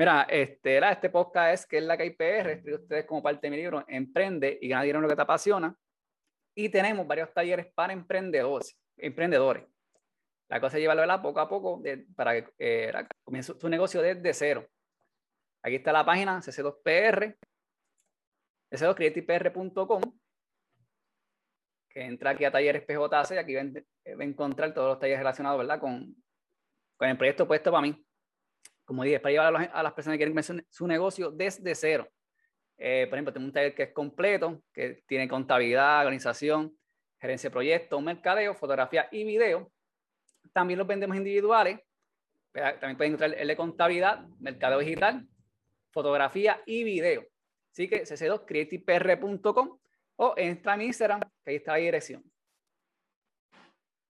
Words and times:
Mira, 0.00 0.22
este, 0.30 0.78
este 0.78 1.10
podcast 1.10 1.52
es 1.52 1.66
que 1.66 1.76
es 1.76 1.84
la 1.84 1.94
que 1.94 2.06
IPR, 2.06 2.62
ustedes 2.72 3.04
como 3.04 3.22
parte 3.22 3.46
de 3.46 3.50
mi 3.50 3.58
libro, 3.58 3.84
Emprende 3.86 4.58
y 4.58 4.66
gana 4.66 4.80
dinero 4.80 5.02
lo 5.02 5.08
que 5.10 5.14
te 5.14 5.20
apasiona. 5.20 5.76
Y 6.54 6.70
tenemos 6.70 7.06
varios 7.06 7.30
talleres 7.34 7.66
para 7.74 7.92
emprendedores. 7.92 8.78
emprendedores. 8.96 9.66
La 10.48 10.58
cosa 10.58 10.78
es 10.78 10.80
llevarlo 10.80 11.20
poco 11.20 11.40
a 11.40 11.50
poco 11.50 11.82
para 12.16 12.32
que 12.32 12.50
eh, 12.58 12.92
comience 13.22 13.52
tu 13.56 13.68
negocio 13.68 14.00
desde 14.00 14.32
cero. 14.32 14.66
Aquí 15.62 15.74
está 15.74 15.92
la 15.92 16.06
página 16.06 16.38
cc2pr, 16.38 17.36
cc2creativepr.com, 18.70 20.00
que 21.90 22.00
entra 22.00 22.30
aquí 22.30 22.46
a 22.46 22.50
talleres 22.50 22.86
PJC 22.86 23.34
y 23.34 23.36
aquí 23.36 23.54
va, 23.54 23.60
a 23.60 24.24
encontrar 24.24 24.72
todos 24.72 24.88
los 24.88 24.98
talleres 24.98 25.18
relacionados 25.18 25.58
¿verdad? 25.58 25.78
Con, 25.78 26.16
con 26.96 27.06
el 27.06 27.18
proyecto 27.18 27.46
puesto 27.46 27.70
para 27.70 27.82
mí. 27.82 28.02
Como 28.90 29.04
dije, 29.04 29.20
para 29.20 29.30
llevar 29.30 29.70
a, 29.72 29.82
las 29.84 29.92
personas 29.92 30.14
que 30.14 30.18
quieren 30.18 30.32
comenzar 30.32 30.64
su 30.68 30.84
negocio 30.84 31.30
desde 31.30 31.76
cero. 31.76 32.08
Eh, 32.76 33.06
por 33.08 33.16
ejemplo, 33.16 33.32
tengo 33.32 33.46
un 33.46 33.52
taller 33.52 33.72
que 33.72 33.84
es 33.84 33.92
completo, 33.92 34.64
que 34.72 35.04
tiene 35.06 35.28
contabilidad, 35.28 36.00
organización, 36.00 36.76
gerencia 37.20 37.50
de 37.50 37.52
proyectos, 37.52 38.02
mercadeo, 38.02 38.52
fotografía 38.52 39.08
y 39.12 39.22
video. 39.22 39.70
También 40.52 40.76
los 40.76 40.88
vendemos 40.88 41.16
individuales. 41.16 41.78
También 42.52 42.96
pueden 42.96 43.12
encontrar 43.12 43.34
el 43.34 43.46
de 43.46 43.56
contabilidad, 43.56 44.26
mercadeo 44.40 44.80
digital, 44.80 45.24
fotografía 45.92 46.60
y 46.66 46.82
video. 46.82 47.24
Así 47.70 47.86
que 47.86 48.02
cc2creativepr.com 48.02 49.78
o 50.16 50.34
entra 50.36 50.76
mi 50.76 50.86
Instagram, 50.86 51.20
que 51.44 51.50
ahí 51.52 51.56
está 51.58 51.74
la 51.74 51.78
dirección. 51.78 52.24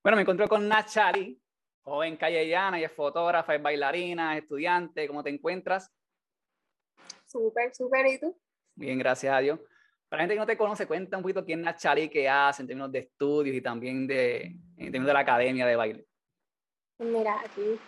Bueno, 0.01 0.15
me 0.15 0.23
encontré 0.23 0.47
con 0.47 0.67
Nachari, 0.67 1.39
joven 1.83 2.17
callellana, 2.17 2.79
y 2.79 2.83
es 2.83 2.91
fotógrafa, 2.91 3.55
es 3.55 3.61
bailarina, 3.61 4.35
es 4.37 4.43
estudiante. 4.43 5.07
¿Cómo 5.07 5.23
te 5.23 5.29
encuentras? 5.29 5.91
Súper, 7.25 7.73
súper. 7.73 8.05
¿Y 8.07 8.19
tú? 8.19 8.37
Bien, 8.75 8.97
gracias 8.99 9.33
a 9.33 9.39
Dios. 9.39 9.59
Para 10.09 10.23
la 10.23 10.23
gente 10.23 10.35
que 10.35 10.39
no 10.39 10.45
te 10.45 10.57
conoce, 10.57 10.87
cuenta 10.87 11.17
un 11.17 11.23
poquito 11.23 11.45
quién 11.45 11.59
es 11.59 11.65
Nachari, 11.65 12.09
qué 12.09 12.27
hace 12.27 12.63
en 12.63 12.67
términos 12.67 12.91
de 12.91 12.99
estudios 12.99 13.55
y 13.55 13.61
también 13.61 14.05
de, 14.05 14.41
en 14.77 14.91
términos 14.91 15.07
de 15.07 15.13
la 15.13 15.19
academia 15.19 15.65
de 15.65 15.75
baile. 15.75 16.05
Mira, 16.99 17.39
aquí 17.39 17.79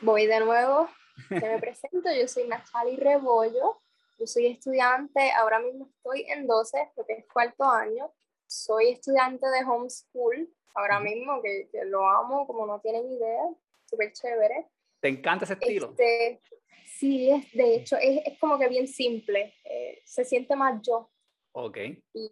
voy 0.00 0.26
de 0.26 0.40
nuevo. 0.40 0.88
Te 1.28 1.40
me 1.40 1.58
presento, 1.60 2.08
yo 2.18 2.26
soy 2.26 2.48
Nachali 2.48 2.96
Rebollo. 2.96 3.82
Yo 4.18 4.26
soy 4.26 4.46
estudiante, 4.46 5.32
ahora 5.32 5.60
mismo 5.60 5.90
estoy 5.96 6.26
en 6.28 6.46
12, 6.46 6.92
porque 6.94 7.12
es 7.14 7.26
cuarto 7.32 7.64
año. 7.64 8.12
Soy 8.46 8.90
estudiante 8.90 9.46
de 9.46 9.64
homeschool, 9.64 10.48
ahora 10.74 11.00
mismo, 11.00 11.42
que, 11.42 11.68
que 11.70 11.84
lo 11.84 12.08
amo, 12.08 12.46
como 12.46 12.66
no 12.66 12.80
tienen 12.80 13.10
idea, 13.10 13.42
súper 13.86 14.12
chévere. 14.12 14.68
¿Te 15.00 15.08
encanta 15.08 15.44
ese 15.44 15.54
estilo? 15.54 15.90
Este, 15.90 16.40
sí, 16.86 17.30
es, 17.30 17.52
de 17.52 17.74
hecho, 17.74 17.96
es, 17.96 18.26
es 18.26 18.38
como 18.38 18.58
que 18.58 18.68
bien 18.68 18.86
simple, 18.86 19.54
eh, 19.64 20.02
se 20.04 20.24
siente 20.24 20.54
más 20.56 20.80
yo. 20.82 21.10
Ok. 21.52 21.78
Y, 22.14 22.30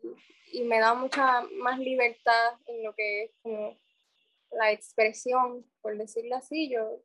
y, 0.53 0.63
me 0.63 0.79
da 0.79 0.95
mucha 0.95 1.43
más 1.57 1.79
libertad 1.79 2.55
en 2.67 2.85
lo 2.85 2.95
que 2.95 3.25
es 3.25 3.31
como 3.43 3.77
la 4.51 4.71
expresión, 4.71 5.67
por 5.81 5.97
decirlo 5.97 6.37
así, 6.37 6.71
yo, 6.71 7.03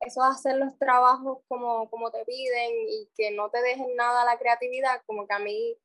eso 0.00 0.22
de 0.22 0.28
hacer 0.28 0.56
los 0.56 0.78
trabajos 0.78 1.38
como, 1.46 1.90
como 1.90 2.10
te 2.10 2.24
piden 2.24 2.70
y 2.88 3.10
que 3.14 3.30
no 3.32 3.50
te 3.50 3.60
dejen 3.60 3.94
nada 3.96 4.22
a 4.22 4.24
la 4.24 4.38
creatividad, 4.38 5.02
como 5.06 5.26
que 5.26 5.34
a 5.34 5.38
mí 5.38 5.76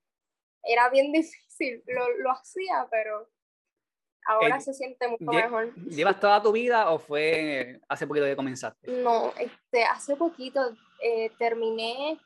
era 0.64 0.90
bien 0.90 1.12
difícil, 1.12 1.84
lo, 1.86 2.10
lo 2.18 2.32
hacía, 2.32 2.88
pero 2.90 3.30
ahora 4.26 4.58
eh, 4.58 4.62
se 4.62 4.74
siente 4.74 5.08
mucho 5.08 5.26
mejor. 5.26 5.74
¿Llevas 5.76 6.20
toda 6.20 6.42
tu 6.42 6.52
vida 6.52 6.90
o 6.92 7.00
fue 7.00 7.80
hace 7.88 8.08
poquito 8.08 8.26
que 8.26 8.36
comenzaste? 8.36 8.92
No, 8.92 9.34
este, 9.38 9.84
hace 9.84 10.16
poquito 10.16 10.76
eh, 11.02 11.32
terminé, 11.38 12.20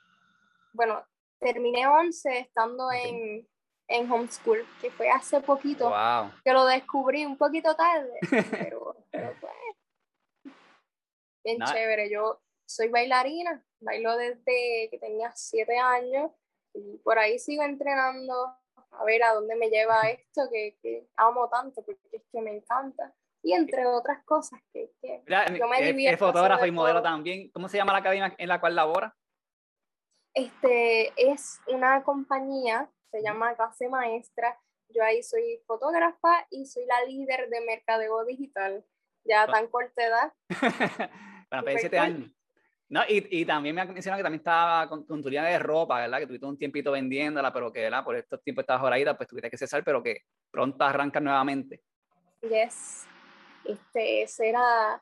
bueno, 0.73 1.03
terminé 1.40 1.88
11 1.88 2.40
estando 2.40 2.91
en, 2.91 3.47
en 3.88 4.12
homeschool, 4.12 4.66
que 4.81 4.91
fue 4.91 5.09
hace 5.09 5.41
poquito, 5.41 5.94
que 6.44 6.53
lo 6.53 6.66
descubrí 6.66 7.25
un 7.25 7.38
poquito 7.38 7.75
tarde, 7.75 8.19
pero, 8.52 8.96
pero 9.12 9.35
fue 9.35 9.52
bien 11.44 11.59
chévere. 11.66 12.09
Yo 12.09 12.41
soy 12.66 12.90
bailarina, 12.90 13.63
bailo 13.79 14.16
desde 14.16 14.90
que 14.90 14.97
tenía 15.00 15.31
siete 15.35 15.78
años 15.78 16.31
y 16.73 16.97
por 17.00 17.18
ahí 17.18 17.40
sigo 17.40 17.63
entrenando 17.63 18.56
a 18.91 19.03
ver 19.05 19.23
a 19.23 19.33
dónde 19.33 19.55
me 19.55 19.69
lleva 19.69 20.01
esto 20.09 20.44
que, 20.51 20.77
que 20.81 21.07
amo 21.16 21.50
tanto, 21.50 21.83
porque 21.83 22.00
es 22.11 22.23
que 22.31 22.41
me 22.41 22.55
encanta. 22.55 23.13
Y 23.41 23.53
entre 23.53 23.85
otras 23.85 24.23
cosas 24.25 24.59
que, 24.73 24.91
que 25.01 25.23
yo 25.57 25.67
me 25.67 25.81
divierto. 25.81 26.25
Es 26.25 26.33
fotógrafo 26.33 26.66
y 26.66 26.72
modelo 26.72 27.01
también. 27.01 27.49
¿Cómo 27.51 27.69
se 27.69 27.78
llama 27.78 27.94
la 27.94 27.99
academia 27.99 28.35
en 28.38 28.49
la 28.49 28.59
cual 28.59 28.75
labora? 28.75 29.16
Este 30.33 31.13
es 31.16 31.61
una 31.67 32.03
compañía 32.03 32.89
se 33.11 33.22
llama 33.22 33.55
Clase 33.55 33.89
Maestra. 33.89 34.57
Yo 34.89 35.03
ahí 35.03 35.22
soy 35.22 35.61
fotógrafa 35.67 36.47
y 36.49 36.66
soy 36.66 36.85
la 36.85 37.05
líder 37.05 37.49
de 37.49 37.61
mercadeo 37.61 38.25
digital, 38.25 38.83
ya 39.23 39.45
tan 39.45 39.67
corta 39.67 40.03
edad. 40.03 40.33
Para 41.49 41.63
pues, 41.63 41.79
siete 41.79 41.99
años. 41.99 42.31
No, 42.89 43.01
y, 43.07 43.41
y, 43.41 43.45
también 43.45 43.75
me 43.75 43.85
mencionado 43.85 44.19
que 44.19 44.23
también 44.23 44.39
estaba 44.39 44.89
con, 44.89 45.05
con 45.05 45.22
tu 45.22 45.29
línea 45.29 45.45
de 45.45 45.59
ropa, 45.59 46.00
¿verdad? 46.00 46.19
Que 46.19 46.27
tuviste 46.27 46.45
un 46.47 46.57
tiempito 46.57 46.91
vendiéndola, 46.91 47.53
pero 47.53 47.72
que, 47.72 47.81
¿verdad? 47.81 48.03
Por 48.03 48.16
estos 48.16 48.41
tiempos 48.41 48.63
estabas 48.63 48.83
horadita, 48.83 49.16
pues 49.16 49.29
tuviste 49.29 49.50
que 49.51 49.57
cesar, 49.57 49.83
pero 49.83 50.01
que 50.01 50.23
pronto 50.50 50.83
arranca 50.83 51.19
nuevamente. 51.19 51.83
Yes. 52.41 53.05
Este, 53.63 54.23
ese 54.23 54.49
era 54.49 55.01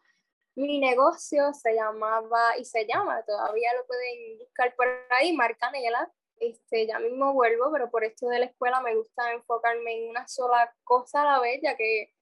mi 0.56 0.80
negocio, 0.80 1.54
se 1.54 1.74
llamaba, 1.74 2.58
y 2.60 2.66
se 2.66 2.86
llama, 2.86 3.24
todavía 3.24 3.74
lo 3.74 3.86
pueden 3.86 4.40
buscar 4.40 4.76
por 4.76 4.88
ahí, 5.10 5.32
Marca 5.34 5.72
Nela 5.72 6.12
este, 6.40 6.88
ya 6.88 7.00
mismo 7.00 7.34
vuelvo, 7.34 7.72
pero 7.72 7.90
por 7.90 8.04
esto 8.04 8.28
de 8.28 8.40
la 8.40 8.46
escuela 8.46 8.82
me 8.82 8.96
gusta 8.96 9.32
enfocarme 9.34 9.98
en 9.98 10.10
una 10.10 10.28
sola 10.28 10.74
cosa 10.84 11.22
a 11.22 11.34
la 11.34 11.40
vez, 11.40 11.60
ya 11.62 11.76
que 11.76 12.14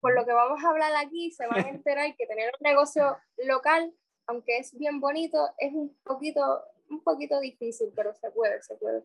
por 0.00 0.14
lo 0.14 0.24
que 0.26 0.32
vamos 0.32 0.62
a 0.62 0.68
hablar 0.68 0.92
aquí 0.96 1.30
se 1.30 1.46
van 1.46 1.64
a 1.64 1.68
enterar 1.70 2.14
que 2.16 2.26
tener 2.26 2.52
un 2.58 2.64
negocio 2.68 3.16
local, 3.38 3.92
aunque 4.26 4.58
es 4.58 4.76
bien 4.76 5.00
bonito, 5.00 5.50
es 5.58 5.72
un 5.72 5.96
poquito, 6.02 6.62
un 6.90 7.02
poquito 7.02 7.40
difícil, 7.40 7.92
pero 7.94 8.14
se 8.14 8.30
puede, 8.30 8.62
se 8.62 8.76
puede. 8.76 9.04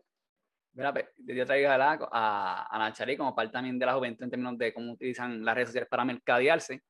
Mira, 0.72 0.92
pues, 0.92 1.06
yo 1.18 1.44
traigo 1.46 1.68
a, 1.68 2.08
a, 2.12 2.66
a 2.70 2.78
Nachari 2.78 3.16
como 3.16 3.34
parte 3.34 3.52
también 3.52 3.78
de 3.78 3.86
la 3.86 3.94
juventud 3.94 4.24
en 4.24 4.30
términos 4.30 4.56
de 4.56 4.72
cómo 4.72 4.92
utilizan 4.92 5.44
las 5.44 5.54
redes 5.54 5.68
sociales 5.70 5.88
para 5.88 6.04
mercadearse. 6.04 6.82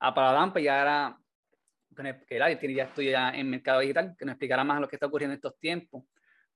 A 0.00 0.14
Paladán, 0.14 0.52
pues 0.52 0.64
ya 0.64 0.80
era, 0.80 1.18
que 2.26 2.36
era, 2.36 2.50
ya 2.50 2.84
estudia 2.84 3.30
en 3.30 3.50
mercado 3.50 3.80
digital, 3.80 4.14
que 4.16 4.24
nos 4.24 4.34
explicará 4.34 4.62
más 4.64 4.80
lo 4.80 4.88
que 4.88 4.96
está 4.96 5.06
ocurriendo 5.06 5.32
en 5.32 5.38
estos 5.38 5.58
tiempos. 5.58 6.04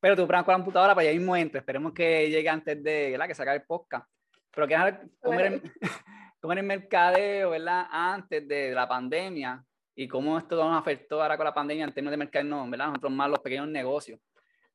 Pero 0.01 0.15
tú 0.15 0.23
compras 0.23 0.47
la 0.47 0.55
computadora 0.55 0.95
para 0.95 1.09
allá 1.09 1.19
mismo 1.19 1.37
entro. 1.37 1.59
Esperemos 1.59 1.93
que 1.93 2.31
llegue 2.31 2.49
antes 2.49 2.81
de 2.83 3.11
¿verdad? 3.11 3.27
que 3.27 3.35
sacar 3.35 3.57
el 3.57 3.63
podcast. 3.63 4.09
Pero 4.55 4.69
que 4.69 4.77
cómo 5.21 5.41
era, 5.41 5.61
cómo 6.41 6.53
el 6.53 6.63
mercadeo, 6.63 7.51
¿verdad? 7.51 7.87
Antes 7.91 8.47
de 8.47 8.73
la 8.73 8.87
pandemia 8.87 9.65
y 9.99 10.07
cómo 10.07 10.39
esto 10.39 10.55
nos 10.55 10.81
afectó 10.81 11.21
ahora 11.21 11.37
con 11.37 11.45
la 11.45 11.53
pandemia 11.53 11.85
en 11.85 11.93
términos 11.93 12.13
de 12.13 12.19
mercadeo, 12.19 12.71
¿verdad? 12.71 12.87
Nosotros 12.87 13.11
más 13.11 13.29
los 13.29 13.41
pequeños 13.41 13.67
negocios. 13.67 14.21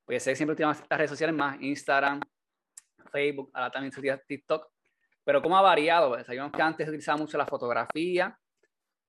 Pues 0.03 0.21
sé 0.21 0.35
siempre 0.35 0.51
utilizamos 0.51 0.83
las 0.89 0.97
redes 0.97 1.11
sociales 1.11 1.33
más, 1.33 1.61
Instagram, 1.61 2.19
Facebook, 3.09 3.49
ahora 3.53 3.71
también 3.71 3.93
se 3.93 4.01
utiliza 4.01 4.17
TikTok. 4.17 4.67
Pero 5.23 5.41
cómo 5.41 5.57
ha 5.57 5.61
variado, 5.61 6.21
sabíamos 6.25 6.51
que 6.51 6.61
antes 6.61 6.89
utilizaba 6.89 7.17
mucho 7.17 7.37
la 7.37 7.45
fotografía, 7.45 8.37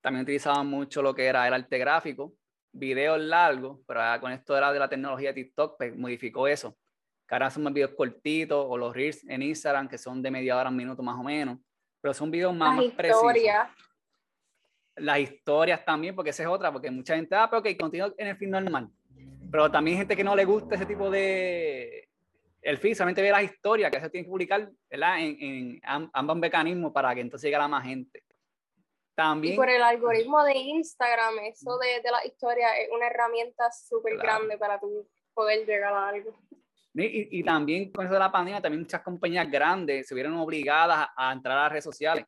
también 0.00 0.22
utilizaban 0.22 0.68
mucho 0.68 1.02
lo 1.02 1.12
que 1.16 1.26
era 1.26 1.48
el 1.48 1.54
arte 1.54 1.78
gráfico, 1.78 2.32
videos 2.70 3.18
largos, 3.18 3.80
pero 3.84 4.00
con 4.20 4.30
esto 4.30 4.56
era 4.56 4.72
de 4.72 4.78
la 4.78 4.88
tecnología 4.88 5.30
de 5.30 5.42
TikTok, 5.42 5.76
pues 5.76 5.96
modificó 5.96 6.46
eso. 6.46 6.76
Que 7.26 7.34
ahora 7.34 7.50
son 7.50 7.64
más 7.64 7.72
videos 7.72 7.90
cortitos 7.96 8.64
o 8.68 8.78
los 8.78 8.94
reels 8.94 9.24
en 9.24 9.42
Instagram 9.42 9.88
que 9.88 9.98
son 9.98 10.22
de 10.22 10.30
media 10.30 10.56
hora, 10.56 10.68
un 10.68 10.76
minuto 10.76 11.02
más 11.02 11.18
o 11.18 11.24
menos, 11.24 11.58
pero 12.00 12.14
son 12.14 12.30
videos 12.30 12.54
más, 12.54 12.76
Las 12.76 12.86
historias. 12.86 13.68
Las 14.96 15.18
historias 15.18 15.84
también, 15.84 16.14
porque 16.14 16.30
esa 16.30 16.44
es 16.44 16.48
otra, 16.48 16.72
porque 16.72 16.90
mucha 16.90 17.16
gente, 17.16 17.34
ah, 17.34 17.48
pero 17.50 17.62
que 17.62 17.76
continúa 17.76 18.12
en 18.16 18.28
el 18.28 18.36
feed 18.36 18.48
normal. 18.48 18.88
Pero 19.50 19.70
también 19.70 19.96
hay 19.96 19.98
gente 20.00 20.16
que 20.16 20.24
no 20.24 20.36
le 20.36 20.44
gusta 20.44 20.74
ese 20.74 20.86
tipo 20.86 21.10
de... 21.10 22.08
El 22.62 22.78
feed 22.78 22.94
solamente 22.94 23.20
ve 23.20 23.30
las 23.30 23.42
historias 23.42 23.90
que 23.90 24.00
se 24.00 24.08
tienen 24.08 24.24
que 24.24 24.30
publicar 24.30 24.70
¿verdad? 24.88 25.20
En, 25.20 25.36
en 25.40 25.80
ambos 26.12 26.36
mecanismos 26.36 26.92
para 26.92 27.14
que 27.14 27.20
entonces 27.20 27.48
llegue 27.48 27.56
a 27.56 27.68
más 27.68 27.84
gente. 27.84 28.24
También. 29.14 29.54
Y 29.54 29.56
por 29.56 29.68
el 29.68 29.82
algoritmo 29.82 30.42
de 30.44 30.56
Instagram, 30.56 31.38
eso 31.44 31.78
de, 31.78 32.00
de 32.02 32.10
la 32.10 32.24
historia 32.26 32.76
es 32.78 32.88
una 32.90 33.06
herramienta 33.06 33.70
súper 33.70 34.16
grande 34.16 34.58
para 34.58 34.80
tu 34.80 35.06
poder 35.34 35.66
llegar 35.66 35.92
a 35.92 36.08
algo. 36.08 36.34
Y, 36.94 37.40
y, 37.40 37.42
también 37.42 37.90
con 37.90 38.04
eso 38.04 38.14
de 38.14 38.20
la 38.20 38.30
pandemia, 38.30 38.62
también 38.62 38.82
muchas 38.82 39.02
compañías 39.02 39.50
grandes 39.50 40.06
se 40.06 40.14
vieron 40.14 40.36
obligadas 40.36 41.08
a, 41.16 41.32
entrar 41.32 41.58
a 41.58 41.62
las 41.62 41.72
redes 41.72 41.84
sociales. 41.84 42.24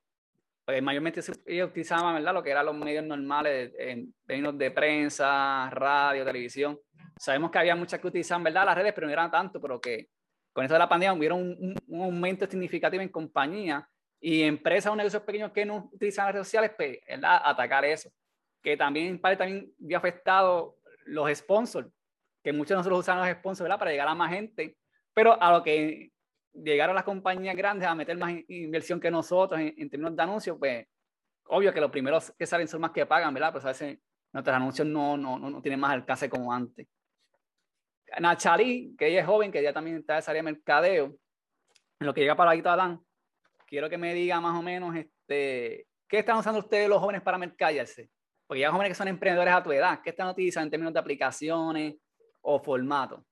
Porque 0.66 0.82
mayormente 0.82 1.20
ellos 1.46 1.70
utilizaban 1.70 2.16
¿verdad? 2.16 2.34
lo 2.34 2.42
que 2.42 2.50
eran 2.50 2.66
los 2.66 2.74
medios 2.74 3.04
normales 3.04 3.72
en 3.78 4.12
términos 4.26 4.58
de 4.58 4.72
prensa, 4.72 5.70
radio, 5.70 6.24
televisión. 6.24 6.78
Sabemos 7.16 7.52
que 7.52 7.58
había 7.58 7.76
muchas 7.76 8.00
que 8.00 8.08
utilizaban 8.08 8.42
¿verdad? 8.42 8.66
las 8.66 8.74
redes, 8.74 8.92
pero 8.92 9.06
no 9.06 9.12
eran 9.12 9.30
tanto, 9.30 9.60
pero 9.60 9.80
que 9.80 10.08
con 10.52 10.64
eso 10.64 10.74
de 10.74 10.80
la 10.80 10.88
pandemia 10.88 11.14
hubieron 11.14 11.40
un, 11.40 11.76
un 11.86 12.02
aumento 12.02 12.46
significativo 12.46 13.00
en 13.00 13.10
compañías 13.10 13.84
y 14.20 14.42
empresas 14.42 14.92
o 14.92 14.96
negocios 14.96 15.22
pequeños 15.22 15.52
que 15.52 15.64
no 15.64 15.88
utilizan 15.92 16.26
las 16.26 16.34
redes 16.34 16.46
sociales, 16.48 16.72
pues, 16.76 16.98
atacar 17.22 17.84
eso. 17.84 18.10
Que 18.60 18.76
también, 18.76 19.20
parte 19.20 19.36
también 19.36 19.72
había 19.84 19.98
afectado 19.98 20.78
los 21.04 21.32
sponsors, 21.32 21.88
que 22.42 22.52
muchos 22.52 22.70
de 22.70 22.76
nosotros 22.76 23.00
usan 23.00 23.18
los 23.18 23.28
sponsors 23.38 23.70
para 23.76 23.92
llegar 23.92 24.08
a 24.08 24.14
más 24.16 24.32
gente, 24.32 24.76
pero 25.14 25.40
a 25.40 25.52
lo 25.52 25.62
que 25.62 26.10
llegaron 26.62 26.94
las 26.94 27.04
compañías 27.04 27.56
grandes 27.56 27.88
a 27.88 27.94
meter 27.94 28.16
más 28.16 28.34
inversión 28.48 29.00
que 29.00 29.10
nosotros 29.10 29.60
en, 29.60 29.90
términos 29.90 30.16
de 30.16 30.22
anuncios, 30.22 30.56
pues 30.58 30.86
obvio 31.46 31.72
que 31.72 31.80
los 31.80 31.90
primeros 31.90 32.32
que 32.38 32.46
salen 32.46 32.68
son 32.68 32.80
más 32.80 32.90
que 32.90 33.06
pagan, 33.06 33.32
¿verdad? 33.34 33.52
Pues 33.52 33.64
a 33.64 33.68
veces 33.68 33.98
nuestros 34.32 34.56
anuncios 34.56 34.86
no, 34.86 35.16
no, 35.16 35.38
no, 35.38 35.50
no 35.50 35.62
tienen 35.62 35.80
más 35.80 35.92
alcance 35.92 36.28
como 36.28 36.52
antes. 36.52 36.86
Nachali, 38.20 38.94
que 38.96 39.08
ella 39.08 39.20
es 39.20 39.26
joven, 39.26 39.50
que 39.50 39.60
ella 39.60 39.72
también 39.72 39.98
está 39.98 40.14
en 40.14 40.18
esa 40.20 40.30
área 40.30 40.42
de 40.42 40.52
mercadeo, 40.52 41.16
en 41.98 42.06
lo 42.06 42.14
que 42.14 42.20
llega 42.20 42.36
para 42.36 42.50
ahí 42.50 42.62
Adán, 42.64 43.00
quiero 43.66 43.88
que 43.88 43.98
me 43.98 44.14
diga 44.14 44.40
más 44.40 44.58
o 44.58 44.62
menos 44.62 44.94
este, 44.94 45.86
qué 46.08 46.18
están 46.18 46.38
usando 46.38 46.60
ustedes 46.60 46.88
los 46.88 47.00
jóvenes 47.00 47.22
para 47.22 47.38
mercadearse. 47.38 48.10
Porque 48.46 48.60
ya 48.60 48.70
jóvenes 48.70 48.90
que 48.90 48.94
son 48.94 49.08
emprendedores 49.08 49.54
a 49.54 49.62
tu 49.62 49.72
edad, 49.72 50.00
¿qué 50.02 50.10
están 50.10 50.28
utilizando 50.28 50.66
en 50.66 50.70
términos 50.70 50.94
de 50.94 51.00
aplicaciones 51.00 51.96
o 52.42 52.60
formato? 52.60 53.24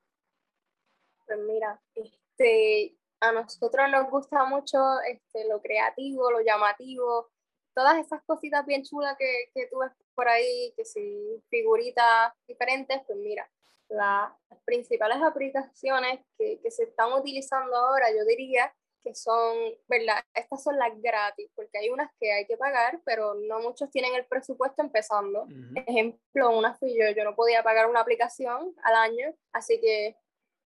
Pues 1.25 1.38
mira, 1.47 1.81
este, 1.94 2.97
a 3.20 3.32
nosotros 3.32 3.88
nos 3.90 4.11
gusta 4.11 4.44
mucho 4.44 4.78
este, 5.08 5.49
lo 5.49 5.61
creativo, 5.61 6.31
lo 6.31 6.40
llamativo, 6.40 7.31
todas 7.75 7.99
esas 7.99 8.22
cositas 8.25 8.64
bien 8.66 8.82
chulas 8.82 9.16
que, 9.19 9.50
que 9.55 9.66
tú 9.66 9.78
ves 9.78 9.90
por 10.14 10.28
ahí, 10.28 10.72
que 10.76 10.84
si 10.84 11.43
figuritas 11.50 12.32
diferentes, 12.46 13.00
pues 13.06 13.19
mira, 13.19 13.50
las 13.88 14.31
principales 14.64 15.19
aplicaciones 15.22 16.20
que, 16.38 16.61
que, 16.61 16.70
se 16.70 16.84
están 16.84 17.12
utilizando 17.12 17.76
ahora, 17.76 18.06
yo 18.11 18.25
diría 18.25 18.72
que 19.05 19.14
son, 19.14 19.56
¿verdad? 19.87 20.25
Estas 20.32 20.62
son 20.62 20.78
las 20.78 20.90
gratis, 21.00 21.50
porque 21.55 21.78
hay 21.78 21.90
unas 21.90 22.11
que 22.19 22.32
hay 22.32 22.46
que 22.46 22.56
pagar, 22.56 23.00
pero 23.05 23.34
no 23.34 23.61
muchos 23.61 23.90
tienen 23.90 24.14
el 24.14 24.25
presupuesto 24.25 24.82
empezando. 24.82 25.46
Ejemplo, 25.87 26.56
una 26.56 26.75
fui 26.75 26.99
yo, 26.99 27.11
yo 27.11 27.22
no 27.22 27.37
podía 27.37 27.62
pagar 27.62 27.87
una 27.88 28.00
aplicación 28.00 28.75
al 28.82 28.94
año, 28.94 29.34
así 29.52 29.78
que 29.81 30.16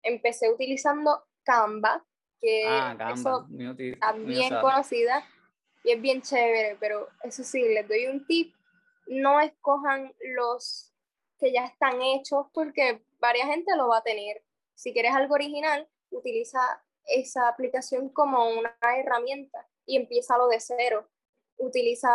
empecé 0.01 0.49
utilizando 0.49 1.23
Canva, 1.43 2.03
que 2.43 2.65
ah, 2.67 2.93
Canva. 2.97 3.47
está 3.79 4.11
bien 4.11 4.53
conocida 4.61 5.25
y 5.83 5.91
es 5.91 6.01
bien 6.01 6.21
chévere, 6.21 6.75
pero 6.79 7.07
eso 7.23 7.43
sí, 7.43 7.61
les 7.61 7.87
doy 7.87 8.07
un 8.07 8.25
tip, 8.27 8.53
no 9.07 9.39
escojan 9.39 10.13
los 10.35 10.93
que 11.39 11.53
ya 11.53 11.65
están 11.65 12.01
hechos 12.01 12.47
porque 12.53 13.01
varias 13.19 13.47
gente 13.47 13.75
lo 13.77 13.87
va 13.87 13.99
a 13.99 14.03
tener. 14.03 14.43
Si 14.75 14.91
quieres 14.91 15.13
algo 15.13 15.35
original, 15.35 15.87
utiliza 16.11 16.59
esa 17.05 17.47
aplicación 17.47 18.09
como 18.09 18.49
una 18.49 18.75
herramienta 18.97 19.65
y 19.85 19.95
empieza 19.95 20.37
lo 20.37 20.47
de 20.47 20.59
cero. 20.59 21.09
Utiliza 21.57 22.09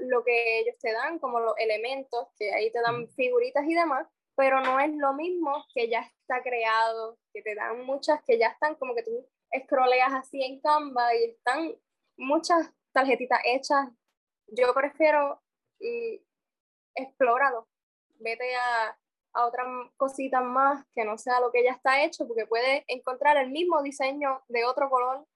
lo 0.00 0.22
que 0.22 0.60
ellos 0.60 0.76
te 0.80 0.92
dan, 0.92 1.18
como 1.18 1.40
los 1.40 1.54
elementos, 1.58 2.28
que 2.38 2.52
ahí 2.52 2.70
te 2.70 2.80
dan 2.80 3.08
figuritas 3.10 3.64
y 3.66 3.74
demás, 3.74 4.06
pero 4.36 4.60
no 4.60 4.78
es 4.78 4.92
lo 4.94 5.14
mismo 5.14 5.64
que 5.74 5.88
ya 5.88 6.00
está 6.00 6.42
creado, 6.42 7.18
que 7.32 7.42
te 7.42 7.54
dan 7.54 7.84
muchas 7.84 8.22
que 8.24 8.38
ya 8.38 8.48
están 8.48 8.76
como 8.76 8.94
que 8.94 9.02
tú 9.02 9.26
scrolleas 9.62 10.12
así 10.12 10.42
en 10.42 10.60
Canva 10.60 11.14
y 11.14 11.24
están 11.30 11.74
muchas 12.16 12.72
tarjetitas 12.92 13.40
hechas. 13.44 13.88
Yo 14.48 14.72
prefiero 14.74 15.42
y 15.80 16.22
explóralo. 16.94 17.68
Vete 18.20 18.54
a, 18.56 18.98
a 19.34 19.46
otras 19.46 19.66
cositas 19.96 20.42
más 20.42 20.84
que 20.94 21.04
no 21.04 21.18
sea 21.18 21.40
lo 21.40 21.50
que 21.50 21.64
ya 21.64 21.72
está 21.72 22.02
hecho, 22.04 22.26
porque 22.26 22.46
puedes 22.46 22.84
encontrar 22.86 23.36
el 23.36 23.50
mismo 23.50 23.82
diseño 23.82 24.42
de 24.48 24.64
otro 24.64 24.88
color. 24.88 25.26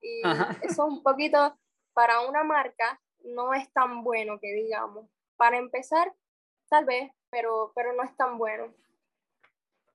Y 0.00 0.22
eso 0.62 0.86
un 0.86 1.02
poquito 1.02 1.56
para 1.92 2.20
una 2.26 2.42
marca 2.42 3.00
no 3.24 3.54
es 3.54 3.70
tan 3.72 4.02
bueno 4.02 4.38
que 4.40 4.52
digamos. 4.52 5.08
Para 5.36 5.58
empezar, 5.58 6.12
tal 6.68 6.84
vez, 6.84 7.12
pero, 7.30 7.72
pero 7.74 7.92
no 7.92 8.02
es 8.02 8.16
tan 8.16 8.38
bueno. 8.38 8.74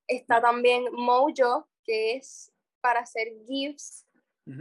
Está 0.07 0.41
también 0.41 0.85
Mojo, 0.93 1.67
que 1.83 2.15
es 2.15 2.53
para 2.81 3.01
hacer 3.01 3.27
GIFs, 3.47 4.05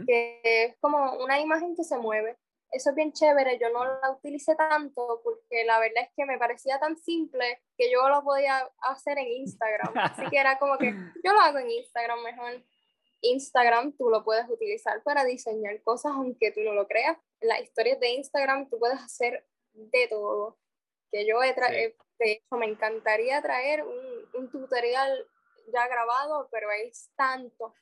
que 0.05 0.41
es 0.43 0.75
como 0.79 1.13
una 1.23 1.39
imagen 1.39 1.75
que 1.75 1.83
se 1.83 1.97
mueve 1.97 2.37
eso 2.71 2.89
es 2.89 2.95
bien 2.95 3.13
chévere, 3.13 3.57
yo 3.59 3.69
no 3.69 3.85
la 3.85 4.11
utilicé 4.11 4.55
tanto 4.55 5.21
porque 5.23 5.63
la 5.65 5.79
verdad 5.79 6.03
es 6.03 6.09
que 6.15 6.25
me 6.25 6.37
parecía 6.37 6.79
tan 6.79 6.97
simple 6.97 7.61
que 7.77 7.91
yo 7.91 8.07
lo 8.09 8.23
podía 8.23 8.69
hacer 8.81 9.17
en 9.17 9.27
Instagram. 9.27 9.93
Así 9.95 10.23
que 10.29 10.37
era 10.37 10.59
como 10.59 10.77
que 10.77 10.91
yo 11.23 11.33
lo 11.33 11.39
hago 11.39 11.59
en 11.59 11.71
Instagram 11.71 12.21
mejor. 12.23 12.63
Instagram 13.21 13.93
tú 13.93 14.09
lo 14.09 14.23
puedes 14.23 14.47
utilizar 14.49 15.01
para 15.03 15.23
diseñar 15.23 15.81
cosas 15.81 16.11
aunque 16.13 16.51
tú 16.51 16.61
no 16.61 16.73
lo 16.73 16.87
creas. 16.87 17.17
En 17.39 17.49
las 17.49 17.61
historias 17.61 17.99
de 17.99 18.09
Instagram 18.09 18.69
tú 18.69 18.79
puedes 18.79 18.99
hacer 18.99 19.45
de 19.73 20.07
todo. 20.07 20.57
Que 21.11 21.25
yo 21.25 21.41
he 21.41 21.53
traído, 21.53 21.93
de 22.19 22.31
hecho 22.33 22.57
me 22.57 22.65
encantaría 22.65 23.41
traer 23.41 23.83
un, 23.83 24.29
un 24.33 24.51
tutorial 24.51 25.25
ya 25.73 25.87
grabado, 25.87 26.49
pero 26.51 26.69
es 26.71 27.09
tanto 27.15 27.73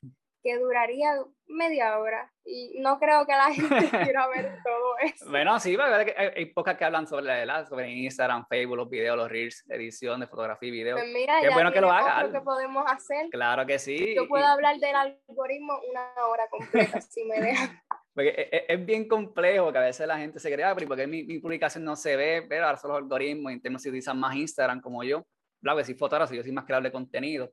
que 0.46 0.60
duraría 0.60 1.10
media 1.48 1.98
hora 1.98 2.32
y 2.46 2.78
no 2.80 3.00
creo 3.00 3.26
que 3.26 3.32
la 3.32 3.52
gente 3.52 3.90
quiera 4.14 4.28
ver 4.28 4.60
todo 4.64 4.98
eso. 5.02 5.28
Bueno, 5.28 5.60
sí, 5.60 5.76
hay, 5.76 6.28
hay 6.36 6.46
pocas 6.46 6.78
que 6.78 6.86
hablan 6.86 7.08
sobre, 7.08 7.44
la, 7.48 7.66
sobre 7.66 7.92
Instagram, 7.92 8.46
Facebook, 8.48 8.78
los 8.78 8.90
videos, 8.90 9.18
los 9.18 9.28
reels, 9.28 9.66
edición 9.68 10.20
de 10.20 10.28
fotografía 10.28 10.70
y 10.70 10.72
video. 10.72 10.98
Pues 10.98 11.12
mira, 11.12 11.42
Qué 11.42 11.50
bueno 11.50 11.72
que 11.72 11.82
lo 11.82 11.92
haga. 11.92 12.32
que 12.32 12.42
podemos 12.42 12.86
hacer. 12.88 13.30
Claro 13.32 13.66
que 13.66 13.80
sí. 13.80 14.14
Yo 14.16 14.28
puedo 14.28 14.46
hablar 14.46 14.78
del 14.78 14.96
algoritmo 14.96 15.80
una 15.90 16.14
hora 16.28 16.48
completa 16.48 17.02
si 17.02 17.24
me 17.24 17.42
dejan. 17.42 17.82
Porque 18.14 18.30
e, 18.30 18.50
e, 18.56 18.66
es, 18.70 18.86
bien 18.86 19.08
complejo 19.08 19.72
que 19.72 19.80
a 19.80 19.82
veces 19.82 20.08
la 20.08 20.18
gente 20.18 20.40
se 20.40 20.50
crea, 20.54 20.70
ah, 20.70 20.76
porque 20.76 21.06
mi, 21.06 21.24
mi 21.24 21.40
publicación 21.40 21.84
no 21.84 21.98
se 21.98 22.16
ve, 22.16 22.46
pero 22.48 22.66
ahora 22.66 22.78
son 22.78 22.92
los 22.92 23.00
algoritmos, 23.00 23.52
en 23.52 23.62
términos 23.62 23.82
si 23.82 23.90
utilizan 23.90 24.18
más 24.18 24.34
Instagram 24.36 24.80
como 24.80 25.04
yo. 25.04 25.26
Claro 25.62 25.80
que 25.80 25.84
soy 25.84 25.96
fotógrafo, 25.96 26.34
yo 26.34 26.42
soy 26.42 26.54
más 26.54 26.64
creador 26.64 26.84
de 26.84 26.94
contenido. 26.94 27.52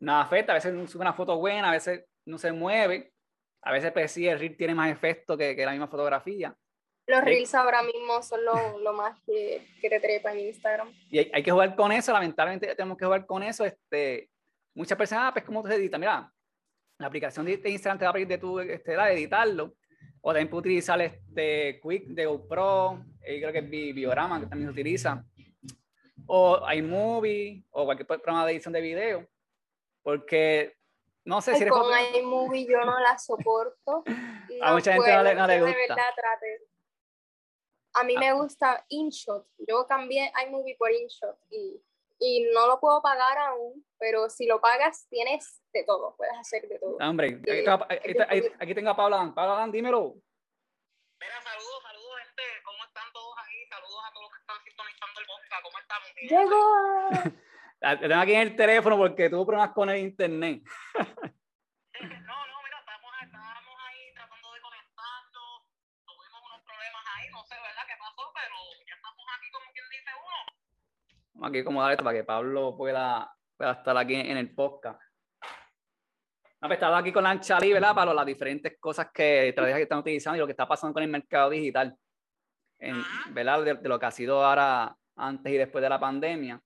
Nada 0.00 0.22
afecta, 0.22 0.50
a 0.50 0.54
veces 0.56 0.90
sube 0.90 1.02
una 1.02 1.12
foto 1.12 1.36
buena, 1.38 1.68
a 1.68 1.72
veces 1.72 2.04
no 2.26 2.38
se 2.38 2.52
mueve. 2.52 3.12
A 3.62 3.72
veces 3.72 3.92
pues 3.92 4.12
sí, 4.12 4.26
el 4.26 4.38
reel 4.38 4.56
tiene 4.56 4.74
más 4.74 4.90
efecto 4.90 5.36
que, 5.36 5.54
que 5.54 5.64
la 5.64 5.72
misma 5.72 5.88
fotografía. 5.88 6.54
Los 7.06 7.22
reels 7.24 7.54
ahora 7.54 7.82
mismo 7.82 8.22
son 8.22 8.44
lo, 8.44 8.78
lo 8.78 8.92
más 8.92 9.18
que, 9.26 9.66
que, 9.80 9.90
te 9.90 10.00
trepa 10.00 10.32
en 10.32 10.40
Instagram. 10.40 10.92
Y 11.10 11.18
hay, 11.18 11.30
hay, 11.34 11.42
que 11.42 11.50
jugar 11.50 11.74
con 11.74 11.90
eso, 11.90 12.12
lamentablemente 12.12 12.74
tenemos 12.76 12.96
que 12.96 13.04
jugar 13.04 13.26
con 13.26 13.42
eso. 13.42 13.64
Este, 13.64 14.30
muchas 14.74 14.96
personas, 14.96 15.24
ah, 15.26 15.32
pues 15.32 15.44
cómo 15.44 15.66
se 15.66 15.74
edita, 15.74 15.98
mira, 15.98 16.32
la 16.98 17.06
aplicación 17.08 17.44
de 17.44 17.60
Instagram 17.64 17.98
te 17.98 18.04
va 18.04 18.10
a 18.10 18.14
pedir 18.14 18.28
de 18.28 18.38
tu 18.38 18.60
este, 18.60 18.96
de 18.96 19.12
editarlo. 19.12 19.74
O 20.20 20.30
también 20.30 20.48
puedes 20.48 20.60
utilizar 20.60 21.00
este 21.00 21.80
Quick 21.82 22.06
de 22.06 22.26
GoPro, 22.26 23.04
eh, 23.20 23.40
creo 23.40 23.52
que 23.52 23.58
es 23.58 23.94
Biorama 23.94 24.40
que 24.40 24.46
también 24.46 24.68
se 24.68 24.72
utiliza. 24.72 25.24
O 26.26 26.62
iMovie, 26.72 27.64
o 27.70 27.84
cualquier 27.84 28.06
programa 28.06 28.46
de 28.46 28.52
edición 28.52 28.72
de 28.72 28.80
video. 28.80 29.28
Porque 30.02 30.76
no 31.24 31.40
sé 31.40 31.54
si 31.54 31.62
eres 31.62 31.72
Con 31.72 31.86
iMovie 32.14 32.66
yo 32.66 32.80
no 32.84 32.98
la 33.00 33.18
soporto. 33.18 34.02
a 34.62 34.72
mucha 34.72 34.92
gente 34.92 35.12
no 35.12 35.22
le, 35.22 35.34
no 35.34 35.46
le 35.46 35.60
gusta. 35.60 35.76
De 35.76 35.86
verdad, 35.88 36.08
A 37.94 38.04
mí 38.04 38.16
me 38.16 38.28
ah. 38.28 38.34
gusta 38.34 38.84
InShot. 38.88 39.46
Yo 39.58 39.86
cambié 39.86 40.32
iMovie 40.46 40.76
por 40.76 40.90
InShot 40.90 41.36
y, 41.50 41.80
y 42.18 42.50
no 42.52 42.66
lo 42.66 42.80
puedo 42.80 43.00
pagar 43.02 43.38
aún, 43.38 43.86
pero 43.98 44.28
si 44.28 44.46
lo 44.46 44.60
pagas 44.60 45.06
tienes 45.08 45.62
de 45.72 45.84
todo, 45.84 46.16
puedes 46.16 46.36
hacer 46.38 46.68
de 46.68 46.78
todo. 46.78 46.96
Ah, 47.00 47.10
hombre, 47.10 47.40
aquí, 48.58 48.74
tengo 48.74 48.90
a 48.90 48.96
Pablo 48.96 49.32
Pablo 49.34 49.72
dímelo. 49.72 50.14
Mira, 51.20 51.40
saludos, 51.40 51.82
saludos, 51.82 52.18
gente. 52.26 52.42
¿Cómo 52.64 52.84
están 52.84 53.12
todos 53.12 53.34
ahí? 53.38 53.66
Saludos 53.68 54.02
a 54.04 54.12
todos 54.12 54.22
los 54.24 54.32
que 54.32 54.40
están 54.40 54.56
sintonizando 54.64 55.20
el 55.20 55.26
podcast. 55.26 55.62
¿Cómo 55.62 55.78
están? 55.78 56.00
Llegó. 56.28 57.42
tengo 57.82 58.14
aquí 58.14 58.32
en 58.34 58.40
el 58.40 58.56
teléfono 58.56 58.96
porque 58.96 59.28
tuvo 59.28 59.46
problemas 59.46 59.72
con 59.72 59.90
el 59.90 59.98
internet. 59.98 60.62
no, 60.94 62.46
no, 62.46 62.56
mira, 62.62 62.78
estamos, 62.78 63.12
estábamos 63.22 63.76
ahí 63.86 64.14
tratando 64.14 64.52
de 64.52 64.60
conectarnos, 64.60 65.66
tuvimos 66.06 66.40
unos 66.46 66.62
problemas 66.62 67.02
ahí, 67.16 67.28
no 67.30 67.42
sé, 67.44 67.54
¿verdad? 67.56 67.82
¿Qué 67.86 67.94
pasó? 67.98 68.22
Pero 68.34 68.54
ya 68.86 68.94
estamos 68.94 69.26
aquí 69.36 69.50
como 69.50 69.72
quien 69.72 69.88
dice 69.90 70.10
uno. 70.14 70.38
Vamos 71.34 71.48
aquí 71.50 71.64
como 71.64 71.82
dar 71.82 71.92
esto 71.92 72.04
para 72.04 72.16
que 72.16 72.24
Pablo 72.24 72.76
pueda, 72.76 73.34
pueda 73.56 73.72
estar 73.72 73.96
aquí 73.96 74.14
en 74.14 74.36
el 74.36 74.54
podcast. 74.54 75.00
No, 76.60 76.68
pues 76.68 76.76
estaba 76.76 76.98
aquí 76.98 77.10
con 77.10 77.24
la 77.24 77.40
Chali, 77.40 77.72
¿verdad? 77.72 77.92
Para 77.92 78.14
las 78.14 78.24
diferentes 78.24 78.78
cosas 78.78 79.08
que, 79.12 79.48
estrategias 79.48 79.78
que 79.78 79.82
están 79.82 79.98
utilizando 79.98 80.36
y 80.36 80.38
lo 80.38 80.46
que 80.46 80.52
está 80.52 80.68
pasando 80.68 80.94
con 80.94 81.02
el 81.02 81.08
mercado 81.08 81.50
digital, 81.50 81.98
en, 82.78 83.02
¿verdad? 83.30 83.64
de, 83.64 83.88
lo 83.88 83.98
que 83.98 84.06
ha 84.06 84.12
sido 84.12 84.44
ahora 84.44 84.96
antes 85.16 85.52
y 85.52 85.56
después 85.56 85.82
de 85.82 85.88
la 85.88 85.98
pandemia. 85.98 86.62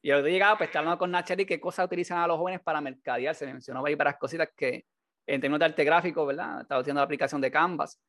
Y 0.00 0.08
yo 0.08 0.20
llegaba, 0.20 0.56
pues, 0.58 0.74
hablando 0.76 0.98
con 0.98 1.10
Nacheli 1.10 1.44
qué 1.44 1.58
cosas 1.60 1.86
utilizan 1.86 2.18
a 2.18 2.26
los 2.26 2.38
jóvenes 2.38 2.60
para 2.60 2.80
mercadear. 2.80 3.34
Se 3.34 3.46
mencionó 3.46 3.84
ahí 3.84 3.94
varias 3.94 4.16
cositas 4.16 4.48
que, 4.56 4.86
en 5.26 5.40
términos 5.40 5.58
de 5.58 5.64
arte 5.66 5.84
gráfico, 5.84 6.24
¿verdad? 6.24 6.62
Estaba 6.62 6.80
haciendo 6.80 7.00
la 7.00 7.04
aplicación 7.04 7.40
de 7.40 7.50
Canvas. 7.50 8.00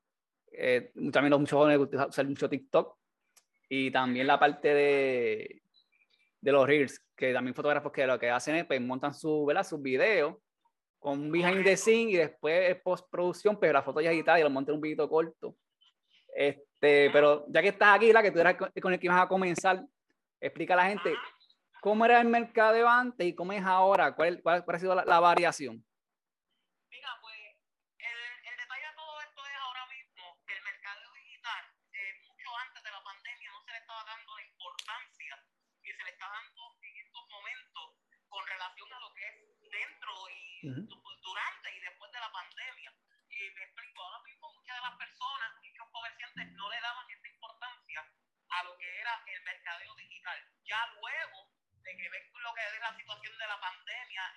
Eh, 0.52 0.92
también 1.12 1.32
los 1.32 1.40
muchos 1.40 1.58
jóvenes 1.58 1.88
usan 2.08 2.30
mucho 2.30 2.50
TikTok. 2.50 2.96
Y 3.70 3.92
también 3.92 4.28
la 4.28 4.40
parte 4.40 4.74
de, 4.74 5.62
de 6.42 6.52
los 6.52 6.68
Reels, 6.68 7.06
que 7.16 7.34
también 7.34 7.54
fotógrafos 7.54 7.92
que 7.92 8.06
lo 8.06 8.20
que 8.20 8.30
hacen 8.30 8.56
es, 8.56 8.66
pues, 8.66 8.80
montan 8.82 9.14
su, 9.14 9.46
¿verdad? 9.46 9.64
sus 9.64 9.82
videos 9.82 10.36
con 11.00 11.20
un 11.20 11.32
behind 11.32 11.64
the 11.64 11.78
scene 11.78 12.12
y 12.12 12.18
después 12.18 12.76
postproducción, 12.84 13.58
pero 13.58 13.74
la 13.74 13.82
foto 13.82 14.02
ya 14.02 14.12
editada 14.12 14.40
y 14.40 14.44
lo 14.44 14.50
montan 14.50 14.76
un 14.76 14.82
video 14.82 15.10
corto. 15.10 15.56
Este, 16.36 17.10
pero 17.12 17.46
ya 17.48 17.62
que 17.62 17.70
estás 17.70 17.96
aquí, 17.96 18.12
la 18.12 18.22
que 18.22 18.32
tú 18.32 18.40
eras 18.40 18.56
con 18.56 18.94
el 18.94 19.00
que 19.00 19.08
ibas 19.08 19.22
a 19.22 19.28
comenzar, 19.28 19.84
explica 20.40 20.74
a 20.74 20.78
la 20.78 20.86
gente 20.86 21.14
¿Cómo 21.82 22.04
era 22.04 22.20
el 22.20 22.28
mercado 22.28 22.88
antes 22.90 23.26
y 23.26 23.34
cómo 23.34 23.54
es 23.54 23.64
ahora? 23.64 24.14
¿Cuál, 24.14 24.42
cuál, 24.44 24.64
ha 24.68 24.80
sido 24.80 24.96
la, 24.96 25.20
variación? 25.20 25.80
Mira, 26.92 27.10
pues 27.22 27.40
el, 27.96 28.58
detalle 28.58 28.84
de 28.84 28.96
todo 28.96 29.22
esto 29.22 29.42
es 29.48 29.56
ahora 29.64 29.86
mismo 29.88 30.24
que 30.46 30.54
el 30.58 30.64
mercado 30.64 31.14
digital, 31.24 31.64
eh, 31.94 32.14
mucho 32.28 32.50
antes 32.68 32.84
de 32.84 32.92
la 32.92 33.02
pandemia, 33.02 33.52
no 33.52 33.64
se 33.64 33.72
le 33.72 33.78
estaba 33.80 34.04
dando 34.04 34.36
la 34.36 34.44
importancia 34.44 35.34
que 35.82 35.94
se 35.96 36.04
le 36.04 36.12
está 36.12 36.28
dando 36.28 36.62
en 36.84 36.98
estos 37.00 37.24
momentos 37.32 37.86
con 38.28 38.44
relación 38.46 38.94
a 38.94 39.00
lo 39.00 39.14
que 39.16 39.24
es 39.24 39.36
dentro 39.72 40.12
y 40.36 40.68
durante 40.68 40.99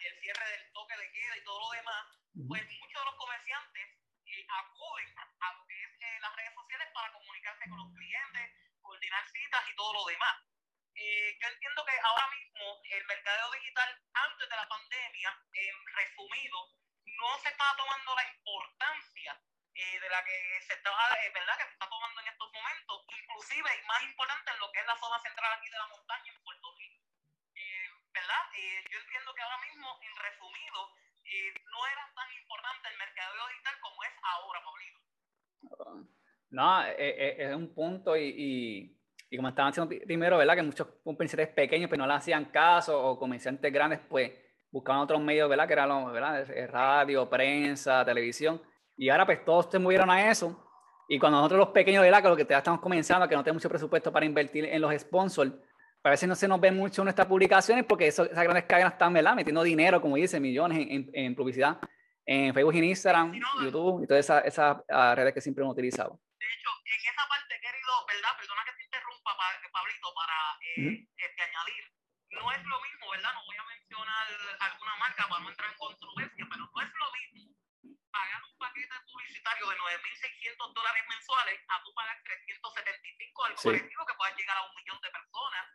el 0.07 0.21
cierre 0.21 0.51
del 0.51 0.73
toque 0.73 0.97
de 0.97 1.13
queda 1.13 1.37
y 1.37 1.45
todo 1.45 1.61
lo 1.61 1.71
demás, 1.71 2.07
pues 2.49 2.63
muchos 2.81 3.01
de 3.01 3.05
los 3.05 3.17
comerciantes 3.17 3.89
eh, 4.27 4.47
acuden 4.49 5.15
a 5.19 5.53
lo 5.53 5.67
que 5.67 5.85
es 5.85 5.91
eh, 6.01 6.21
las 6.21 6.35
redes 6.37 6.55
sociales 6.55 6.89
para 6.95 7.13
comunicarse 7.13 7.69
con 7.69 7.79
los 7.79 7.93
clientes, 7.95 8.51
coordinar 8.81 9.29
citas 9.29 9.63
y 9.69 9.77
todo 9.77 9.93
lo 9.93 10.05
demás. 10.07 10.37
Eh, 10.95 11.39
yo 11.41 11.49
entiendo 11.49 11.85
que 11.85 11.99
ahora 12.01 12.29
mismo 12.31 12.81
el 12.85 13.05
mercadeo 13.07 13.51
digital, 13.53 14.01
antes 14.15 14.49
de 14.49 14.57
la 14.57 14.69
pandemia, 14.69 15.31
en 15.53 15.87
resumido, 15.87 16.59
no 17.05 17.39
se 17.41 17.49
estaba 17.49 17.77
tomando 17.77 18.15
la 18.15 18.29
importancia 18.33 19.41
de 19.75 20.09
la 20.11 20.23
que 20.25 20.61
se 20.67 20.75
estaba, 20.75 21.09
¿verdad? 21.33 21.57
Que 21.57 21.65
se 21.65 21.73
está 21.73 21.89
tomando 21.89 22.21
en 22.21 22.29
estos 22.29 22.53
momentos, 22.53 23.05
inclusive 23.09 23.71
y 23.75 23.87
más 23.87 24.03
importante 24.03 24.51
en 24.51 24.59
lo 24.59 24.71
que 24.71 24.81
es 24.81 24.87
la 24.87 24.99
zona 24.99 25.19
central 25.21 25.53
aquí 25.53 25.69
de 25.71 25.79
la 25.79 25.87
montaña 25.87 26.33
en 26.33 26.43
Puerto 26.43 26.75
Rico. 26.77 27.03
Eh, 27.55 27.89
¿Verdad? 28.13 28.43
yo 28.91 28.99
entiendo 28.99 29.35
que 29.35 29.43
ahora 29.43 29.59
mismo, 29.59 29.99
en 30.03 30.17
resumido, 30.17 30.95
no 31.73 31.87
era 31.87 32.13
tan 32.15 32.33
importante 32.33 32.89
el 32.89 32.99
mercadeo 32.99 33.49
digital 33.49 33.81
como 33.81 34.05
es 34.05 34.13
ahora, 34.23 34.63
Pablito. 34.63 35.01
No, 36.53 36.85
es 36.85 37.57
un 37.57 37.75
punto 37.75 38.17
y, 38.17 38.25
y, 38.25 38.99
y, 39.31 39.37
como 39.37 39.49
estaban 39.49 39.73
diciendo 39.73 40.07
primero, 40.07 40.39
¿verdad? 40.39 40.55
Que 40.55 40.63
muchos 40.63 40.87
comerciantes 41.03 41.49
pequeños 41.49 41.89
pues 41.89 41.99
no 41.99 42.07
le 42.07 42.13
hacían 42.13 42.45
caso 42.47 43.03
o 43.03 43.19
comerciantes 43.19 43.73
grandes 43.73 44.01
pues 44.09 44.31
buscaban 44.71 45.03
otros 45.03 45.21
medios, 45.21 45.49
¿verdad? 45.49 45.67
Que 45.67 45.73
eran 45.73 46.13
¿verdad? 46.13 46.47
Radio, 46.71 47.29
prensa, 47.29 48.05
televisión 48.05 48.61
y 48.97 49.09
ahora 49.09 49.27
pues 49.27 49.45
todos 49.45 49.69
se 49.71 49.79
movieron 49.79 50.11
a 50.11 50.31
eso. 50.31 50.59
Y 51.09 51.19
cuando 51.19 51.39
nosotros 51.39 51.59
los 51.59 51.69
pequeños, 51.71 52.03
¿verdad? 52.03 52.23
Que 52.23 52.29
lo 52.29 52.37
que 52.37 52.47
ya 52.49 52.59
estamos 52.59 52.81
comenzando, 52.81 53.29
que 53.29 53.35
no 53.35 53.43
tenemos 53.43 53.61
mucho 53.61 53.69
presupuesto 53.69 54.13
para 54.13 54.25
invertir 54.25 54.65
en 54.65 54.81
los 54.81 54.95
sponsors, 54.99 55.53
a 56.05 56.11
veces 56.11 56.29
no 56.29 56.35
se 56.35 56.49
nos 56.49 56.61
ve 56.61 56.71
mucho 56.71 57.03
en 57.03 57.07
nuestras 57.07 57.27
publicaciones 57.27 57.85
porque 57.85 58.09
esas 58.09 58.29
grandes 58.29 58.65
cadenas 58.65 58.95
están, 58.95 59.13
¿verdad? 59.13 59.35
Metiendo 59.35 59.63
dinero, 59.63 60.01
como 60.01 60.17
dice, 60.17 60.41
millones 60.41 60.87
en, 60.89 61.11
en, 61.13 61.35
publicidad 61.35 61.79
en 62.25 62.55
Facebook, 62.55 62.75
en 62.75 62.85
Instagram, 62.85 63.33
YouTube 63.63 64.05
y 64.05 64.07
todas 64.07 64.25
esas, 64.25 64.45
esas 64.45 64.77
ah, 64.89 65.15
redes 65.15 65.35
que 65.35 65.41
siempre 65.41 65.63
hemos 65.63 65.73
utilizado. 65.73 66.19
De 66.43 66.55
hecho, 66.55 66.71
en 66.85 67.01
esa 67.07 67.29
parte, 67.29 67.61
querido, 67.61 68.05
¿verdad? 68.07 68.37
Perdona 68.37 68.65
que 68.65 68.73
te 68.73 68.83
interrumpa, 68.83 69.37
Pablito, 69.71 70.13
para 70.13 70.59
eh, 70.75 71.07
este, 71.17 71.43
añadir. 71.43 71.87
No 72.31 72.51
es 72.51 72.65
lo 72.65 72.81
mismo, 72.81 73.11
¿verdad? 73.11 73.33
No 73.35 73.45
voy 73.45 73.57
a 73.57 73.63
mencionar 73.63 74.27
alguna 74.59 74.97
marca 74.97 75.29
para 75.29 75.41
no 75.41 75.51
entrar 75.51 75.71
en 75.71 75.79
controversia, 75.79 76.45
pero 76.51 76.67
no 76.67 76.83
es 76.83 76.91
lo 76.99 77.13
mismo 77.13 77.55
pagar 78.11 78.43
un 78.43 78.59
paquete 78.59 78.95
publicitario 79.07 79.71
de 79.71 79.79
9.600 79.79 80.73
dólares 80.75 81.05
mensuales 81.09 81.61
a 81.69 81.83
tú 81.83 81.95
pagar 81.95 82.21
375 82.25 83.45
al 83.45 83.55
colectivo 83.55 84.07
que 84.07 84.15
pueda 84.15 84.37
llegar 84.37 84.57
a 84.57 84.67
un 84.67 84.75
millón 84.75 85.01
de 85.01 85.11
personas 85.11 85.67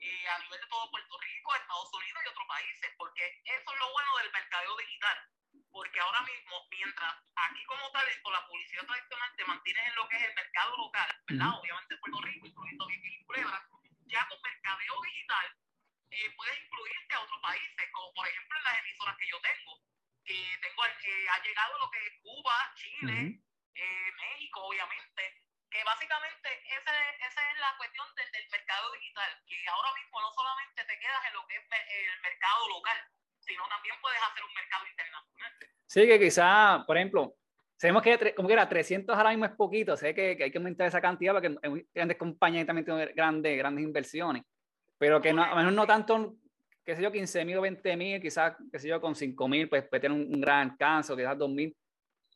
eh, 0.00 0.28
a 0.28 0.38
nivel 0.38 0.60
de 0.60 0.66
todo 0.68 0.90
Puerto 0.90 1.18
Rico, 1.18 1.54
Estados 1.54 1.92
Unidos 1.94 2.22
y 2.24 2.28
otros 2.28 2.46
países, 2.46 2.90
porque 2.96 3.24
eso 3.44 3.72
es 3.72 3.78
lo 3.78 3.92
bueno 3.92 4.18
del 4.18 4.32
mercadeo 4.32 4.76
digital. 4.76 5.18
Porque 5.70 6.00
ahora 6.00 6.22
mismo, 6.22 6.66
mientras 6.70 7.14
aquí 7.36 7.64
como 7.64 7.90
tal, 7.92 8.06
con 8.22 8.32
la 8.32 8.46
publicidad 8.46 8.86
tradicional 8.86 9.36
te 9.36 9.44
mantienes 9.44 9.86
en 9.88 9.94
lo 9.94 10.08
que 10.08 10.16
es 10.16 10.22
el 10.24 10.34
mercado 10.34 10.76
local, 10.76 11.22
¿verdad? 11.28 11.58
Obviamente 11.58 11.96
Puerto 11.98 12.20
Rico, 12.22 12.46
incluyendo 12.46 12.86
bien 12.86 13.00
y 13.04 13.24
Culebra, 13.24 13.68
ya 14.06 14.26
con 14.28 14.42
mercadeo 14.42 15.00
digital 15.02 15.46
eh, 16.10 16.30
puedes 16.34 16.58
incluirte 16.60 17.14
a 17.14 17.20
otros 17.20 17.40
países, 17.40 17.90
como 17.92 18.12
por 18.14 18.26
ejemplo 18.26 18.58
en 18.58 18.64
las 18.64 18.78
emisoras 18.80 19.16
que 19.16 19.28
yo 19.28 19.40
tengo 19.40 19.80
tengo, 20.60 20.86
eh, 20.86 21.28
ha 21.30 21.42
llegado 21.42 21.78
lo 21.78 21.90
que 21.90 22.06
es 22.06 22.12
Cuba, 22.22 22.72
Chile, 22.76 23.40
eh, 23.74 24.12
México, 24.12 24.60
obviamente, 24.62 25.42
que 25.70 25.84
básicamente 25.84 26.48
esa, 26.76 27.10
esa 27.10 27.50
es 27.50 27.58
la 27.58 27.76
cuestión 27.76 28.06
del, 28.14 28.30
mercado 28.50 28.92
digital, 28.92 29.42
que 29.46 29.68
ahora 29.68 29.92
mismo 29.94 30.20
no 30.20 30.32
solamente 30.32 30.84
te 30.84 30.98
quedas 30.98 31.26
en 31.26 31.34
lo 31.34 31.46
que 31.46 31.56
es 31.56 31.64
el 31.88 32.20
mercado 32.20 32.68
local, 32.68 32.98
sino 33.40 33.66
también 33.68 34.00
puedes 34.00 34.22
hacer 34.22 34.44
un 34.44 34.54
mercado. 34.54 34.69
Sí, 35.90 36.06
que 36.06 36.20
quizá, 36.20 36.84
por 36.86 36.96
ejemplo, 36.96 37.34
sabemos 37.76 38.02
que 38.04 38.32
como 38.36 38.46
que 38.46 38.54
era 38.54 38.68
300 38.68 39.16
ahora 39.16 39.30
mismo 39.30 39.44
es 39.46 39.50
poquito, 39.50 39.96
sé 39.96 40.14
que, 40.14 40.36
que 40.36 40.44
hay 40.44 40.50
que 40.52 40.58
aumentar 40.58 40.86
esa 40.86 41.00
cantidad 41.00 41.32
porque 41.32 41.58
hay 41.60 41.84
grandes 41.92 42.16
compañías 42.16 42.64
también 42.64 42.84
tienen 42.84 43.12
grandes, 43.12 43.58
grandes 43.58 43.84
inversiones, 43.84 44.44
pero 44.98 45.20
que 45.20 45.32
no, 45.32 45.42
a 45.42 45.52
menos 45.56 45.72
no 45.72 45.88
tanto 45.88 46.36
qué 46.84 46.94
sé 46.94 47.02
yo, 47.02 47.10
15 47.10 47.44
mil 47.44 47.58
o 47.58 47.62
20 47.62 47.96
mil, 47.96 48.22
quizás, 48.22 48.54
qué 48.70 48.78
sé 48.78 48.86
yo, 48.86 49.00
con 49.00 49.16
5 49.16 49.48
mil, 49.48 49.68
pues 49.68 49.82
puede 49.88 50.00
tener 50.00 50.16
un, 50.16 50.40
gran 50.40 50.70
alcance, 50.70 51.12
o 51.12 51.16
quizás 51.16 51.36
2 51.36 51.50
mil, 51.50 51.76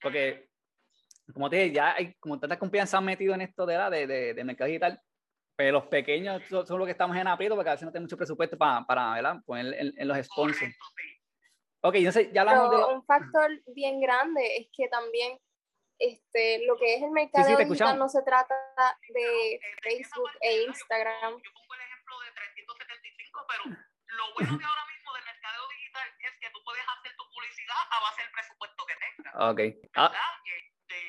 porque, 0.02 0.48
como 1.32 1.48
te 1.48 1.56
dije, 1.56 1.74
ya 1.76 1.94
hay 1.94 2.12
como 2.14 2.40
tantas 2.40 2.58
compañías 2.58 2.90
se 2.90 2.96
han 2.96 3.04
metido 3.04 3.34
en 3.34 3.42
esto 3.42 3.64
de, 3.66 3.76
la, 3.76 3.88
de, 3.88 4.08
de, 4.08 4.34
de 4.34 4.44
mercado 4.44 4.66
digital, 4.66 5.00
pero 5.56 5.78
los 5.78 5.86
pequeños 5.86 6.42
son, 6.48 6.78
los 6.78 6.86
que 6.86 6.92
estamos 6.92 7.16
en 7.16 7.28
aprieto 7.28 7.54
porque 7.54 7.70
a 7.70 7.74
veces 7.74 7.86
no 7.86 7.92
tenemos 7.92 8.06
mucho 8.06 8.16
presupuesto 8.16 8.58
para, 8.58 8.84
para 8.84 9.14
¿verdad? 9.14 9.36
poner 9.46 9.92
en, 9.96 10.08
los 10.08 10.18
sponsors. 10.26 10.74
Ok, 11.84 12.00
yo 12.00 12.12
sé, 12.12 12.32
ya 12.32 12.40
hablamos 12.40 12.70
de 12.70 12.76
Un 12.96 13.04
factor 13.04 13.52
bien 13.76 14.00
grande 14.00 14.40
es 14.56 14.72
que 14.72 14.88
también 14.88 15.36
este, 15.98 16.64
lo 16.64 16.78
que 16.80 16.96
es 16.96 17.02
el 17.02 17.10
mercado 17.10 17.44
digital 17.44 17.98
no 17.98 18.08
se 18.08 18.22
trata 18.22 18.56
de 19.12 19.60
Facebook 19.82 20.30
e 20.40 20.64
Instagram. 20.64 21.36
Yo 21.44 21.52
pongo 21.52 21.74
el 21.74 21.80
ejemplo 21.84 22.20
de 22.24 22.32
375, 22.56 23.46
pero 23.52 23.62
lo 23.68 24.24
bueno 24.32 24.56
que 24.56 24.64
ahora 24.64 24.86
mismo 24.96 25.12
del 25.12 25.24
mercadeo 25.28 25.68
digital 25.76 26.08
es 26.24 26.32
que 26.40 26.50
tú 26.56 26.64
puedes 26.64 26.84
hacer 26.88 27.12
tu 27.20 27.24
publicidad 27.28 27.76
a 27.76 28.00
base 28.00 28.22
del 28.22 28.32
presupuesto 28.32 28.80
que 28.88 28.96
tengas. 29.04 29.34
Ok. 29.44 29.60
Ah. 30.00 30.08
Este, 30.40 31.00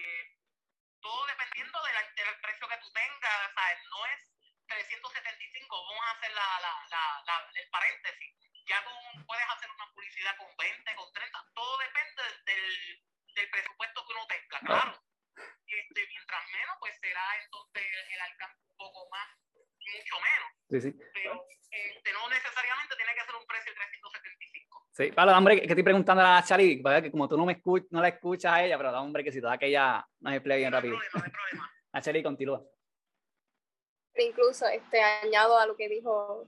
todo 1.00 1.24
dependiendo 1.24 1.79
del, 1.88 1.96
del, 2.20 2.36
precio 2.44 2.67
que 2.67 2.79
tú 2.84 2.91
tengas, 2.91 3.38
¿sabes? 3.55 3.79
No 3.96 4.00
es 4.12 4.20
375, 4.67 5.72
vamos 5.72 6.03
a 6.03 6.12
hacer 6.20 6.32
la, 6.36 6.48
la, 6.60 6.74
la, 7.32 7.36
el 7.63 7.70
paréntesis. 7.72 8.44
Ya 8.65 8.84
con, 8.84 9.25
puedes 9.25 9.45
hacer 9.45 9.69
una 9.69 9.88
publicidad 9.93 10.38
con 10.38 10.50
20, 10.57 10.95
con 10.95 11.13
30, 11.13 11.45
todo 11.53 11.77
depende 11.77 12.24
del, 12.45 13.05
del 13.36 13.50
presupuesto 13.50 14.05
que 14.05 14.13
uno 14.13 14.27
tenga, 14.27 14.60
claro. 14.60 15.05
Este, 15.67 16.07
mientras 16.07 16.41
menos, 16.51 16.75
pues 16.79 16.98
será 17.00 17.25
entonces 17.43 17.84
el 17.84 18.22
alcance 18.22 18.62
un 18.69 18.77
poco 18.77 19.10
más 19.10 19.27
mucho 19.45 20.15
menos. 20.22 20.50
Sí, 20.69 20.81
sí. 20.81 20.91
Pero 21.13 21.45
este, 21.72 22.13
no 22.13 22.29
necesariamente 22.29 22.95
tiene 22.95 23.13
que 23.13 23.25
ser 23.25 23.36
un 23.36 23.45
precio 23.45 23.72
de 23.72 23.75
375. 23.75 24.88
Sí, 24.91 25.12
para 25.12 25.38
hombre, 25.38 25.60
que 25.60 25.67
estoy 25.67 25.84
preguntando 25.84 26.24
a 26.24 26.41
Chari, 26.41 26.81
que 26.81 27.12
como 27.12 27.27
tú 27.27 27.38
no 27.38 27.45
me 27.45 27.53
escuchas, 27.53 27.88
no 27.91 28.01
la 28.01 28.07
escuchas 28.10 28.53
a 28.53 28.63
ella, 28.63 28.77
pero 28.77 28.91
da 28.91 29.01
hombre 29.01 29.24
que 29.24 29.31
si 29.31 29.41
toda 29.41 29.57
que 29.57 29.67
ella 29.67 30.05
nos 30.19 30.34
explique 30.34 30.57
bien 30.57 30.72
rápido. 30.72 30.95
No 30.95 31.24
hay 31.24 31.31
problema. 31.31 31.72
a 31.91 32.24
continúa. 32.24 32.63
Incluso 34.15 34.67
este, 34.67 35.01
añado 35.01 35.57
a 35.57 35.65
lo 35.65 35.75
que 35.75 35.89
dijo 35.89 36.45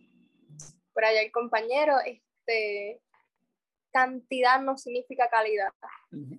por 0.97 1.05
allá 1.05 1.21
el 1.21 1.31
compañero, 1.31 1.93
este, 2.03 2.99
cantidad 3.91 4.59
no 4.59 4.79
significa 4.79 5.29
calidad. 5.29 5.71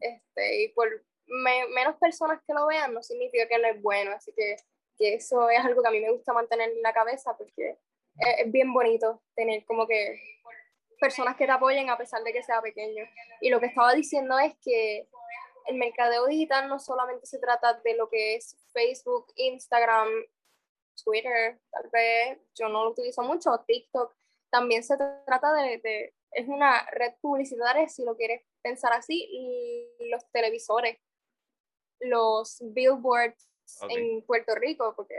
este, 0.00 0.62
y 0.64 0.68
por 0.70 0.88
menos 1.28 1.94
personas 2.00 2.40
que 2.44 2.54
lo 2.54 2.66
vean 2.66 2.92
no 2.92 3.00
significa 3.00 3.46
que 3.46 3.58
no 3.58 3.68
es 3.68 3.80
bueno, 3.80 4.10
así 4.10 4.32
que 4.34 4.56
que 4.98 5.14
eso 5.14 5.48
es 5.48 5.60
algo 5.60 5.80
que 5.80 5.88
a 5.88 5.92
mí 5.92 6.00
me 6.00 6.10
gusta 6.10 6.32
mantener 6.32 6.70
en 6.70 6.82
la 6.82 6.92
cabeza 6.92 7.36
porque 7.36 7.78
es, 8.16 8.50
bien 8.50 8.74
bonito 8.74 9.22
tener 9.36 9.64
como 9.64 9.86
que 9.86 10.20
personas 11.00 11.36
que 11.36 11.46
te 11.46 11.52
apoyen 11.52 11.88
a 11.88 11.96
pesar 11.96 12.24
de 12.24 12.32
que 12.32 12.42
sea 12.42 12.60
pequeño. 12.60 13.04
Y 13.40 13.50
lo 13.50 13.60
que 13.60 13.66
estaba 13.66 13.94
diciendo 13.94 14.36
es 14.40 14.56
que 14.60 15.08
el 15.66 15.76
mercadeo 15.76 16.26
digital 16.26 16.68
no 16.68 16.80
solamente 16.80 17.26
se 17.26 17.38
trata 17.38 17.74
de 17.74 17.94
lo 17.94 18.08
que 18.08 18.34
es 18.34 18.56
Facebook, 18.72 19.32
Instagram, 19.36 20.08
Twitter, 21.04 21.60
tal 21.70 21.88
vez 21.90 22.38
yo 22.54 22.68
no 22.68 22.84
lo 22.84 22.90
utilizo 22.90 23.22
mucho, 23.22 23.64
TikTok, 23.66 24.12
también 24.50 24.82
se 24.82 24.96
trata 24.96 25.52
de, 25.52 25.78
de 25.78 26.14
es 26.32 26.48
una 26.48 26.86
red 26.90 27.14
publicitaria, 27.20 27.88
si 27.88 28.04
lo 28.04 28.16
quieres 28.16 28.42
pensar 28.62 28.92
así, 28.92 29.26
y 29.30 30.08
los 30.10 30.30
televisores, 30.30 30.98
los 32.00 32.58
billboards, 32.60 33.48
en 33.90 34.22
Puerto 34.22 34.54
Rico, 34.54 34.94
porque 34.96 35.14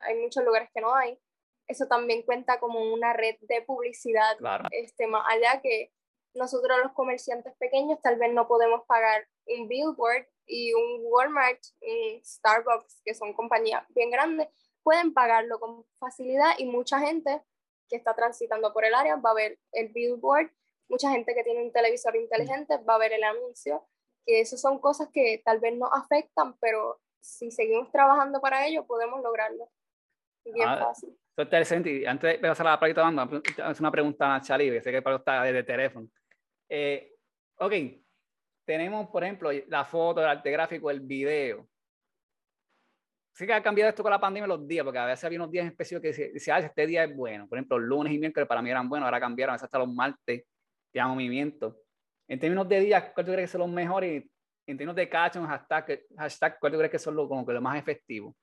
hay, 0.00 0.14
muchos 0.18 0.44
lugares 0.44 0.68
que 0.74 0.80
no 0.80 0.94
hay. 0.94 1.18
Eso 1.66 1.86
también 1.86 2.22
cuenta 2.22 2.58
como 2.58 2.92
una 2.92 3.12
red 3.12 3.36
de 3.40 3.62
publicidad, 3.62 4.36
este, 4.70 5.06
más 5.06 5.24
allá 5.28 5.60
que 5.62 5.92
nosotros 6.34 6.78
los 6.82 6.92
comerciantes 6.92 7.54
pequeños 7.56 8.00
tal 8.02 8.16
vez 8.16 8.32
no 8.32 8.46
podemos 8.46 8.84
pagar 8.86 9.26
un 9.46 9.66
billboard 9.66 10.26
y 10.46 10.72
un 10.74 11.00
Walmart, 11.04 11.60
un 11.80 12.24
Starbucks, 12.24 13.02
que 13.04 13.14
son 13.14 13.32
compañías 13.32 13.84
bien 13.90 14.10
grandes, 14.10 14.48
pueden 14.82 15.12
pagarlo 15.14 15.58
con 15.58 15.84
facilidad 15.98 16.52
y 16.58 16.66
mucha 16.66 16.98
gente 17.00 17.42
que 17.90 17.96
está 17.96 18.14
transitando 18.14 18.72
por 18.72 18.84
el 18.84 18.94
área 18.94 19.16
va 19.16 19.32
a 19.32 19.34
ver 19.34 19.58
el 19.72 19.88
billboard, 19.88 20.50
mucha 20.88 21.10
gente 21.10 21.34
que 21.34 21.44
tiene 21.44 21.62
un 21.62 21.72
televisor 21.72 22.16
inteligente 22.16 22.78
va 22.88 22.94
a 22.94 22.98
ver 22.98 23.12
el 23.12 23.24
anuncio, 23.24 23.86
que 24.24 24.40
eso 24.40 24.56
son 24.56 24.78
cosas 24.78 25.08
que 25.12 25.42
tal 25.44 25.60
vez 25.60 25.76
no 25.76 25.86
afectan, 25.92 26.56
pero 26.58 27.00
si 27.20 27.50
seguimos 27.50 27.90
trabajando 27.92 28.40
para 28.40 28.66
ello 28.66 28.86
podemos 28.86 29.22
lograrlo. 29.22 29.68
Bien 30.44 30.68
ah, 30.68 30.78
fácil. 30.78 31.10
Eso 31.10 31.42
es 31.42 31.46
interesante. 31.46 31.90
Y 31.90 32.06
antes 32.06 32.40
de 32.40 32.48
pasar 32.48 32.66
a 32.66 32.70
la 32.70 32.80
práctica, 32.80 33.70
es 33.70 33.80
una 33.80 33.90
pregunta 33.90 34.34
a 34.34 34.40
Charlie, 34.40 34.70
que 34.70 34.80
sé 34.80 34.90
que 34.90 35.02
Pablo 35.02 35.18
está 35.18 35.42
desde 35.42 35.62
teléfono. 35.62 36.08
Eh, 36.68 37.14
ok, 37.58 37.72
tenemos, 38.64 39.08
por 39.08 39.24
ejemplo, 39.24 39.50
la 39.68 39.84
foto, 39.84 40.20
el 40.20 40.28
arte 40.28 40.50
gráfico, 40.50 40.90
el 40.90 41.00
video. 41.00 41.68
Sí 43.40 43.46
que 43.46 43.54
ha 43.54 43.62
cambiado 43.62 43.88
esto 43.88 44.02
con 44.02 44.10
la 44.10 44.20
pandemia 44.20 44.46
los 44.46 44.68
días, 44.68 44.84
porque 44.84 44.98
a 44.98 45.06
veces 45.06 45.24
había 45.24 45.38
unos 45.38 45.50
días 45.50 45.64
específicos 45.64 46.02
que 46.02 46.30
decía, 46.34 46.56
ah, 46.56 46.58
este 46.58 46.86
día 46.86 47.04
es 47.04 47.16
bueno. 47.16 47.48
Por 47.48 47.56
ejemplo, 47.56 47.78
lunes 47.78 48.12
y 48.12 48.18
miércoles 48.18 48.46
para 48.46 48.60
mí 48.60 48.68
eran 48.68 48.86
buenos, 48.86 49.06
ahora 49.06 49.18
cambiaron, 49.18 49.52
a 49.52 49.54
veces 49.54 49.64
hasta 49.64 49.78
los 49.78 49.88
martes 49.88 50.44
ya 50.92 51.06
movimiento. 51.06 51.74
En 52.28 52.38
términos 52.38 52.68
de 52.68 52.80
días, 52.80 53.02
¿cuál 53.14 53.24
tú 53.24 53.32
crees 53.32 53.48
que 53.48 53.52
son 53.52 53.62
los 53.62 53.70
mejores? 53.70 54.24
En 54.66 54.76
términos 54.76 54.94
de 54.94 55.08
caption, 55.08 55.46
hashtag, 55.46 56.02
hashtag 56.18 56.60
¿cuál 56.60 56.72
tú 56.72 56.76
crees 56.76 56.90
que 56.90 56.98
son 56.98 57.16
los, 57.16 57.28
como 57.28 57.46
que 57.46 57.54
los 57.54 57.62
más 57.62 57.78
efectivos? 57.78 58.34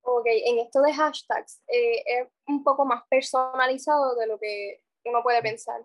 Ok, 0.00 0.26
en 0.26 0.58
esto 0.58 0.82
de 0.82 0.92
hashtags, 0.92 1.62
eh, 1.68 2.02
es 2.04 2.28
un 2.48 2.64
poco 2.64 2.84
más 2.84 3.04
personalizado 3.08 4.16
de 4.16 4.26
lo 4.26 4.36
que 4.40 4.82
uno 5.04 5.22
puede 5.22 5.40
pensar 5.42 5.80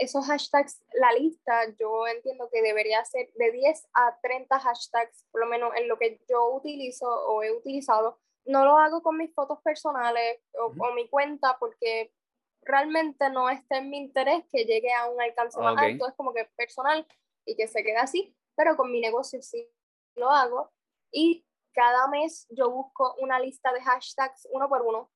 esos 0.00 0.26
hashtags, 0.26 0.82
la 0.94 1.12
lista, 1.12 1.68
yo 1.78 2.06
entiendo 2.06 2.48
que 2.50 2.62
debería 2.62 3.04
ser 3.04 3.30
de 3.34 3.52
10 3.52 3.88
a 3.92 4.18
30 4.22 4.58
hashtags, 4.58 5.26
por 5.30 5.42
lo 5.42 5.46
menos 5.46 5.72
en 5.76 5.88
lo 5.88 5.98
que 5.98 6.18
yo 6.26 6.54
utilizo 6.54 7.06
o 7.06 7.42
he 7.42 7.52
utilizado. 7.52 8.18
No 8.46 8.64
lo 8.64 8.78
hago 8.78 9.02
con 9.02 9.18
mis 9.18 9.32
fotos 9.34 9.60
personales 9.60 10.40
o, 10.58 10.72
con 10.74 10.94
mi 10.94 11.06
cuenta 11.08 11.58
porque 11.60 12.14
realmente 12.62 13.28
no 13.28 13.50
está 13.50 13.76
en 13.76 13.90
mi 13.90 13.98
interés 13.98 14.42
que 14.50 14.64
llegue 14.64 14.90
a 14.90 15.10
un 15.10 15.20
alcance 15.20 15.60
más 15.60 15.76
alto, 15.76 16.08
es 16.08 16.14
como 16.14 16.32
que 16.32 16.46
personal 16.56 17.06
y 17.44 17.54
que 17.54 17.68
se 17.68 17.84
quede 17.84 17.98
así, 17.98 18.34
pero 18.56 18.76
con 18.76 18.90
mi 18.90 19.02
negocio 19.02 19.42
sí 19.42 19.68
lo 20.14 20.30
hago. 20.30 20.72
Y 21.12 21.44
cada 21.74 22.08
mes 22.08 22.46
yo 22.48 22.70
busco 22.70 23.16
una 23.18 23.38
lista 23.38 23.70
de 23.74 23.82
hashtags 23.82 24.48
uno 24.50 24.66
por 24.66 24.80
uno 24.80 25.10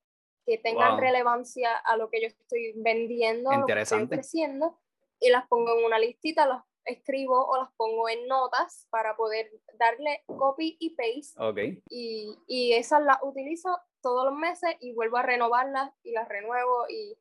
que 0.47 0.59
tengan 0.59 0.99
relevancia 0.99 1.77
a 1.77 1.97
lo 1.97 2.11
que 2.11 2.21
yo 2.21 2.29
estoy 2.29 2.73
vendiendo, 2.77 3.51
lo 3.51 3.67
que 3.67 3.81
estoy 3.81 4.03
ofreciendo, 4.03 4.79
y 5.21 5.31
las 5.31 5.47
pongo 5.49 5.79
en 5.79 5.85
una 5.85 5.99
listita, 5.99 6.47
las 6.47 6.63
escribo 6.85 7.47
o 7.47 7.57
las 7.57 7.71
pongo 7.77 8.09
en 8.09 8.27
notas 8.27 8.87
para 8.91 9.17
poder 9.17 9.51
darle 9.79 10.23
copy 10.27 10.77
y 10.79 10.91
paste. 10.91 11.43
Okay. 11.43 11.83
Y, 11.89 12.37
y 12.47 12.75
esas 12.75 13.03
las 13.03 13.19
utilizo 13.23 13.79
todos 14.03 14.27
los 14.27 14.35
meses 14.35 14.77
y 14.81 14.93
vuelvo 14.93 15.17
a 15.17 15.23
renovarlas 15.23 15.93
y 16.03 16.13
las 16.13 16.29
renuevo 16.29 16.87
y 16.91 17.17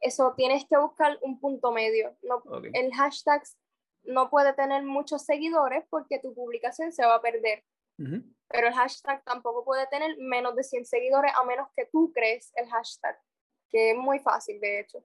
eso 0.00 0.34
tienes 0.36 0.66
que 0.66 0.76
buscar 0.76 1.18
un 1.22 1.40
punto 1.40 1.72
medio. 1.72 2.14
No, 2.22 2.42
El 2.72 2.92
hashtag 2.94 3.42
no 4.04 4.30
puede 4.30 4.52
tener 4.52 4.82
muchos 4.82 5.24
seguidores 5.24 5.84
porque 5.88 6.18
tu 6.18 6.34
publicación 6.34 6.92
se 6.92 7.04
va 7.04 7.16
a 7.16 7.22
perder. 7.22 7.64
Pero 7.96 8.68
el 8.68 8.74
hashtag 8.74 9.22
tampoco 9.24 9.64
puede 9.64 9.86
tener 9.88 10.16
menos 10.18 10.54
de 10.54 10.62
100 10.62 10.84
seguidores 10.84 11.32
a 11.34 11.44
menos 11.44 11.68
que 11.74 11.86
tú 11.86 12.12
crees 12.14 12.52
el 12.56 12.68
hashtag, 12.68 13.18
que 13.70 13.92
es 13.92 13.96
muy 13.96 14.18
fácil 14.18 14.60
de 14.60 14.80
hecho. 14.80 15.04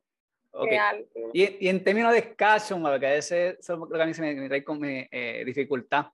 Real. 0.53 1.07
Y, 1.33 1.65
y, 1.65 1.69
en 1.69 1.81
términos 1.81 2.13
de 2.13 2.35
caption, 2.35 2.81
porque 2.83 3.07
a 3.07 3.11
veces 3.11 3.57
eso 3.59 3.73
es 3.73 3.79
lo 3.79 3.87
que 3.87 4.01
a 4.01 4.05
mí 4.05 4.13
se 4.13 4.21
me 4.21 4.47
trae 4.49 4.63
con 4.65 4.81
eh, 4.83 5.43
dificultad, 5.45 6.07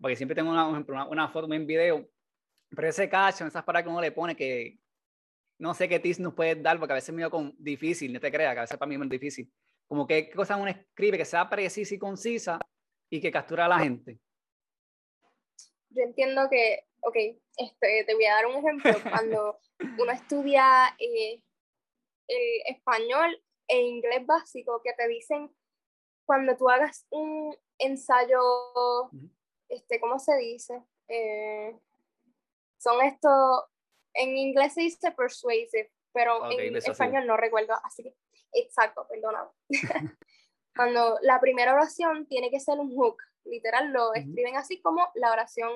porque 0.00 0.14
siempre 0.14 0.36
tengo 0.36 0.50
una, 0.50 0.68
una, 0.68 1.08
una 1.08 1.28
foto, 1.28 1.46
un 1.46 1.66
video, 1.66 2.08
pero 2.70 2.88
ese 2.88 3.08
caption, 3.08 3.48
esas 3.48 3.64
palabras 3.64 3.84
que 3.84 3.90
uno 3.90 4.00
le 4.00 4.12
pone 4.12 4.36
que 4.36 4.78
no 5.58 5.74
sé 5.74 5.88
qué 5.88 5.98
tips 5.98 6.20
nos 6.20 6.34
puedes 6.34 6.62
dar, 6.62 6.78
porque 6.78 6.92
a 6.92 6.94
veces 6.94 7.08
es 7.08 7.14
medio 7.14 7.30
con, 7.30 7.54
difícil, 7.58 8.12
no 8.12 8.20
te 8.20 8.30
creas, 8.30 8.54
que 8.54 8.58
a 8.60 8.62
veces 8.62 8.78
para 8.78 8.88
mí 8.88 8.94
es 8.94 8.98
muy 9.00 9.08
difícil. 9.08 9.52
Como 9.88 10.06
que 10.06 10.28
qué 10.28 10.34
cosas 10.36 10.58
uno 10.58 10.70
escribe 10.70 11.18
que 11.18 11.24
sea 11.24 11.48
precisa 11.50 11.94
y 11.94 11.98
concisa 11.98 12.60
y 13.10 13.20
que 13.20 13.32
captura 13.32 13.66
a 13.66 13.68
la 13.68 13.80
gente 13.80 14.18
yo 15.94 16.02
entiendo 16.02 16.48
que, 16.50 16.86
ok, 17.00 17.16
este, 17.56 18.04
te 18.04 18.14
voy 18.14 18.24
a 18.24 18.34
dar 18.34 18.46
un 18.46 18.56
ejemplo. 18.56 18.92
Cuando 19.26 19.58
uno 19.98 20.12
estudia 20.12 20.94
eh, 20.98 21.42
el 22.28 22.74
español 22.74 23.42
e 23.68 23.80
inglés 23.80 24.26
básico, 24.26 24.80
que 24.82 24.92
te 24.92 25.08
dicen, 25.08 25.50
cuando 26.24 26.56
tú 26.56 26.68
hagas 26.68 27.06
un 27.10 27.56
ensayo, 27.78 28.40
este, 29.68 30.00
¿cómo 30.00 30.18
se 30.18 30.36
dice? 30.36 30.82
Eh, 31.08 31.76
son 32.78 33.02
estos, 33.02 33.64
en 34.14 34.36
inglés 34.36 34.74
se 34.74 34.82
dice 34.82 35.12
persuasive, 35.12 35.92
pero 36.12 36.50
en 36.50 36.76
español 36.76 37.26
no 37.26 37.36
recuerdo, 37.36 37.74
así 37.84 38.02
que, 38.02 38.14
exacto, 38.52 39.06
perdona. 39.08 39.50
Cuando 40.74 41.18
la 41.22 41.40
primera 41.40 41.74
oración 41.74 42.26
tiene 42.26 42.50
que 42.50 42.60
ser 42.60 42.78
un 42.78 42.94
hook, 42.94 43.22
literal 43.44 43.92
lo 43.92 44.14
escriben 44.14 44.56
así 44.56 44.80
como 44.80 45.10
la 45.14 45.32
oración 45.32 45.70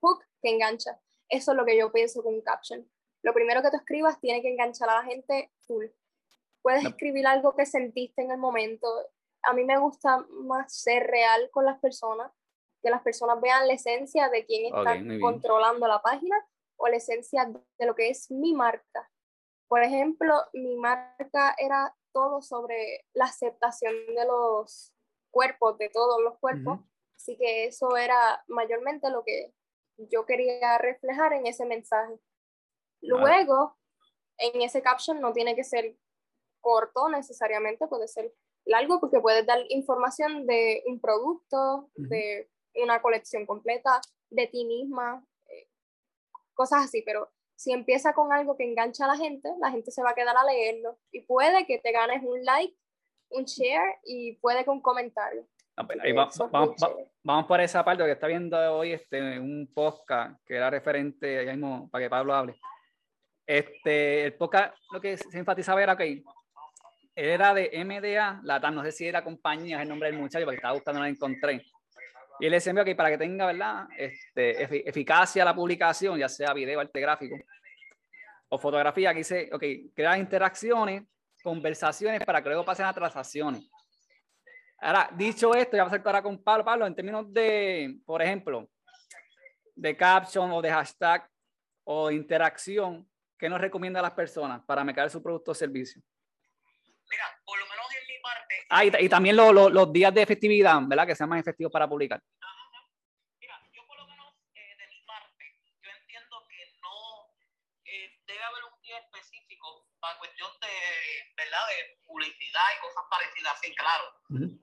hook 0.00 0.24
que 0.40 0.50
engancha. 0.50 0.98
Eso 1.28 1.52
es 1.52 1.56
lo 1.56 1.64
que 1.64 1.76
yo 1.76 1.92
pienso 1.92 2.22
con 2.22 2.34
un 2.34 2.40
caption. 2.40 2.88
Lo 3.22 3.34
primero 3.34 3.62
que 3.62 3.70
tú 3.70 3.76
escribas 3.76 4.20
tiene 4.20 4.40
que 4.40 4.50
enganchar 4.50 4.88
a 4.88 5.02
la 5.02 5.04
gente 5.04 5.50
full. 5.66 5.86
Puedes 6.62 6.84
escribir 6.84 7.26
algo 7.26 7.54
que 7.54 7.66
sentiste 7.66 8.22
en 8.22 8.30
el 8.30 8.38
momento. 8.38 8.88
A 9.42 9.52
mí 9.52 9.64
me 9.64 9.78
gusta 9.78 10.24
más 10.30 10.72
ser 10.72 11.06
real 11.06 11.50
con 11.50 11.64
las 11.64 11.78
personas, 11.78 12.32
que 12.82 12.90
las 12.90 13.02
personas 13.02 13.40
vean 13.40 13.66
la 13.66 13.74
esencia 13.74 14.28
de 14.28 14.46
quién 14.46 14.66
está 14.66 14.96
controlando 15.20 15.86
la 15.86 16.00
página 16.00 16.36
o 16.76 16.88
la 16.88 16.96
esencia 16.96 17.50
de 17.78 17.86
lo 17.86 17.94
que 17.94 18.10
es 18.10 18.30
mi 18.30 18.54
marca. 18.54 19.10
Por 19.66 19.82
ejemplo, 19.82 20.34
mi 20.54 20.76
marca 20.76 21.54
era 21.58 21.94
todo 22.18 22.42
sobre 22.42 23.04
la 23.14 23.26
aceptación 23.26 23.94
de 24.06 24.24
los 24.26 24.92
cuerpos, 25.30 25.78
de 25.78 25.88
todos 25.88 26.20
los 26.20 26.36
cuerpos. 26.38 26.80
Así 27.16 27.36
que 27.36 27.66
eso 27.66 27.96
era 27.96 28.42
mayormente 28.48 29.08
lo 29.10 29.22
que 29.24 29.54
yo 29.98 30.26
quería 30.26 30.78
reflejar 30.78 31.32
en 31.32 31.46
ese 31.46 31.64
mensaje. 31.64 32.18
Luego, 33.00 33.76
en 34.38 34.62
ese 34.62 34.82
caption 34.82 35.20
no 35.20 35.32
tiene 35.32 35.54
que 35.54 35.62
ser 35.62 35.96
corto 36.60 37.08
necesariamente, 37.08 37.86
puede 37.86 38.08
ser 38.08 38.34
largo 38.64 38.98
porque 38.98 39.20
puedes 39.20 39.46
dar 39.46 39.60
información 39.68 40.46
de 40.46 40.82
un 40.86 41.00
producto, 41.00 41.90
de 41.94 42.50
una 42.74 43.00
colección 43.00 43.46
completa, 43.46 44.00
de 44.30 44.46
ti 44.48 44.64
misma, 44.64 45.24
eh, 45.46 45.68
cosas 46.54 46.84
así, 46.84 47.02
pero 47.02 47.30
si 47.58 47.72
empieza 47.72 48.12
con 48.12 48.32
algo 48.32 48.56
que 48.56 48.62
engancha 48.62 49.04
a 49.04 49.08
la 49.08 49.16
gente, 49.16 49.50
la 49.60 49.72
gente 49.72 49.90
se 49.90 50.00
va 50.00 50.10
a 50.10 50.14
quedar 50.14 50.36
a 50.36 50.44
leerlo 50.44 50.96
y 51.10 51.22
puede 51.22 51.66
que 51.66 51.80
te 51.80 51.90
ganes 51.90 52.22
un 52.22 52.44
like, 52.44 52.76
un 53.30 53.46
share 53.46 53.96
y 54.04 54.36
puede 54.36 54.62
que 54.62 54.70
un 54.70 54.80
comentario. 54.80 55.44
Ah, 55.76 55.84
pues, 55.84 55.98
vamos, 57.24 57.46
por 57.46 57.60
esa 57.60 57.84
parte, 57.84 58.04
que 58.04 58.12
está 58.12 58.28
viendo 58.28 58.56
hoy 58.76 58.92
este, 58.92 59.40
un 59.40 59.68
podcast 59.74 60.40
que 60.46 60.54
era 60.54 60.70
referente, 60.70 61.40
ahí 61.40 61.46
mismo, 61.46 61.90
para 61.90 62.04
que 62.04 62.10
Pablo 62.10 62.32
hable. 62.32 62.54
Este, 63.44 64.26
el 64.26 64.34
podcast 64.34 64.76
lo 64.92 65.00
que 65.00 65.16
se 65.16 65.38
enfatizaba 65.38 65.82
era 65.82 65.96
que 65.96 66.22
era 67.16 67.54
de 67.54 67.72
MDA, 67.84 68.40
la 68.44 68.60
no 68.70 68.84
sé 68.84 68.92
si 68.92 69.08
era 69.08 69.24
compañía, 69.24 69.78
es 69.78 69.82
el 69.82 69.88
nombre 69.88 70.12
del 70.12 70.20
muchacho, 70.20 70.44
porque 70.44 70.58
estaba 70.58 70.74
buscando, 70.74 71.00
no 71.00 71.06
la 71.06 71.10
encontré. 71.10 71.60
Y 72.40 72.46
él 72.46 72.52
decía 72.52 72.84
que 72.84 72.94
para 72.94 73.10
que 73.10 73.18
tenga, 73.18 73.46
¿verdad? 73.46 73.88
Este, 73.96 74.88
eficacia 74.88 75.44
la 75.44 75.54
publicación, 75.54 76.18
ya 76.18 76.28
sea 76.28 76.52
video, 76.52 76.80
arte 76.80 77.00
gráfico 77.00 77.36
o 78.50 78.58
fotografía, 78.58 79.12
que 79.12 79.18
dice, 79.18 79.50
ok, 79.52 79.62
crear 79.94 80.18
interacciones, 80.18 81.02
conversaciones 81.42 82.24
para 82.24 82.42
que 82.42 82.48
luego 82.48 82.64
pasen 82.64 82.86
a 82.86 82.92
transacciones. 82.92 83.68
Ahora, 84.80 85.10
dicho 85.14 85.54
esto, 85.54 85.76
ya 85.76 85.84
vamos 85.84 85.98
a 85.98 86.02
ahora 86.02 86.22
con 86.22 86.42
Pablo. 86.42 86.64
Pablo, 86.64 86.86
en 86.86 86.94
términos 86.94 87.32
de, 87.32 87.98
por 88.06 88.22
ejemplo, 88.22 88.70
de 89.74 89.96
caption 89.96 90.50
o 90.52 90.62
de 90.62 90.70
hashtag 90.70 91.28
o 91.84 92.10
interacción, 92.10 93.08
¿qué 93.36 93.48
nos 93.48 93.60
recomienda 93.60 93.98
a 94.00 94.02
las 94.02 94.12
personas 94.12 94.62
para 94.64 94.84
mejorar 94.84 95.10
su 95.10 95.22
producto 95.22 95.50
o 95.50 95.54
servicio? 95.54 96.00
Mira, 97.10 97.24
por 97.44 97.58
lo 97.58 97.66
menos 97.66 97.77
Ah, 98.70 98.84
y, 98.84 99.08
también 99.08 99.36
los 99.36 99.92
días 99.92 100.12
de 100.14 100.22
efectividad, 100.22 100.80
¿verdad? 100.86 101.06
Que 101.06 101.16
sean 101.16 101.28
más 101.28 101.40
efectivos 101.40 101.72
para 101.72 101.88
publicar. 101.88 102.22
Mira, 103.40 103.60
yo 103.72 103.86
por 103.86 103.98
lo 103.98 104.06
menos 104.06 104.34
eh, 104.54 104.76
de 104.76 104.86
mi 104.88 105.00
parte, 105.02 105.44
yo 105.82 105.90
entiendo 105.90 106.46
que 106.48 106.72
no 106.80 107.34
eh, 107.84 108.18
debe 108.26 108.42
haber 108.42 108.64
un 108.64 108.80
día 108.82 108.98
específico 108.98 109.88
para 110.00 110.18
cuestión 110.18 110.50
de, 110.60 110.74
¿verdad? 111.36 111.66
de 111.68 111.98
publicidad 112.06 112.66
y 112.76 112.80
cosas 112.80 113.04
parecidas, 113.10 113.60
sí, 113.60 113.74
claro. 113.74 114.04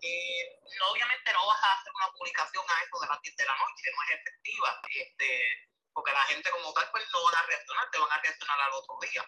Eh, 0.02 0.60
obviamente 0.90 1.34
no 1.34 1.48
vas 1.48 1.64
a 1.64 1.74
hacer 1.74 1.92
una 1.94 2.12
publicación 2.14 2.64
a 2.68 2.84
eso 2.84 3.00
de 3.02 3.08
las 3.08 3.22
10 3.22 3.36
de 3.36 3.46
la 3.46 3.58
noche, 3.58 3.92
no 3.94 4.04
es 4.04 4.10
efectiva, 4.22 4.82
este, 4.90 5.30
porque 5.94 6.12
la 6.12 6.26
gente 6.26 6.50
como 6.52 6.74
tal 6.74 6.90
pues 6.92 7.04
no 7.12 7.24
van 7.24 7.36
a 7.36 7.48
reaccionar, 7.48 7.92
te 7.92 8.00
van 8.00 8.12
a 8.12 8.22
reaccionar 8.22 8.60
al 8.62 8.74
otro 8.74 8.98
día. 9.02 9.24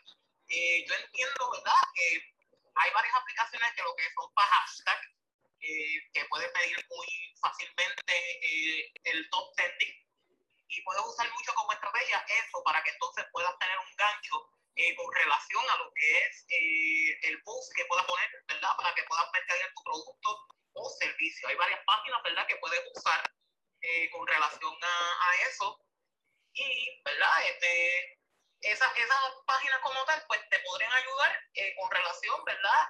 Eh, 0.49 0.85
yo 0.87 0.95
entiendo, 0.95 1.51
¿verdad?, 1.51 1.83
que 1.93 2.36
hay 2.79 2.91
varias 2.91 3.15
aplicaciones 3.15 3.73
que 3.73 3.83
lo 3.83 3.95
que 3.95 4.03
son 4.13 4.33
para 4.33 4.47
hashtag, 4.47 4.99
eh, 5.61 6.09
que 6.13 6.25
puedes 6.25 6.51
medir 6.53 6.85
muy 6.89 7.07
fácilmente 7.41 8.13
el 9.03 9.29
top 9.29 9.55
trending 9.55 10.07
y 10.69 10.81
puedes 10.81 11.01
usar 11.05 11.31
mucho 11.31 11.53
como 11.55 11.71
estrategia 11.73 12.23
eso 12.27 12.63
para 12.63 12.83
que 12.83 12.91
entonces 12.91 13.25
puedas 13.31 13.57
tener 13.59 13.77
un 13.79 13.95
gancho 13.95 14.49
eh, 14.75 14.95
con 14.95 15.11
relación 15.13 15.63
a 15.69 15.77
lo 15.77 15.91
que 15.93 16.17
es 16.19 16.45
eh, 16.49 17.19
el 17.29 17.41
post 17.43 17.73
que 17.75 17.85
puedas 17.85 18.05
poner, 18.05 18.29
¿verdad? 18.47 18.69
Para 18.77 18.93
que 18.93 19.03
puedas 19.03 19.25
mercadear 19.33 19.73
tu 19.73 19.83
producto 19.83 20.45
o 20.73 20.89
servicio. 20.99 21.47
Hay 21.47 21.55
varias 21.55 21.83
páginas, 21.85 22.21
¿verdad? 22.23 22.45
Que 22.47 22.57
puedes 22.57 22.79
usar 22.93 23.23
eh, 23.81 24.09
con 24.11 24.27
relación 24.27 24.75
a, 24.83 25.29
a, 25.29 25.35
eso. 25.49 25.79
Y, 26.53 27.01
¿verdad? 27.03 27.49
Este, 27.49 28.16
esas, 28.61 28.91
esas 28.97 29.21
páginas 29.45 29.79
como 29.81 30.03
tal, 30.05 30.23
pues 30.27 30.41
te 30.49 30.59
podrían 30.59 30.91
ayudar 30.93 31.31
con 31.79 31.91
relación, 31.91 32.43
¿verdad? 32.45 32.87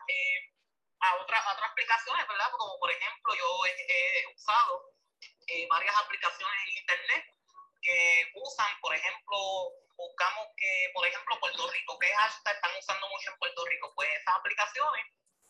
a, 1.00 1.16
otras 1.22 1.46
a 1.46 1.54
otras 1.54 1.72
aplicaciones, 1.72 2.28
¿verdad? 2.28 2.52
Como 2.58 2.80
por 2.80 2.92
ejemplo, 2.92 3.36
yo 3.36 3.66
he, 3.66 4.26
usado 4.36 4.94
varias 5.70 5.96
aplicaciones 5.98 6.60
en 6.68 6.78
Internet 6.78 7.26
que 7.82 8.32
usan, 8.36 8.68
por 8.82 8.94
ejemplo, 8.94 9.38
buscamos 9.96 10.48
que, 10.58 10.92
por 10.94 11.06
ejemplo, 11.08 11.40
Puerto 11.40 11.70
Rico, 11.72 11.98
¿qué 12.00 12.08
hashtag 12.08 12.56
están 12.56 12.72
usando 12.78 13.08
mucho 13.10 13.32
en 13.32 13.40
Puerto 13.40 13.66
Rico? 13.66 13.94
Pues 13.96 14.10
esas 14.10 14.36
aplicaciones 14.36 15.06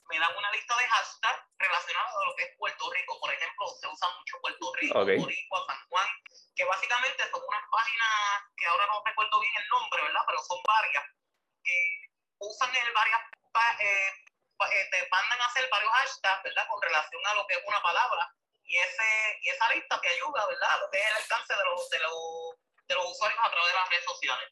me 0.10 0.19
dan 0.19 0.36
una 0.38 0.51
lista 0.51 0.77
de 0.77 0.88
hashtags 0.88 1.43
relacionados 1.58 2.12
a 2.15 2.25
lo 2.25 2.36
que 2.36 2.43
es 2.43 2.58
Puerto 2.58 2.91
Rico. 2.91 3.19
Por 3.19 3.34
ejemplo, 3.34 3.67
se 3.80 3.88
usa 3.88 4.10
mucho 4.17 4.39
Puerto 4.41 4.73
Rico, 4.75 4.99
okay. 5.01 5.17
Juan, 5.19 5.66
que 6.58 6.65
básicamente 6.65 7.22
son 7.30 7.41
unas 7.46 7.65
páginas 7.70 8.12
que 8.58 8.65
ahora 8.65 8.86
no 8.89 9.06
recuerdo 9.06 9.39
bien 9.39 9.54
el 9.62 9.67
nombre, 9.70 10.02
¿verdad? 10.02 10.26
Pero 10.26 10.39
son 10.41 10.58
varias, 10.65 11.06
que 11.62 11.78
usan 12.41 12.74
el 12.74 12.93
varias, 12.98 13.22
eh, 13.78 14.10
eh, 14.74 14.86
te 14.89 15.08
mandan 15.13 15.39
a 15.39 15.46
hacer 15.46 15.70
varios 15.70 15.93
hashtags, 15.93 16.43
¿verdad? 16.43 16.65
Con 16.67 16.82
relación 16.82 17.22
a 17.30 17.36
lo 17.36 17.46
que 17.46 17.54
es 17.54 17.63
una 17.63 17.82
palabra. 17.84 18.26
Y, 18.65 18.76
ese, 18.76 19.10
y 19.41 19.50
esa 19.50 19.70
lista 19.70 20.02
te 20.02 20.10
ayuda, 20.10 20.48
¿verdad? 20.50 20.82
Lo 20.82 20.89
que 20.89 20.98
es 20.98 21.06
el 21.06 21.22
alcance 21.22 21.54
de 21.54 21.63
los, 21.63 21.89
de 21.89 22.96
los 22.96 23.06
usuarios 23.06 23.39
a 23.39 23.52
través 23.52 23.70
de 23.70 23.78
las 23.78 23.89
redes 23.89 24.04
sociales. 24.04 24.50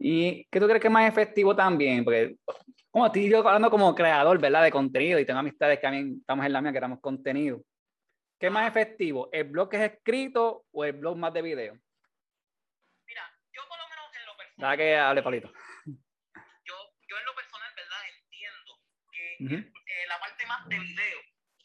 ¿Y 0.00 0.44
qué 0.50 0.60
tú 0.60 0.66
crees 0.66 0.82
que 0.82 0.88
es 0.88 0.92
más 0.92 1.08
efectivo 1.08 1.54
también? 1.54 2.04
Porque, 2.04 2.36
como 2.90 3.06
estoy 3.06 3.30
yo 3.30 3.38
hablando 3.38 3.70
como 3.70 3.94
creador, 3.94 4.38
¿verdad? 4.38 4.64
De 4.64 4.72
contenido 4.72 5.18
y 5.18 5.24
tengo 5.24 5.38
amistades 5.38 5.78
que 5.78 5.82
también 5.82 6.18
estamos 6.20 6.44
en 6.44 6.52
la 6.52 6.60
mía 6.60 6.72
que 6.72 6.80
damos 6.80 7.00
contenido. 7.00 7.62
¿Qué 8.38 8.46
es 8.46 8.52
más 8.52 8.68
efectivo? 8.68 9.28
¿El 9.32 9.50
blog 9.50 9.68
que 9.68 9.76
es 9.82 9.92
escrito 9.92 10.64
o 10.70 10.84
el 10.84 10.92
blog 10.92 11.16
más 11.16 11.34
de 11.34 11.42
video? 11.42 11.74
Mira, 13.04 13.24
yo 13.50 13.66
por 13.66 13.78
lo 13.78 13.88
menos 13.88 14.14
en 14.14 14.26
lo 14.26 14.36
personal. 14.36 14.70
Da 14.70 14.76
que 14.76 14.96
hable, 14.96 15.22
Palito. 15.24 15.52
Yo, 16.62 16.76
yo 17.08 17.18
en 17.18 17.24
lo 17.24 17.34
personal, 17.34 17.72
¿verdad? 17.74 17.98
Entiendo 18.14 18.78
que 19.10 19.34
eh, 19.42 20.06
la 20.06 20.20
parte 20.20 20.46
más 20.46 20.68
de 20.68 20.78
video 20.78 21.18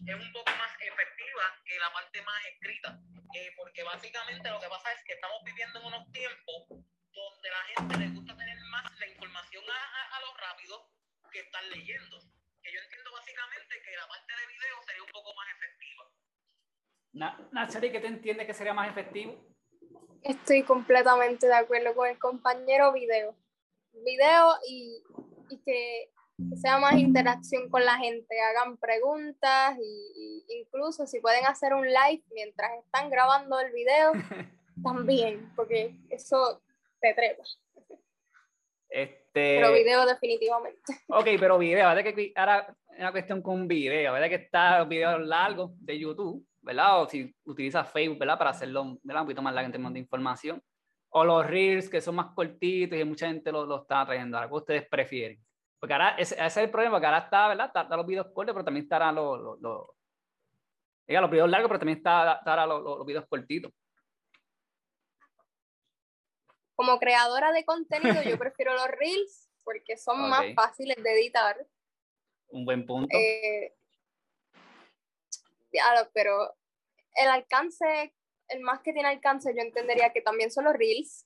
es 0.08 0.16
un 0.16 0.34
poco 0.34 0.50
más 0.58 0.74
efectiva 0.82 1.62
que 1.64 1.78
la 1.78 1.94
parte 1.94 2.22
más 2.24 2.42
escrita. 2.46 3.00
Eh, 3.36 3.54
porque 3.56 3.84
básicamente 3.84 4.50
lo 4.50 4.60
que 4.60 4.68
pasa 4.68 4.92
es 4.94 5.04
que 5.06 5.14
estamos 5.14 5.44
viviendo 5.46 5.80
en 5.80 5.86
unos 5.86 6.12
tiempos 6.12 6.70
donde 7.14 7.50
la 7.50 7.64
gente 7.70 7.98
le 7.98 8.08
gusta 8.18 8.36
tener 8.36 8.58
más 8.72 9.00
la 9.00 9.08
información 9.08 9.64
a, 9.70 10.18
a, 10.18 10.20
lo 10.22 10.34
rápido 10.38 10.90
que 11.32 11.40
estar 11.40 11.64
leyendo. 11.66 12.18
Que 12.64 12.74
yo 12.74 12.80
entiendo 12.82 13.12
básicamente 13.12 13.82
que 13.84 13.96
la 13.96 14.08
parte 14.08 14.34
de 14.34 14.48
video 14.48 14.82
sería 14.88 15.04
un 15.04 15.12
poco 15.12 15.36
más 15.36 15.48
efectiva. 15.54 16.10
Nachari, 17.14 17.92
¿qué 17.92 18.00
te 18.00 18.08
entiendes 18.08 18.48
que 18.48 18.54
sería 18.54 18.74
más 18.74 18.90
efectivo? 18.90 19.36
Estoy 20.24 20.64
completamente 20.64 21.48
de 21.48 21.54
acuerdo 21.54 21.94
con 21.96 22.10
el 22.10 22.18
compañero 22.18 22.92
video. 22.94 23.36
Video 23.94 24.56
y, 24.68 25.04
y 25.50 25.58
que 25.60 26.10
sea 26.60 26.80
más 26.80 26.96
interacción 26.96 27.70
con 27.70 27.86
la 27.86 27.98
gente, 27.98 28.40
hagan 28.42 28.78
preguntas 28.78 29.78
y, 29.80 30.46
incluso 30.50 31.06
si 31.06 31.20
pueden 31.20 31.46
hacer 31.46 31.74
un 31.74 31.86
live 31.86 32.24
mientras 32.34 32.72
están 32.84 33.10
grabando 33.10 33.60
el 33.60 33.72
video, 33.72 34.12
también, 34.84 35.52
porque 35.56 35.96
eso 36.10 36.64
te 37.00 37.14
trepa. 37.14 37.44
Este... 38.90 39.22
Pero 39.34 39.74
video 39.74 40.06
definitivamente. 40.06 40.94
Ok, 41.08 41.28
pero 41.40 41.58
video, 41.58 41.88
¿verdad 41.88 42.04
que 42.04 42.34
ahora 42.36 42.76
una 42.98 43.12
cuestión 43.12 43.42
con 43.42 43.68
video, 43.68 44.14
¿verdad 44.14 44.30
que 44.30 44.36
está 44.36 44.84
video 44.84 45.18
largo 45.20 45.74
de 45.78 46.00
YouTube, 46.00 46.46
¿verdad? 46.64 47.02
O 47.02 47.10
si 47.10 47.34
utilizas 47.46 47.92
Facebook, 47.92 48.20
¿verdad? 48.20 48.38
Para 48.38 48.50
hacerlo, 48.52 48.98
¿verdad? 49.04 49.22
Un 49.22 49.28
poquito 49.28 49.42
más 49.42 49.54
largo 49.54 49.68
en 49.68 49.72
términos 49.72 49.94
de 49.94 50.00
información. 50.00 50.64
O 51.10 51.24
los 51.24 51.46
Reels, 51.46 51.90
que 51.90 52.02
son 52.02 52.16
más 52.16 52.34
cortitos 52.34 52.98
y 52.98 53.04
mucha 53.04 53.28
gente 53.28 53.52
lo, 53.52 53.66
lo 53.66 53.82
está 53.82 54.06
trayendo. 54.06 54.40
¿Qué 54.40 54.54
ustedes 54.54 54.88
prefieren? 54.90 55.40
Porque 55.80 55.94
ahora 55.94 56.16
ese, 56.18 56.36
ese, 56.36 56.46
es 56.46 56.58
el 56.58 56.72
problema, 56.72 57.00
que 57.00 57.06
ahora 57.06 57.20
está, 57.20 57.48
¿verdad? 57.50 57.68
Está, 57.68 57.98
los 57.98 58.08
videos 58.08 58.28
cortos, 58.34 58.54
pero 58.54 58.66
también 58.66 58.86
estarán 58.86 59.16
los, 59.16 59.40
los, 59.40 59.60
los, 59.60 59.88
los 61.08 61.30
videos 61.30 61.50
largos, 61.50 61.68
pero 61.68 61.80
también 61.80 61.98
está, 61.98 62.36
estarán 62.36 62.70
los, 62.70 62.82
los, 62.82 63.06
videos 63.06 63.26
cortitos. 63.28 63.72
Como 66.76 66.98
creadora 67.00 67.52
de 67.52 67.66
contenido, 67.66 68.24
yo 68.24 68.38
prefiero 68.40 68.74
los 68.74 68.88
reels 68.88 69.52
porque 69.64 69.98
son 69.98 70.30
más 70.30 70.46
fáciles 70.56 70.96
de 71.04 71.14
editar. 71.14 71.68
Un 72.48 72.66
buen 72.66 72.86
punto. 72.86 73.16
Eh, 73.16 73.76
pero 76.14 76.56
el 77.16 77.30
alcance, 77.30 78.14
el 78.48 78.62
más 78.62 78.82
que 78.82 78.94
tiene 78.94 79.10
alcance, 79.10 79.54
yo 79.56 79.62
entendería 79.62 80.12
que 80.12 80.22
también 80.22 80.52
son 80.52 80.66
los 80.66 80.74
reels, 80.74 81.26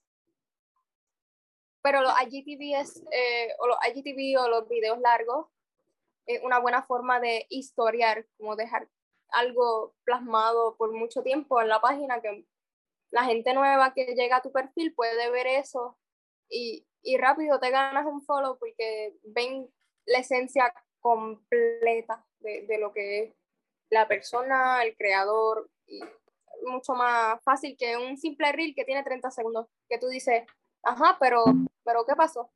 pero 1.82 2.02
los 2.02 2.12
IGTV, 2.22 2.80
es, 2.80 3.02
eh, 3.12 3.54
o 3.58 3.66
los 3.66 3.78
IGTV 3.86 4.40
o 4.40 4.48
los 4.48 4.68
videos 4.68 4.98
largos 5.00 5.46
es 6.26 6.42
una 6.42 6.58
buena 6.58 6.82
forma 6.82 7.20
de 7.20 7.46
historiar, 7.48 8.26
como 8.36 8.56
dejar 8.56 8.88
algo 9.30 9.94
plasmado 10.04 10.76
por 10.76 10.92
mucho 10.92 11.22
tiempo 11.22 11.60
en 11.60 11.68
la 11.68 11.80
página 11.80 12.20
que 12.20 12.44
la 13.10 13.24
gente 13.24 13.54
nueva 13.54 13.94
que 13.94 14.14
llega 14.14 14.36
a 14.36 14.42
tu 14.42 14.52
perfil 14.52 14.94
puede 14.94 15.30
ver 15.30 15.46
eso 15.46 15.98
y, 16.48 16.86
y 17.02 17.16
rápido 17.16 17.58
te 17.58 17.70
ganas 17.70 18.06
un 18.06 18.22
follow 18.22 18.58
porque 18.58 19.14
ven 19.22 19.70
la 20.06 20.18
esencia 20.18 20.72
completa 21.00 22.26
de, 22.40 22.66
de, 22.66 22.78
lo 22.78 22.92
que 22.92 23.22
es 23.22 23.34
la 23.90 24.06
persona, 24.06 24.82
el 24.82 24.96
creador, 24.96 25.68
y 25.86 26.00
mucho 26.66 26.94
más 26.94 27.42
fácil 27.42 27.76
que 27.78 27.96
un 27.96 28.16
simple 28.16 28.52
reel 28.52 28.74
que 28.74 28.84
tiene 28.84 29.02
30 29.02 29.30
segundos, 29.30 29.66
que 29.88 29.98
tú 29.98 30.08
dices, 30.08 30.44
ajá, 30.82 31.16
pero 31.20 31.44
pero 31.88 32.04
¿qué 32.04 32.14
pasó? 32.14 32.50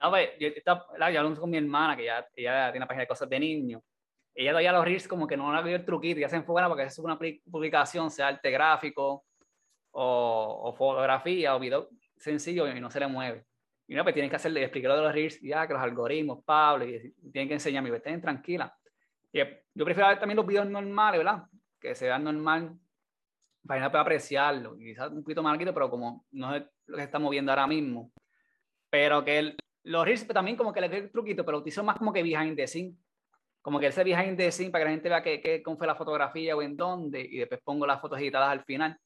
No, 0.00 0.10
pues, 0.10 0.30
yo, 0.38 0.48
estaba, 0.48 0.86
yo 1.10 1.18
hablando 1.18 1.40
con 1.40 1.50
mi 1.50 1.56
hermana, 1.56 1.96
que 1.96 2.04
ya, 2.04 2.26
ella 2.34 2.66
tiene 2.66 2.78
una 2.78 2.86
página 2.86 3.02
de 3.02 3.08
cosas 3.08 3.28
de 3.28 3.40
niños. 3.40 3.82
Ella 4.34 4.50
todavía 4.50 4.72
los 4.72 4.84
reels 4.84 5.08
como 5.08 5.26
que 5.26 5.36
no 5.36 5.52
le 5.52 5.72
ha 5.72 5.74
el 5.74 5.84
truquito, 5.84 6.20
ya 6.20 6.28
se 6.28 6.36
enfoca 6.36 6.68
porque 6.68 6.84
es 6.84 6.98
una 7.00 7.18
publicación, 7.18 8.10
sea 8.10 8.28
arte 8.28 8.50
gráfico 8.50 9.24
o, 9.90 10.72
fotografía 10.76 11.56
o 11.56 11.58
video 11.58 11.88
sencillo 12.16 12.68
y 12.68 12.80
no 12.80 12.90
se 12.92 13.00
le 13.00 13.08
mueve. 13.08 13.44
Y 13.88 13.96
no, 13.96 14.04
pues 14.04 14.14
tienes 14.14 14.30
que 14.30 14.36
hacerle, 14.36 14.62
explicarlo 14.62 14.96
de 14.96 15.02
los 15.02 15.12
reels, 15.12 15.40
ya 15.40 15.66
que 15.66 15.72
los 15.72 15.82
algoritmos, 15.82 16.44
Pablo, 16.44 16.84
y 16.84 17.12
tienen 17.32 17.48
que 17.48 17.54
enseñarme, 17.54 17.96
estén 17.96 18.20
tranquila. 18.20 18.77
Y 19.32 19.38
yo 19.38 19.84
prefiero 19.84 20.08
ver 20.08 20.18
también 20.18 20.36
los 20.36 20.46
videos 20.46 20.66
normales, 20.66 21.18
¿verdad? 21.18 21.44
Que 21.80 21.94
se 21.94 22.06
vean 22.06 22.24
normal 22.24 22.78
para 23.66 23.82
que 23.82 23.90
pueda 23.90 24.02
apreciarlo. 24.02 24.76
Quizás 24.76 25.10
un 25.10 25.22
poquito 25.22 25.42
más 25.42 25.52
larguito, 25.52 25.74
pero 25.74 25.90
como 25.90 26.24
no 26.32 26.54
es 26.54 26.64
lo 26.86 26.96
que 26.96 27.02
estamos 27.02 27.30
viendo 27.30 27.52
ahora 27.52 27.66
mismo. 27.66 28.10
Pero 28.90 29.24
que 29.24 29.38
el, 29.38 29.56
los 29.84 30.04
reels 30.04 30.26
también 30.28 30.56
como 30.56 30.72
que 30.72 30.80
le 30.80 30.88
doy 30.88 30.98
el 30.98 31.10
truquito, 31.10 31.44
pero 31.44 31.58
utilizo 31.58 31.84
más 31.84 31.98
como 31.98 32.12
que 32.12 32.22
behind 32.22 32.56
the 32.56 32.66
scene. 32.66 32.94
Como 33.60 33.78
que 33.78 33.88
ese 33.88 34.02
behind 34.02 34.36
the 34.36 34.50
scene 34.50 34.70
para 34.70 34.84
que 34.84 34.86
la 34.86 34.90
gente 34.92 35.08
vea 35.08 35.22
que, 35.22 35.40
que, 35.40 35.62
cómo 35.62 35.76
fue 35.76 35.86
la 35.86 35.94
fotografía 35.94 36.56
o 36.56 36.62
en 36.62 36.76
dónde, 36.76 37.20
y 37.20 37.38
después 37.38 37.60
pongo 37.62 37.86
las 37.86 38.00
fotos 38.00 38.18
editadas 38.18 38.50
al 38.50 38.64
final. 38.64 38.98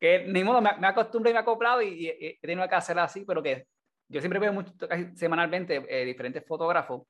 Que 0.00 0.26
ni 0.26 0.42
modo, 0.42 0.60
me, 0.60 0.76
me 0.78 0.88
acostumbré 0.88 1.30
y 1.30 1.34
me 1.34 1.38
he 1.38 1.42
acoplado 1.42 1.80
y, 1.80 2.08
he 2.08 2.38
tenido 2.40 2.68
que 2.68 2.74
hacerlo 2.74 3.02
así, 3.02 3.24
pero 3.24 3.42
que 3.42 3.66
yo 4.08 4.20
siempre 4.20 4.40
veo 4.40 4.52
mucho, 4.52 4.72
casi 4.88 5.16
semanalmente 5.16 5.84
eh, 5.88 6.04
diferentes 6.04 6.44
fotógrafos 6.44 7.02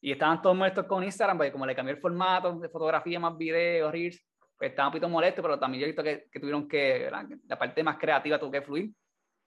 y 0.00 0.12
estaban 0.12 0.42
todos 0.42 0.56
molestos 0.56 0.86
con 0.86 1.02
Instagram, 1.02 1.38
porque 1.38 1.52
como 1.52 1.66
le 1.66 1.74
cambié 1.74 1.94
el 1.94 2.00
formato 2.00 2.52
de 2.58 2.68
fotografía 2.68 3.18
más 3.18 3.36
videos, 3.36 3.90
reels, 3.90 4.24
pues 4.56 4.70
estaban 4.70 4.88
un 4.88 4.92
poquito 4.92 5.08
molestos, 5.08 5.42
pero 5.42 5.58
también 5.58 5.80
yo 5.80 5.86
he 5.86 5.88
visto 5.88 6.02
que, 6.02 6.40
tuvieron 6.40 6.68
que, 6.68 7.10
la 7.46 7.58
parte 7.58 7.82
más 7.82 7.98
creativa 7.98 8.38
tuvo 8.38 8.50
que 8.50 8.62
fluir 8.62 8.90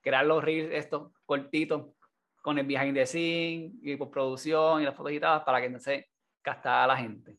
crear 0.01 0.25
los 0.25 0.43
reels 0.43 0.71
estos 0.73 1.11
cortitos 1.25 1.93
con 2.41 2.57
el 2.57 2.65
behind 2.65 2.95
the 2.95 3.05
scene 3.05 3.71
y 3.81 3.95
postproducción 3.97 4.81
y 4.81 4.85
las 4.85 4.95
fotos 4.95 5.11
editadas 5.11 5.43
para 5.43 5.61
que 5.61 5.79
se 5.79 6.09
gastara 6.43 6.87
la 6.87 6.97
gente. 6.97 7.37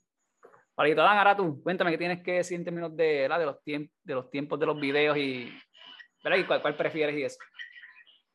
Palito, 0.75 1.03
Dan, 1.03 1.18
ahora 1.18 1.37
tú, 1.37 1.62
cuéntame 1.62 1.90
qué 1.90 1.99
tienes 1.99 2.23
que 2.23 2.33
decir 2.33 2.57
en 2.57 2.64
términos 2.64 2.96
de, 2.96 3.29
de, 3.29 3.46
los, 3.46 3.62
tiempos, 3.62 3.96
de 4.03 4.14
los 4.14 4.31
tiempos 4.31 4.59
de 4.61 4.66
los 4.66 4.81
videos 4.81 5.16
y, 5.16 5.53
y 5.53 6.44
cuál 6.44 6.77
prefieres 6.77 7.16
y 7.16 7.23
eso. 7.23 7.38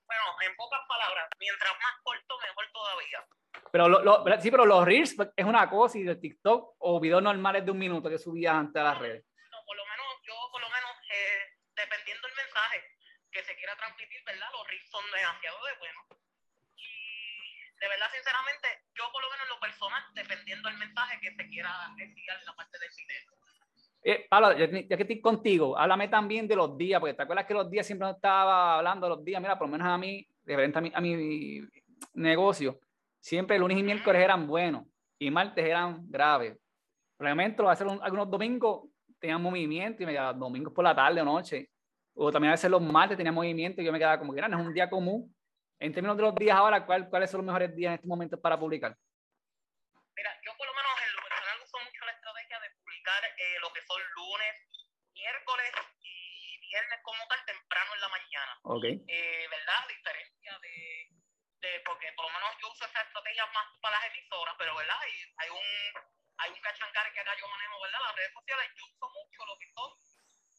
Bueno, 0.05 0.23
en 0.47 0.55
pocas 0.55 0.81
palabras, 0.87 1.27
mientras 1.39 1.71
más 1.71 1.93
corto, 2.03 2.35
mejor 2.39 2.65
todavía. 2.71 3.25
Pero 3.75 3.89
lo, 3.89 3.99
lo, 4.07 4.23
sí, 4.39 4.49
pero 4.49 4.65
los 4.65 4.85
reels 4.85 5.17
es 5.35 5.45
una 5.45 5.69
cosa 5.69 5.97
y 5.97 6.03
de 6.03 6.15
TikTok 6.15 6.75
o 6.79 6.97
videos 6.97 7.21
normales 7.21 7.65
de 7.65 7.71
un 7.71 7.77
minuto 7.77 8.09
que 8.09 8.17
subías 8.17 8.55
antes 8.55 8.79
a 8.79 8.85
las 8.85 8.97
redes. 8.97 9.25
No, 9.51 9.57
por 9.67 9.75
lo 9.75 9.83
menos, 9.83 10.07
yo 10.23 10.33
por 10.49 10.61
lo 10.61 10.69
menos, 10.69 10.91
eh, 11.11 11.59
dependiendo 11.75 12.25
del 12.25 12.37
mensaje, 12.39 12.79
que 13.29 13.43
se 13.43 13.53
quiera 13.57 13.75
transmitir, 13.75 14.23
¿verdad? 14.23 14.47
Los 14.53 14.65
riffs 14.69 14.89
son 14.89 15.03
demasiado 15.11 15.57
de 15.59 15.71
bueno. 15.79 15.99
Y 16.79 17.51
de 17.75 17.87
verdad, 17.91 18.07
sinceramente, 18.15 18.67
yo 18.95 19.11
por 19.11 19.21
lo 19.21 19.29
menos 19.31 19.43
en 19.43 19.49
lo 19.49 19.59
personal, 19.59 20.03
dependiendo 20.15 20.69
del 20.69 20.77
mensaje 20.77 21.19
que 21.19 21.35
se 21.35 21.49
quiera 21.49 21.75
enviar 21.99 22.39
en 22.39 22.45
la 22.45 22.55
parte 22.55 22.79
del 22.79 22.91
video. 22.95 23.27
Eh, 24.07 24.25
Pablo, 24.29 24.55
ya, 24.55 24.71
que 24.71 25.03
estoy 25.03 25.19
contigo, 25.19 25.77
háblame 25.77 26.07
también 26.07 26.47
de 26.47 26.55
los 26.55 26.77
días, 26.77 27.01
porque 27.01 27.15
te 27.15 27.23
acuerdas 27.23 27.43
que 27.43 27.53
los 27.53 27.69
días 27.69 27.85
siempre 27.85 28.09
estaba 28.09 28.77
hablando 28.77 29.07
de 29.07 29.15
los 29.17 29.25
días, 29.25 29.41
mira, 29.41 29.59
por 29.59 29.67
lo 29.67 29.73
menos 29.73 29.91
a 29.91 29.97
mí, 29.97 30.25
de 30.45 30.71
a 30.73 30.79
mi, 30.79 30.91
a 30.95 31.01
mi 31.01 31.59
negocio, 32.13 32.79
siempre 33.25 33.57
lunes 33.57 33.79
y 33.79 33.81
miércoles 33.81 34.21
eran 34.21 34.45
buenos 34.45 34.83
y 35.17 35.31
martes 35.31 35.65
eran 35.65 35.97
graves. 36.11 36.55
Probablemente 37.17 37.63
lo 37.63 37.69
hacer 37.71 37.87
algunos 37.87 38.29
domingos 38.29 38.87
tenían 39.19 39.41
movimiento 39.41 40.03
y 40.03 40.05
me 40.05 40.11
quedaba 40.11 40.33
domingos 40.33 40.71
por 40.71 40.83
la 40.83 40.93
tarde 40.93 41.21
o 41.21 41.25
noche. 41.25 41.71
O 42.13 42.31
también 42.31 42.51
a 42.51 42.53
veces 42.53 42.69
los 42.69 42.83
martes 42.83 43.17
tenía 43.17 43.31
movimiento 43.31 43.81
y 43.81 43.85
yo 43.85 43.91
me 43.91 43.97
quedaba 43.97 44.19
como 44.19 44.31
que 44.31 44.39
era, 44.39 44.47
no 44.47 44.59
es 44.59 44.67
un 44.67 44.73
día 44.75 44.87
común. 44.91 45.35
En 45.79 45.91
términos 45.91 46.15
de 46.17 46.21
los 46.21 46.35
días 46.35 46.55
ahora, 46.55 46.85
¿cuál, 46.85 47.09
¿cuáles 47.09 47.31
son 47.31 47.39
los 47.39 47.47
mejores 47.47 47.75
días 47.75 47.89
en 47.89 47.95
este 47.95 48.07
momento 48.07 48.39
para 48.39 48.59
publicar? 48.59 48.95
Mira, 50.15 50.31
yo 50.45 50.51
por 50.55 50.67
lo 50.67 50.73
menos 50.77 50.93
en 51.01 51.15
lo 51.15 51.21
personal 51.25 51.57
uso 51.65 51.77
mucho 51.81 52.05
la 52.05 52.11
estrategia 52.11 52.59
de 52.61 52.69
publicar 52.77 53.23
eh, 53.25 53.57
lo 53.59 53.73
que 53.73 53.81
son 53.89 54.01
lunes, 54.21 54.53
miércoles 55.17 55.73
y 55.97 56.59
viernes 56.61 56.99
como 57.01 57.25
tal 57.27 57.41
temprano 57.43 57.89
en 57.89 58.01
la 58.01 58.09
mañana. 58.09 58.51
Ok. 58.69 58.85
Eh, 58.85 59.45
¿Verdad? 59.49 59.81
A 59.81 59.87
diferencia 59.89 60.53
de, 60.61 61.15
de, 61.65 61.79
porque 61.81 62.11
por 62.13 62.25
lo 62.25 62.31
menos 62.31 62.57
yo 62.61 62.69
uso 62.69 62.85
esa 62.85 63.01
estrategia 63.01 63.45
más 63.47 63.65
para 63.81 63.97
las 63.97 64.07
emisoras, 64.07 64.55
pero 64.57 64.75
¿verdad? 64.75 64.97
Hay, 65.01 65.13
hay 65.37 65.49
un 65.49 65.65
hay 66.37 66.51
un 66.51 66.61
cachancar 66.61 67.11
que 67.13 67.19
acá 67.19 67.31
yo 67.39 67.47
manejo, 67.47 67.81
¿verdad? 67.81 67.99
Las 68.01 68.15
redes 68.15 68.33
sociales, 68.33 68.71
yo 68.75 68.85
uso 68.85 69.09
mucho 69.09 69.45
lo 69.45 69.57
que 69.57 69.71
son 69.73 69.91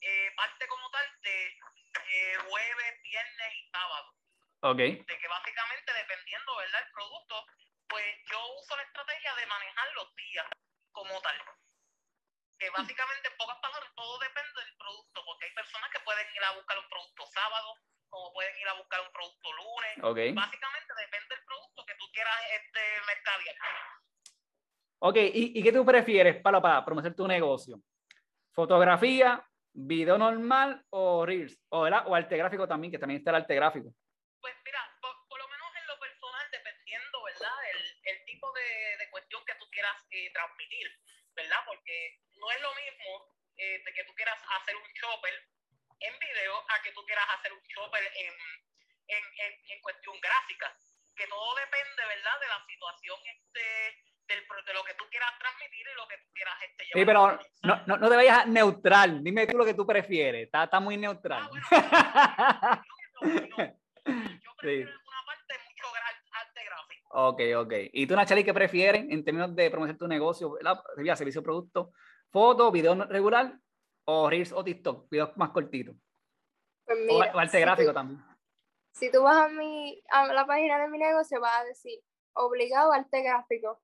eh, 0.00 0.30
parte 0.36 0.66
como 0.68 0.90
tal 0.90 1.20
de 1.20 1.46
eh, 1.48 2.36
jueves, 2.48 3.02
viernes 3.02 3.52
y 3.54 3.70
sábado. 3.70 4.14
Ok. 4.60 4.78
De 4.78 5.18
que 5.18 5.28
básicamente, 5.28 5.92
dependiendo, 5.92 6.56
¿verdad? 6.56 6.80
El 6.80 6.92
producto, 6.92 7.46
pues 7.88 8.04
yo 8.30 8.46
uso 8.56 8.76
la 8.76 8.82
estrategia 8.82 9.34
de 9.34 9.46
manejar 9.46 9.92
los 9.92 10.14
días 10.16 10.46
como 10.92 11.20
tal. 11.20 11.36
Que 12.58 12.70
básicamente, 12.70 13.28
en 13.28 13.36
pocas 13.36 13.58
palabras, 13.60 13.92
todo 13.94 14.18
depende 14.18 14.64
del 14.64 14.76
producto, 14.76 15.24
porque 15.24 15.44
hay 15.44 15.52
personas 15.52 15.90
que 15.90 16.00
pueden 16.00 16.26
ir 16.34 16.44
a 16.44 16.52
buscar 16.52 16.78
un 16.78 16.88
producto 16.88 17.26
sábado, 17.26 17.74
como 18.16 18.32
pueden 18.32 18.56
ir 18.58 18.68
a 18.68 18.72
buscar 18.72 19.00
un 19.02 19.12
producto 19.12 19.48
lunes. 19.52 19.94
Okay. 20.02 20.32
Básicamente 20.32 20.92
depende 20.96 21.34
del 21.34 21.44
producto 21.44 21.84
que 21.84 21.94
tú 22.00 22.06
quieras 22.12 22.36
este, 22.56 22.80
mercadear. 23.06 23.56
Ok, 25.00 25.16
¿y, 25.34 25.62
qué 25.62 25.72
tú 25.72 25.84
prefieres 25.84 26.40
para, 26.40 26.62
para 26.62 26.82
promover 26.82 27.14
tu 27.14 27.28
negocio? 27.28 27.76
¿Fotografía, 28.54 29.44
video 29.74 30.16
normal 30.16 30.82
o 30.88 31.26
Reels? 31.26 31.60
O, 31.68 31.84
o 31.84 32.14
arte 32.14 32.38
gráfico 32.38 32.66
también, 32.66 32.90
que 32.90 32.98
también 32.98 33.18
está 33.20 33.30
el 33.30 33.44
arte 33.44 33.54
gráfico. 33.54 33.92
Pues 34.40 34.54
mira, 34.64 34.80
por, 35.02 35.12
lo 35.12 35.48
menos 35.48 35.68
en 35.76 35.86
lo 35.86 36.00
personal, 36.00 36.46
dependiendo, 36.50 37.22
¿verdad? 37.22 37.58
El, 38.04 38.24
tipo 38.24 38.50
de, 38.52 39.10
cuestión 39.10 39.44
que 39.44 39.54
tú 39.60 39.66
quieras 39.70 39.96
eh, 40.10 40.32
transmitir, 40.32 40.88
¿verdad? 41.34 41.60
Porque 41.66 42.18
no 42.40 42.50
es 42.50 42.60
lo 42.62 42.72
mismo 42.74 43.28
eh, 43.58 43.82
de 43.84 43.92
que 43.92 44.04
tú 44.04 44.14
quieras 44.14 44.40
hacer 44.56 44.74
un 44.76 44.88
shopper 44.92 45.34
en 46.00 46.18
video 46.18 46.54
a 46.68 46.82
que 46.82 46.92
tú 46.92 47.04
quieras 47.06 47.26
hacer 47.38 47.52
un 47.52 47.62
shopper 47.62 48.02
en, 48.02 48.32
en, 49.08 49.24
en, 49.24 49.52
en 49.70 49.80
cuestión 49.80 50.20
gráfica. 50.20 50.76
Que 51.16 51.26
todo 51.26 51.54
depende, 51.54 52.04
¿verdad? 52.04 52.40
De 52.40 52.48
la 52.48 52.60
situación 52.66 53.18
este 53.24 54.06
de 54.28 54.74
lo 54.74 54.82
que 54.84 54.94
tú 54.94 55.04
quieras 55.10 55.30
transmitir 55.38 55.86
y 55.86 55.96
lo 55.96 56.08
que 56.08 56.16
tú 56.18 56.32
quieras 56.34 56.54
este, 56.62 56.84
Sí, 56.92 57.04
pero 57.04 57.38
no, 57.62 57.82
no, 57.86 57.96
no 57.96 58.08
te 58.08 58.16
vayas 58.16 58.46
neutral. 58.46 59.22
Dime 59.22 59.46
tú 59.46 59.56
lo 59.56 59.64
que 59.64 59.74
tú 59.74 59.86
prefieres. 59.86 60.46
Está, 60.46 60.64
está 60.64 60.80
muy 60.80 60.96
neutral. 60.96 61.48
Ah, 61.48 62.82
yo, 64.06 64.52
prefiero 64.58 64.90
una 64.90 65.24
parte 65.26 65.54
mucho 65.68 65.86
arte 66.32 66.64
gráfico. 66.64 67.08
Ok, 67.10 67.40
ok. 67.56 67.72
¿Y 67.92 68.06
tú, 68.06 68.14
Nachali, 68.14 68.44
qué 68.44 68.54
prefieres 68.54 69.04
en 69.08 69.24
términos 69.24 69.54
de 69.54 69.70
promocionar 69.70 69.98
tu 69.98 70.06
negocio, 70.06 70.56
la, 70.60 71.16
servicio 71.16 71.42
producto? 71.42 71.92
¿Foto, 72.30 72.70
video 72.70 72.94
regular 73.06 73.52
o 74.06 74.30
Reels 74.30 74.52
o 74.52 74.64
TikTok? 74.64 75.08
Videos 75.10 75.36
más 75.36 75.50
cortitos. 75.50 75.94
Pues 76.84 76.98
mira, 76.98 77.32
o, 77.34 77.38
arte 77.38 77.60
gráfico 77.60 77.92
también. 77.92 78.20
Si 78.92 79.10
tú 79.12 79.22
vas 79.22 79.36
a, 79.36 79.48
mi, 79.48 80.02
a 80.10 80.32
la 80.32 80.46
página 80.46 80.78
de 80.78 80.88
mi 80.88 80.98
negocio, 80.98 81.40
vas 81.40 81.60
a 81.60 81.64
decir 81.64 82.00
obligado 82.32 82.92
arte 82.92 83.22
gráfico 83.22 83.80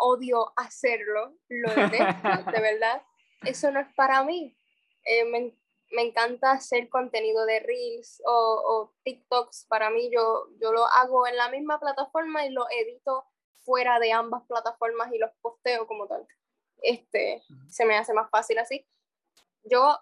odio 0.00 0.52
hacerlo, 0.56 1.34
lo 1.48 1.74
detesto, 1.74 2.28
de 2.52 2.60
verdad. 2.60 3.02
Eso 3.42 3.70
no 3.70 3.80
es 3.80 3.86
para 3.94 4.24
mí. 4.24 4.56
Eh, 5.04 5.24
me, 5.24 5.56
me, 5.92 6.02
encanta 6.02 6.52
hacer 6.52 6.88
contenido 6.88 7.46
de 7.46 7.60
Reels 7.60 8.22
o, 8.26 8.32
o, 8.32 8.94
TikToks. 9.04 9.66
Para 9.68 9.90
mí, 9.90 10.10
yo, 10.10 10.48
yo 10.60 10.72
lo 10.72 10.86
hago 10.86 11.26
en 11.26 11.36
la 11.36 11.50
misma 11.50 11.78
plataforma 11.78 12.44
y 12.44 12.50
lo 12.50 12.66
edito 12.70 13.26
fuera 13.64 13.98
de 13.98 14.12
ambas 14.12 14.42
plataformas 14.46 15.12
y 15.12 15.18
los 15.18 15.30
posteo 15.40 15.86
como 15.86 16.06
tal. 16.06 16.26
Este, 16.82 17.42
se 17.68 17.84
me 17.84 17.96
hace 17.96 18.12
más 18.14 18.30
fácil 18.30 18.58
así. 18.58 18.86
Yo 19.64 19.98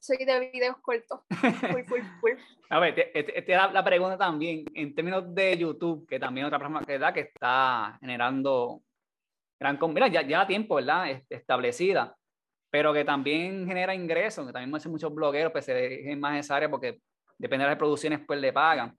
soy 0.00 0.24
de 0.24 0.50
videos 0.50 0.76
cortos. 0.78 1.20
A 2.70 2.78
ver, 2.78 2.94
te, 2.94 3.42
te, 3.42 3.52
da 3.52 3.70
la 3.70 3.84
pregunta 3.84 4.16
también, 4.16 4.64
en 4.74 4.94
términos 4.94 5.34
de 5.34 5.56
YouTube, 5.58 6.06
que 6.08 6.18
también 6.18 6.46
otra 6.46 6.58
plataforma 6.58 6.86
que 6.86 6.98
da, 6.98 7.12
que 7.12 7.20
está 7.20 7.98
generando 8.00 8.82
gran, 9.60 9.78
mira, 9.92 10.08
ya 10.08 10.22
lleva 10.22 10.46
tiempo, 10.46 10.76
¿verdad? 10.76 11.22
Establecida, 11.28 12.16
pero 12.70 12.92
que 12.92 13.04
también 13.04 13.66
genera 13.66 13.94
ingresos, 13.94 14.46
que 14.46 14.52
también 14.52 14.70
muchos 14.90 15.14
blogueros 15.14 15.52
pues 15.52 15.66
se 15.66 15.74
dejen 15.74 16.18
más 16.18 16.38
esa 16.38 16.56
área 16.56 16.70
porque 16.70 17.00
depende 17.38 17.64
de 17.64 17.70
las 17.70 17.78
producciones 17.78 18.20
pues 18.26 18.40
le 18.40 18.52
pagan. 18.52 18.96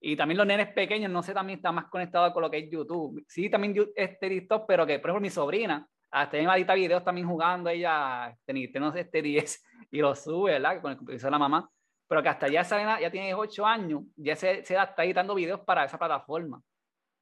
Y 0.00 0.16
también 0.16 0.38
los 0.38 0.46
nenes 0.46 0.68
pequeños, 0.72 1.10
no 1.10 1.22
sé, 1.22 1.34
también 1.34 1.58
está 1.58 1.72
más 1.72 1.86
conectado 1.86 2.32
con 2.32 2.42
lo 2.42 2.50
que 2.50 2.58
es 2.58 2.70
YouTube. 2.70 3.24
Sí, 3.28 3.50
también 3.50 3.74
este 3.96 4.28
TikTok, 4.28 4.64
pero 4.66 4.86
que, 4.86 5.00
por 5.00 5.10
ejemplo, 5.10 5.22
mi 5.22 5.30
sobrina, 5.30 5.86
hasta 6.10 6.38
en 6.38 6.48
edita 6.48 6.74
videos 6.74 7.04
también 7.04 7.26
jugando 7.26 7.70
ella, 7.70 8.36
este, 8.46 8.80
no 8.80 8.92
sé, 8.92 9.00
este 9.00 9.22
10, 9.22 9.64
y 9.90 9.98
lo 9.98 10.14
sube, 10.14 10.52
¿verdad? 10.52 10.80
Con 10.80 10.92
el 10.92 10.98
que 10.98 11.16
de 11.16 11.30
la 11.30 11.38
mamá. 11.38 11.70
Pero 12.06 12.22
que 12.22 12.28
hasta 12.30 12.48
ya, 12.48 12.62
ya 12.62 13.10
tiene 13.10 13.34
8 13.34 13.66
años, 13.66 14.02
ya 14.16 14.34
se, 14.34 14.60
está 14.60 15.04
editando 15.04 15.34
videos 15.34 15.60
para 15.60 15.84
esa 15.84 15.98
plataforma, 15.98 16.62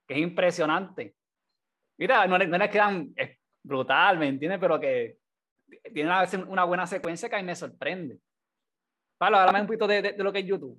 que 0.07 0.15
es 0.15 0.21
impresionante. 0.21 1.17
Mira, 1.99 2.27
no, 2.27 2.39
les 2.39 2.71
quedan 2.71 3.13
brutal, 3.65 4.19
¿me 4.19 4.29
entiendes? 4.29 4.61
Pero 4.61 4.79
que 4.79 5.19
tiene 5.93 6.09
una, 6.09 6.25
una 6.47 6.65
buena 6.65 6.87
secuencia 6.87 7.29
que 7.29 7.35
a 7.35 7.39
mí 7.39 7.45
me 7.45 7.57
sorprende. 7.57 8.21
Pablo, 9.19 9.39
háblame 9.39 9.63
un 9.63 9.67
poquito 9.67 9.87
de, 9.89 10.03
de, 10.03 10.23
lo 10.23 10.33
que 10.33 10.41
es 10.41 10.47
YouTube. 10.47 10.79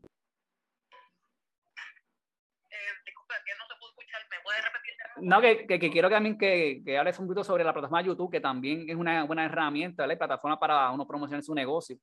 Eh, 2.70 2.92
disculpa, 3.04 3.36
que 3.44 3.54
no 3.58 3.68
te 3.68 3.76
puedo 3.80 3.90
escuchar. 3.92 4.22
¿Me 4.30 4.38
puedes 4.44 4.64
repetir? 4.64 4.94
No, 5.22 5.42
que, 5.42 5.66
que, 5.66 5.80
que, 5.80 5.92
quiero 5.92 6.10
también 6.10 6.38
que, 6.38 6.82
que 6.86 6.98
hables 6.98 7.18
un 7.20 7.28
poquito 7.28 7.44
sobre 7.44 7.64
la 7.64 7.74
plataforma 7.74 8.02
YouTube, 8.02 8.32
que 8.32 8.40
también 8.40 8.90
es 8.90 8.96
una 8.96 9.24
buena 9.24 9.46
herramienta, 9.46 10.04
¿vale? 10.04 10.18
Plataforma 10.18 10.60
para 10.60 10.92
uno 10.92 11.08
promocionar 11.08 11.44
su 11.44 11.54
negocio. 11.54 11.98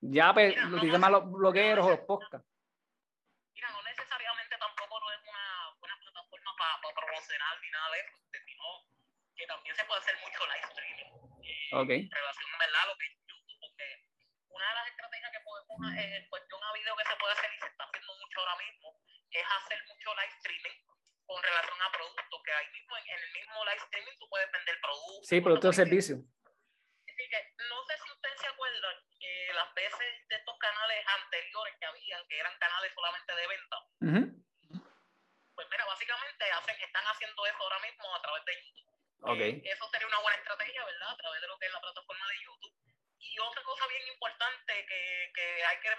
Ya, 0.00 0.32
pues, 0.32 0.50
Mira, 0.50 0.68
lo 0.68 0.76
utilizan 0.76 1.00
más 1.00 1.10
los 1.10 1.30
blogueros 1.30 1.86
o 1.86 1.90
los 1.90 2.00
podcasts. 2.00 2.46
Mira, 3.54 3.68
no 3.72 3.82
necesariamente 3.82 4.56
tampoco 4.58 5.00
no 5.00 5.10
es 5.10 5.20
una 5.22 5.74
buena 5.80 5.96
plataforma 5.98 6.50
para, 6.58 6.80
para 6.82 6.94
promocionar 6.94 7.60
ni 7.60 7.70
nada 7.70 7.90
de 7.90 8.00
eso 8.00 8.18
que 9.38 9.46
también 9.46 9.74
se 9.76 9.84
puede 9.86 10.00
hacer 10.02 10.18
mucho 10.18 10.42
live 10.50 10.66
streaming. 10.66 11.10
Eh, 11.46 11.78
okay. 11.78 12.00
En 12.02 12.10
relación 12.10 12.48
a 12.58 12.86
lo 12.90 12.94
que 12.98 13.06
es 13.06 13.14
YouTube, 13.22 13.58
porque 13.62 13.86
una 14.50 14.66
de 14.66 14.74
las 14.74 14.86
estrategias 14.90 15.30
que 15.30 15.42
podemos, 15.46 15.78
eh, 15.94 16.16
en 16.18 16.28
cuestión 16.28 16.58
a 16.58 16.72
video 16.74 16.96
que 16.98 17.06
se 17.06 17.16
puede 17.22 17.32
hacer 17.38 17.50
y 17.54 17.58
se 17.62 17.68
está 17.70 17.84
haciendo 17.86 18.12
mucho 18.18 18.36
ahora 18.42 18.56
mismo, 18.58 18.98
es 19.30 19.44
hacer 19.46 19.78
mucho 19.86 20.10
live 20.10 20.34
streaming 20.42 20.78
con 21.28 21.42
relación 21.42 21.76
a 21.82 21.92
productos, 21.92 22.40
que 22.42 22.52
ahí 22.52 22.68
mismo 22.72 22.96
en, 22.96 23.20
el 23.20 23.32
mismo 23.36 23.64
live 23.68 23.84
streaming 23.84 24.16
tú 24.18 24.26
puedes 24.32 24.50
vender 24.50 24.80
productos. 24.80 25.28
Sí, 25.28 25.40
productos 25.44 25.68
o 25.68 25.76
servicios. 25.76 26.18
Así 27.04 27.24
que 27.28 27.40
no 27.68 27.84
sé 27.84 27.94
si 28.00 28.08
ustedes 28.10 28.40
se 28.40 28.48
acuerdan 28.48 28.96
que 29.20 29.52
las 29.52 29.74
veces 29.74 30.10
de 30.28 30.36
estos 30.36 30.56
canales 30.58 31.04
anteriores 31.20 31.74
que 31.78 31.86
habían, 31.86 32.26
que 32.28 32.38
eran 32.40 32.56
canales 32.58 32.92
solamente 32.94 33.32
de 33.36 33.46
venta, 33.46 33.76
pues 35.52 35.66
mira, 35.68 35.84
básicamente 35.84 36.44
hacen, 36.50 36.76
están 36.80 37.04
haciendo 37.04 37.46
eso 37.46 37.60
ahora 37.60 37.80
mismo 37.80 38.14
a 38.14 38.22
través 38.22 38.44
de 38.46 38.54
YouTube. 38.64 38.88
Okay. 39.20 39.60
eso 39.64 39.84
sería 39.90 40.06
una 40.06 40.20
buena 40.20 40.38
estrategia, 40.38 40.84
¿verdad? 40.84 41.10
A 41.10 41.16
través 41.16 41.40
de 41.42 41.48
lo 41.48 41.58
que 41.58 41.66
es 41.66 41.72
la 41.72 41.80
plataforma 41.80 42.26
de 42.28 42.38
YouTube. 42.40 42.74
Y 43.18 43.38
otra 43.40 43.62
cosa 43.64 43.86
bien 43.88 44.06
importante 44.06 44.86
que, 44.86 45.32
que 45.34 45.64
hay 45.64 45.76
que 45.80 45.90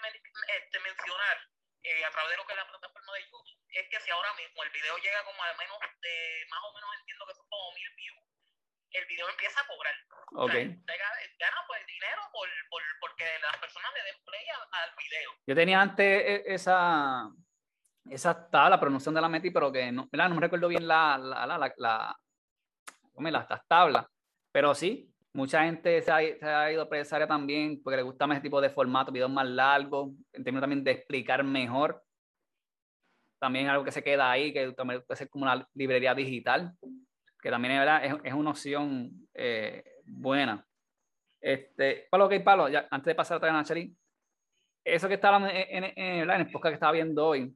este, 0.58 0.80
mencionar 0.80 1.38
eh, 1.84 2.06
a 2.06 2.12
través 2.12 2.32
de 2.32 2.38
lo 2.38 2.48
que 2.48 2.54
es 2.54 2.58
la 2.58 2.68
plataforma 2.68 3.14
de 3.14 3.24
YouTube 3.30 3.59
es 3.74 3.86
que 3.90 4.00
si 4.02 4.10
ahora 4.12 4.34
mismo 4.34 4.64
el 4.64 4.72
video 4.72 4.98
llega 4.98 5.24
como 5.24 5.42
al 5.44 5.58
menos 5.58 5.78
de, 6.02 6.16
más 6.50 6.62
o 6.64 6.74
menos 6.74 6.90
entiendo 7.00 7.26
que 7.28 7.36
son 7.36 7.48
como 7.50 7.72
mil 7.74 7.90
views, 7.96 8.24
el 8.92 9.06
video 9.06 9.30
empieza 9.30 9.62
a 9.62 9.68
cobrar. 9.68 9.96
Okay. 10.32 10.66
O 10.68 10.84
sea, 10.86 10.96
gana 11.40 11.62
pues 11.68 11.86
dinero 11.86 12.22
por, 12.32 12.48
por, 12.70 12.82
porque 13.02 13.26
las 13.42 13.58
personas 13.58 13.92
le 13.94 14.04
den 14.04 14.24
play 14.26 14.46
al, 14.50 14.90
video. 14.98 15.32
Yo 15.46 15.56
tenía 15.56 15.82
antes 15.82 16.06
e, 16.06 16.44
esa, 16.46 17.30
esa 18.10 18.50
tabla, 18.50 18.80
pero 18.80 18.92
no 18.92 19.00
sé 19.00 19.06
dónde 19.06 19.22
la 19.22 19.30
metí, 19.30 19.52
pero 19.52 19.72
que 19.72 19.92
no, 19.92 20.10
no 20.12 20.36
me 20.36 20.42
recuerdo 20.42 20.68
bien 20.68 20.88
la, 20.88 21.18
la, 21.18 21.46
la, 21.46 21.74
la 21.78 22.20
las 23.32 23.68
tablas. 23.68 24.06
Pero 24.52 24.74
sí, 24.74 25.14
mucha 25.34 25.64
gente 25.64 26.02
se 26.02 26.12
ha, 26.12 26.72
ido 26.72 26.88
a 26.92 26.98
esa 26.98 27.16
área 27.18 27.28
también 27.28 27.82
porque 27.84 27.98
le 27.98 28.04
gusta 28.04 28.26
más 28.26 28.38
ese 28.38 28.44
tipo 28.44 28.62
de 28.62 28.70
formato, 28.70 29.12
videos 29.12 29.30
más 29.30 29.48
largos, 29.48 30.10
en 30.34 30.44
términos 30.44 30.62
también 30.62 30.84
de 30.84 30.92
explicar 30.92 31.44
mejor. 31.44 32.04
También 33.40 33.68
algo 33.68 33.84
que 33.84 33.92
se 33.92 34.04
queda 34.04 34.30
ahí, 34.30 34.52
que 34.52 34.72
también 34.74 35.04
puede 35.06 35.18
ser 35.18 35.30
como 35.30 35.44
una 35.44 35.68
librería 35.74 36.14
digital, 36.14 36.74
que 37.42 37.50
también 37.50 37.82
es, 37.82 38.16
es, 38.24 38.34
una 38.34 38.52
opción 38.52 39.12
eh, 39.34 39.84
buena. 40.06 40.66
Este, 41.42 42.08
Pablo, 42.12 42.26
ok, 42.26 42.44
Pablo, 42.44 42.68
ya, 42.68 42.88
antes 42.92 43.06
de 43.06 43.16
pasar 43.16 43.38
a 43.38 43.40
traer 43.40 43.56
a 43.56 43.58
Nachari, 43.60 43.96
eso 44.84 45.08
que 45.08 45.14
está 45.14 45.30
hablando 45.30 45.50
en, 45.50 45.84
en, 45.84 45.98
en, 45.98 46.30
el 46.30 46.52
podcast 46.52 46.72
que 46.72 46.76
estaba 46.76 46.92
viendo 46.92 47.26
hoy, 47.26 47.56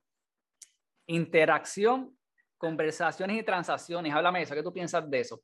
interacción, 1.07 2.17
conversaciones 2.57 3.37
y 3.37 3.43
transacciones, 3.43 4.13
háblame 4.13 4.39
de 4.39 4.43
eso, 4.43 4.55
¿qué 4.55 4.63
tú 4.63 4.71
piensas 4.71 5.09
de 5.09 5.19
eso? 5.19 5.41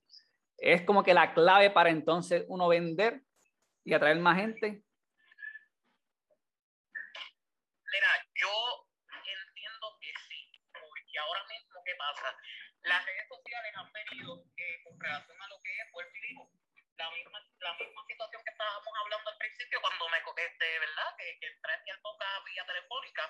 ¿Es 0.57 0.83
como 0.83 1.03
que 1.03 1.13
la 1.13 1.33
clave 1.33 1.69
para 1.69 1.89
entonces 1.89 2.45
uno 2.47 2.67
vender 2.67 3.23
y 3.83 3.93
atraer 3.93 4.19
más 4.19 4.37
gente? 4.37 4.83
Mira, 7.91 8.07
yo 8.35 8.49
entiendo 9.25 9.97
que 9.99 10.11
sí, 10.27 10.51
porque 10.73 11.19
ahora 11.19 11.41
mismo, 11.47 11.79
¿qué 11.85 11.93
pasa? 12.09 12.35
Las 12.83 13.05
redes 13.05 13.27
sociales 13.27 13.71
han 13.75 13.91
venido 13.91 14.43
eh, 14.57 14.83
con 14.83 14.99
relación 14.99 15.41
a 15.41 15.47
lo 15.47 15.61
que 15.61 15.71
es, 15.71 15.85
pues 15.91 16.07
digo, 16.13 16.49
la 16.97 17.09
misma, 17.11 17.39
la 17.59 17.73
misma 17.73 18.01
situación 18.07 18.43
que 18.43 18.51
estábamos 18.51 18.93
hablando 18.99 19.29
al 19.29 19.37
principio 19.37 19.81
cuando 19.81 20.09
me, 20.09 20.17
este, 20.17 20.79
¿verdad? 20.79 21.15
Que, 21.17 21.37
que 21.39 21.47
entré 21.47 21.73
podcast 22.01 22.45
vía 22.45 22.65
telefónica, 22.65 23.23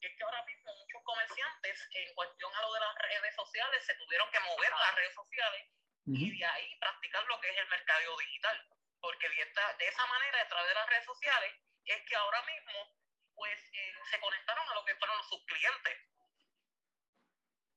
es 0.00 0.12
que 0.16 0.24
ahora 0.24 0.44
mismo 0.44 0.74
muchos 0.74 1.02
comerciantes, 1.02 1.88
en 1.94 2.14
cuestión 2.14 2.54
a 2.54 2.62
lo 2.62 2.72
de 2.74 2.80
las 2.80 2.94
redes 2.98 3.34
sociales, 3.34 3.84
se 3.84 3.94
tuvieron 3.94 4.30
que 4.30 4.40
mover 4.40 4.72
a 4.72 4.78
las 4.78 4.94
redes 4.94 5.14
sociales 5.14 5.66
y 6.06 6.38
de 6.38 6.44
ahí 6.44 6.78
practicar 6.78 7.24
lo 7.26 7.40
que 7.40 7.50
es 7.50 7.58
el 7.58 7.68
mercado 7.68 8.16
digital. 8.18 8.68
Porque 9.00 9.28
de, 9.28 9.42
esta, 9.42 9.74
de 9.74 9.86
esa 9.86 10.06
manera, 10.06 10.40
a 10.42 10.48
través 10.48 10.68
de 10.68 10.74
las 10.74 10.88
redes 10.88 11.04
sociales, 11.04 11.54
es 11.84 12.02
que 12.06 12.16
ahora 12.16 12.42
mismo 12.42 12.98
pues 13.38 13.58
eh, 13.72 13.94
se 14.10 14.18
conectaron 14.18 14.68
a 14.68 14.74
lo 14.74 14.84
que 14.84 14.96
fueron 14.96 15.22
sus 15.28 15.44
clientes. 15.46 16.07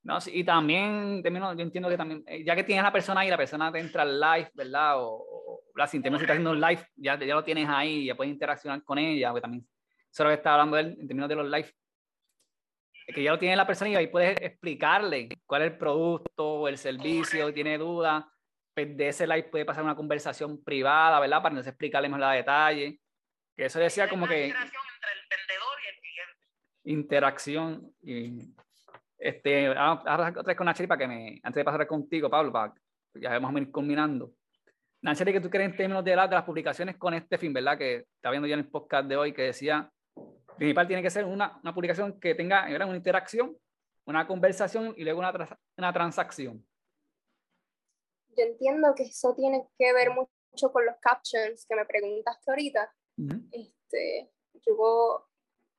No, 0.04 0.20
sí, 0.20 0.32
y 0.34 0.44
también, 0.44 1.22
yo 1.24 1.60
entiendo 1.60 1.88
que 1.88 1.98
también, 1.98 2.24
eh, 2.26 2.44
ya 2.44 2.56
que 2.56 2.64
tienes 2.64 2.82
a 2.82 2.88
la 2.88 2.92
persona 2.92 3.22
ahí, 3.22 3.30
la 3.30 3.38
persona 3.38 3.72
te 3.72 3.80
entra 3.80 4.02
al 4.02 4.20
live, 4.20 4.52
¿verdad? 4.56 5.00
O, 5.00 5.24
o 5.24 5.64
la 5.76 5.86
si 5.86 5.98
está 5.98 6.10
haciendo 6.10 6.52
un 6.52 6.60
live, 6.60 6.84
ya, 6.96 7.20
ya 7.20 7.36
lo 7.36 7.44
tienes 7.44 7.70
ahí, 7.70 8.06
ya 8.06 8.16
puedes 8.16 8.34
interaccionar 8.34 8.84
con 8.84 8.98
ella, 8.98 9.30
porque 9.30 9.42
también, 9.42 9.68
eso 10.12 10.12
es 10.12 10.20
lo 10.20 10.30
que 10.30 10.36
está 10.36 10.54
hablando 10.54 10.78
él 10.78 10.98
en 11.00 11.08
términos 11.08 11.30
de 11.30 11.36
los 11.36 11.50
live, 11.50 11.72
que 13.14 13.24
ya 13.24 13.32
lo 13.32 13.40
tiene 13.40 13.56
la 13.56 13.68
persona 13.68 13.92
y 13.92 13.96
ahí 13.96 14.08
puedes 14.08 14.40
explicarle 14.42 15.30
cuál 15.46 15.64
es 15.64 15.72
el 15.72 15.78
producto 15.78 16.54
o 16.54 16.68
el 16.68 16.78
servicio, 16.78 17.54
tiene 17.54 17.78
dudas, 17.78 18.26
pues 18.74 18.96
de 18.96 19.10
ese 19.10 19.28
live 19.28 19.44
puede 19.44 19.66
pasar 19.66 19.84
una 19.84 19.96
conversación 19.96 20.64
privada, 20.64 21.20
¿verdad? 21.20 21.42
Para 21.42 21.54
entonces 21.54 21.72
explicarle 21.72 22.10
más 22.10 22.20
la 22.20 22.32
detalle. 22.32 23.00
Que 23.56 23.66
eso 23.66 23.80
decía 23.80 24.08
como 24.08 24.28
que... 24.28 24.48
Interacción 24.48 24.84
entre 24.96 25.12
el 25.12 25.28
vendedor 25.30 25.78
y 25.84 25.88
el 25.88 26.02
cliente. 26.02 26.40
Interacción 26.86 27.94
y... 28.02 28.56
Este, 29.24 29.68
ahora 29.68 30.30
otra 30.30 30.42
vez 30.42 30.58
con 30.58 30.66
Nacheri 30.66 30.88
para 30.88 30.98
que 30.98 31.08
me, 31.08 31.40
antes 31.44 31.60
de 31.60 31.64
pasar 31.64 31.86
contigo, 31.86 32.28
Pablo, 32.28 32.52
para 32.52 32.74
ya 33.14 33.30
vamos 33.38 33.56
a 33.56 33.60
ir 33.60 33.72
culminando. 33.72 34.34
Nacheri, 35.04 35.32
que 35.32 35.42
tú 35.42 35.50
crees 35.50 35.70
en 35.70 35.78
términos 35.78 36.04
de, 36.04 36.12
de 36.12 36.18
las 36.18 36.44
publicaciones 36.44 36.98
con 36.98 37.14
este 37.14 37.38
fin, 37.38 37.54
¿verdad? 37.54 37.78
Que 37.78 38.08
está 38.16 38.32
viendo 38.32 38.48
ya 38.48 38.56
en 38.56 38.62
el 38.62 38.70
podcast 38.70 39.08
de 39.08 39.18
hoy 39.18 39.32
que 39.32 39.44
decía 39.44 39.92
principal 40.58 40.88
tiene 40.88 41.04
que 41.04 41.10
ser 41.10 41.26
una, 41.26 41.60
una 41.62 41.74
publicación 41.74 42.20
que 42.20 42.36
tenga 42.36 42.66
una 42.66 42.96
interacción, 42.96 43.56
una 44.06 44.28
conversación 44.28 44.94
y 44.98 45.04
luego 45.04 45.20
una, 45.20 45.60
una 45.78 45.94
transacción. 45.94 46.66
Yo 48.36 48.44
entiendo 48.44 48.94
que 48.96 49.04
eso 49.04 49.36
tiene 49.36 49.68
que 49.78 49.94
ver 49.94 50.10
mucho 50.12 50.72
con 50.72 50.86
los 50.86 50.96
captions 51.00 51.66
que 51.68 51.76
me 51.76 51.86
preguntaste 51.86 52.52
ahorita. 52.52 52.94
este, 53.52 54.32
yo, 54.66 55.28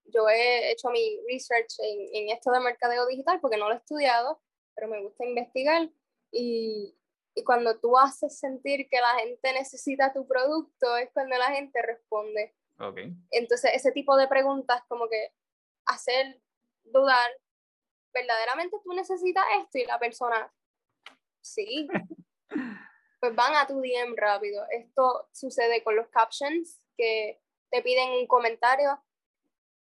yo 0.04 0.28
he 0.28 0.70
hecho 0.70 0.90
mi 0.90 1.20
research 1.28 1.74
en, 1.78 2.08
en, 2.14 2.36
esto 2.36 2.50
de 2.50 2.60
mercadeo 2.60 3.06
digital 3.06 3.40
porque 3.40 3.56
no 3.56 3.68
lo 3.68 3.74
he 3.74 3.78
estudiado, 3.78 4.40
pero 4.74 4.88
me 4.88 5.02
gusta 5.02 5.24
investigar 5.24 5.88
y, 6.30 6.96
y 7.34 7.44
cuando 7.44 7.78
tú 7.78 7.96
haces 7.96 8.38
sentir 8.38 8.88
que 8.88 9.00
la 9.00 9.14
gente 9.20 9.52
necesita 9.52 10.12
tu 10.12 10.26
producto 10.26 10.96
es 10.96 11.10
cuando 11.12 11.36
la 11.36 11.50
gente 11.52 11.80
responde. 11.82 12.54
Entonces, 13.30 13.70
ese 13.74 13.92
tipo 13.92 14.16
de 14.16 14.26
preguntas 14.26 14.82
como 14.88 15.08
que 15.08 15.32
hacer 15.86 16.40
dudar, 16.82 17.30
¿verdaderamente 18.12 18.76
tú 18.82 18.92
necesitas 18.92 19.44
esto? 19.60 19.78
Y 19.78 19.84
la 19.84 20.00
persona, 20.00 20.52
sí. 21.40 21.88
pues 23.20 23.36
van 23.36 23.54
a 23.54 23.68
tu 23.68 23.80
DM 23.80 24.16
rápido. 24.16 24.66
Esto 24.70 25.28
sucede 25.32 25.84
con 25.84 25.94
los 25.94 26.08
captions, 26.08 26.80
que 26.96 27.40
te 27.70 27.82
piden 27.82 28.10
un 28.10 28.26
comentario. 28.26 29.00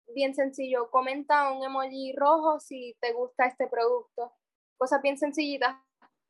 Bien 0.08 0.34
sencillo, 0.34 0.90
comenta 0.90 1.50
un 1.52 1.64
emoji 1.64 2.14
rojo 2.16 2.60
si 2.60 2.96
te 3.00 3.12
gusta 3.12 3.46
este 3.46 3.66
producto. 3.68 4.32
Cosas 4.76 5.00
bien 5.02 5.18
sencillitas. 5.18 5.76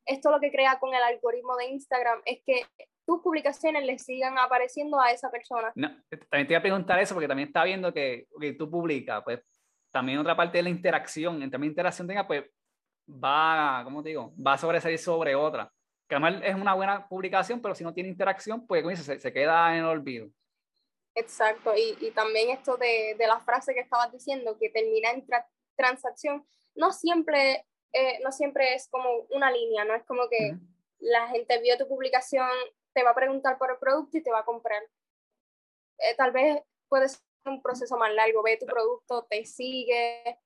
Esto 0.06 0.30
lo 0.30 0.40
que 0.40 0.50
crea 0.50 0.78
con 0.78 0.94
el 0.94 1.02
algoritmo 1.02 1.56
de 1.56 1.66
Instagram 1.68 2.20
es 2.24 2.42
que 2.44 2.62
tus 3.06 3.20
publicaciones 3.20 3.84
le 3.84 3.98
sigan 3.98 4.38
apareciendo 4.38 5.00
a 5.00 5.10
esa 5.10 5.30
persona. 5.30 5.72
No, 5.74 5.88
también 6.30 6.46
te 6.46 6.52
iba 6.52 6.58
a 6.58 6.62
preguntar 6.62 6.98
eso 7.00 7.14
porque 7.14 7.28
también 7.28 7.48
está 7.48 7.64
viendo 7.64 7.92
que, 7.92 8.26
que 8.40 8.52
tú 8.52 8.70
publicas, 8.70 9.22
pues 9.24 9.40
también 9.90 10.18
otra 10.18 10.36
parte 10.36 10.58
de 10.58 10.64
la 10.64 10.70
interacción, 10.70 11.42
entre 11.42 11.58
más 11.58 11.68
interacción 11.68 12.08
tenga, 12.08 12.26
pues 12.26 12.44
va, 13.08 13.82
¿cómo 13.84 14.02
te 14.02 14.10
digo? 14.10 14.34
Va 14.36 14.54
a 14.54 14.58
sobresalir 14.58 14.98
sobre 14.98 15.34
otra. 15.34 15.70
Que 16.08 16.16
además 16.16 16.42
es 16.44 16.54
una 16.54 16.74
buena 16.74 17.06
publicación, 17.08 17.60
pero 17.62 17.74
si 17.74 17.84
no 17.84 17.94
tiene 17.94 18.08
interacción, 18.08 18.66
pues 18.66 18.98
se, 19.00 19.20
se 19.20 19.32
queda 19.32 19.72
en 19.72 19.84
el 19.84 19.86
olvido. 19.86 20.28
Exacto, 21.14 21.74
y, 21.76 21.96
y 22.00 22.10
también 22.10 22.50
esto 22.50 22.76
de, 22.76 23.14
de, 23.16 23.26
la 23.26 23.40
frase 23.40 23.72
que 23.72 23.80
estabas 23.80 24.10
diciendo, 24.10 24.58
que 24.58 24.70
termina 24.70 25.10
en 25.10 25.24
transacción, 25.76 26.44
no 26.74 26.92
siempre, 26.92 27.66
eh, 27.92 28.18
no 28.24 28.32
siempre 28.32 28.74
es 28.74 28.88
como 28.88 29.26
una 29.30 29.50
línea, 29.50 29.84
no 29.84 29.94
es 29.94 30.04
como 30.04 30.28
que 30.28 30.56
la 30.98 31.28
gente 31.28 31.60
vio 31.60 31.78
tu 31.78 31.86
publicación 31.86 32.48
te 32.94 33.02
va 33.02 33.10
a 33.10 33.14
preguntar 33.14 33.58
por 33.58 33.70
el 33.70 33.76
producto 33.78 34.16
y 34.16 34.22
te 34.22 34.30
va 34.30 34.40
a 34.40 34.44
comprar. 34.44 34.82
Eh, 35.98 36.14
tal 36.16 36.30
vez 36.30 36.62
puede 36.88 37.08
ser 37.08 37.20
un 37.44 37.60
proceso 37.60 37.96
más 37.98 38.12
largo, 38.14 38.42
ve 38.42 38.56
tu 38.56 38.66
producto, 38.66 39.26
te 39.28 39.44
sigue, 39.44 40.38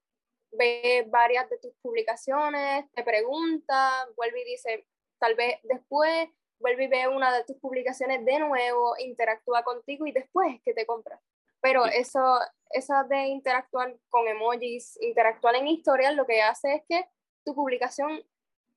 ve 0.51 1.05
varias 1.09 1.49
de 1.51 1.59
tus 1.59 1.73
publicaciones, 1.83 2.91
te 2.93 3.05
pregunta, 3.05 4.09
vuelve 4.17 4.41
y 4.41 4.53
dice, 4.53 4.87
tal 5.19 5.35
vez 5.35 5.61
después 5.63 6.29
vuelve 6.61 6.85
y 6.85 6.89
ve 6.89 7.09
una 7.09 7.35
de 7.35 7.45
tus 7.45 7.57
publicaciones 7.57 8.25
de 8.25 8.39
nuevo, 8.39 8.95
interactúa 8.99 9.63
contigo 9.63 10.07
y 10.07 10.13
después 10.13 10.55
es 10.55 10.63
que 10.63 10.75
te 10.75 10.87
compra. 10.87 11.21
Pero 11.61 11.87
eso, 11.87 12.39
eso 12.71 12.95
de 13.09 13.27
interactuar 13.27 13.97
con 14.09 14.29
emojis, 14.29 14.99
interactuar 15.01 15.57
en 15.57 15.67
historias, 15.67 16.15
lo 16.15 16.27
que 16.27 16.43
hace 16.43 16.75
es 16.75 16.83
que 16.89 17.05
tu 17.45 17.55
publicación 17.55 18.23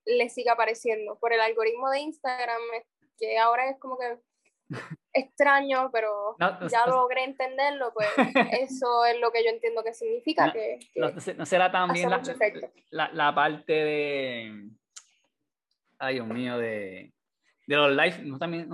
le 0.05 0.29
siga 0.29 0.53
apareciendo. 0.53 1.19
Por 1.19 1.33
el 1.33 1.41
algoritmo 1.41 1.89
de 1.89 1.99
Instagram 1.99 2.61
que 3.19 3.37
ahora 3.37 3.69
es 3.69 3.77
como 3.77 3.97
que 3.97 4.17
extraño, 5.13 5.91
pero 5.91 6.35
ya 6.69 6.87
logré 6.87 7.23
entenderlo, 7.23 7.93
pues 7.93 8.07
eso 8.61 9.05
es 9.05 9.19
lo 9.19 9.31
que 9.31 9.43
yo 9.43 9.51
entiendo 9.51 9.83
que 9.83 9.93
significa. 9.93 10.47
No, 10.47 10.53
que, 10.53 11.33
no, 11.35 11.45
será 11.45 11.71
también 11.71 12.09
la, 12.09 12.21
la, 12.89 13.09
la, 13.13 13.35
parte 13.35 13.73
de, 13.73 14.69
ay 15.99 16.15
Dios 16.15 16.27
mío, 16.27 16.57
de, 16.57 17.13
de 17.67 17.75
los 17.75 17.91
live, 17.91 18.19
no 18.23 18.37
también, 18.37 18.69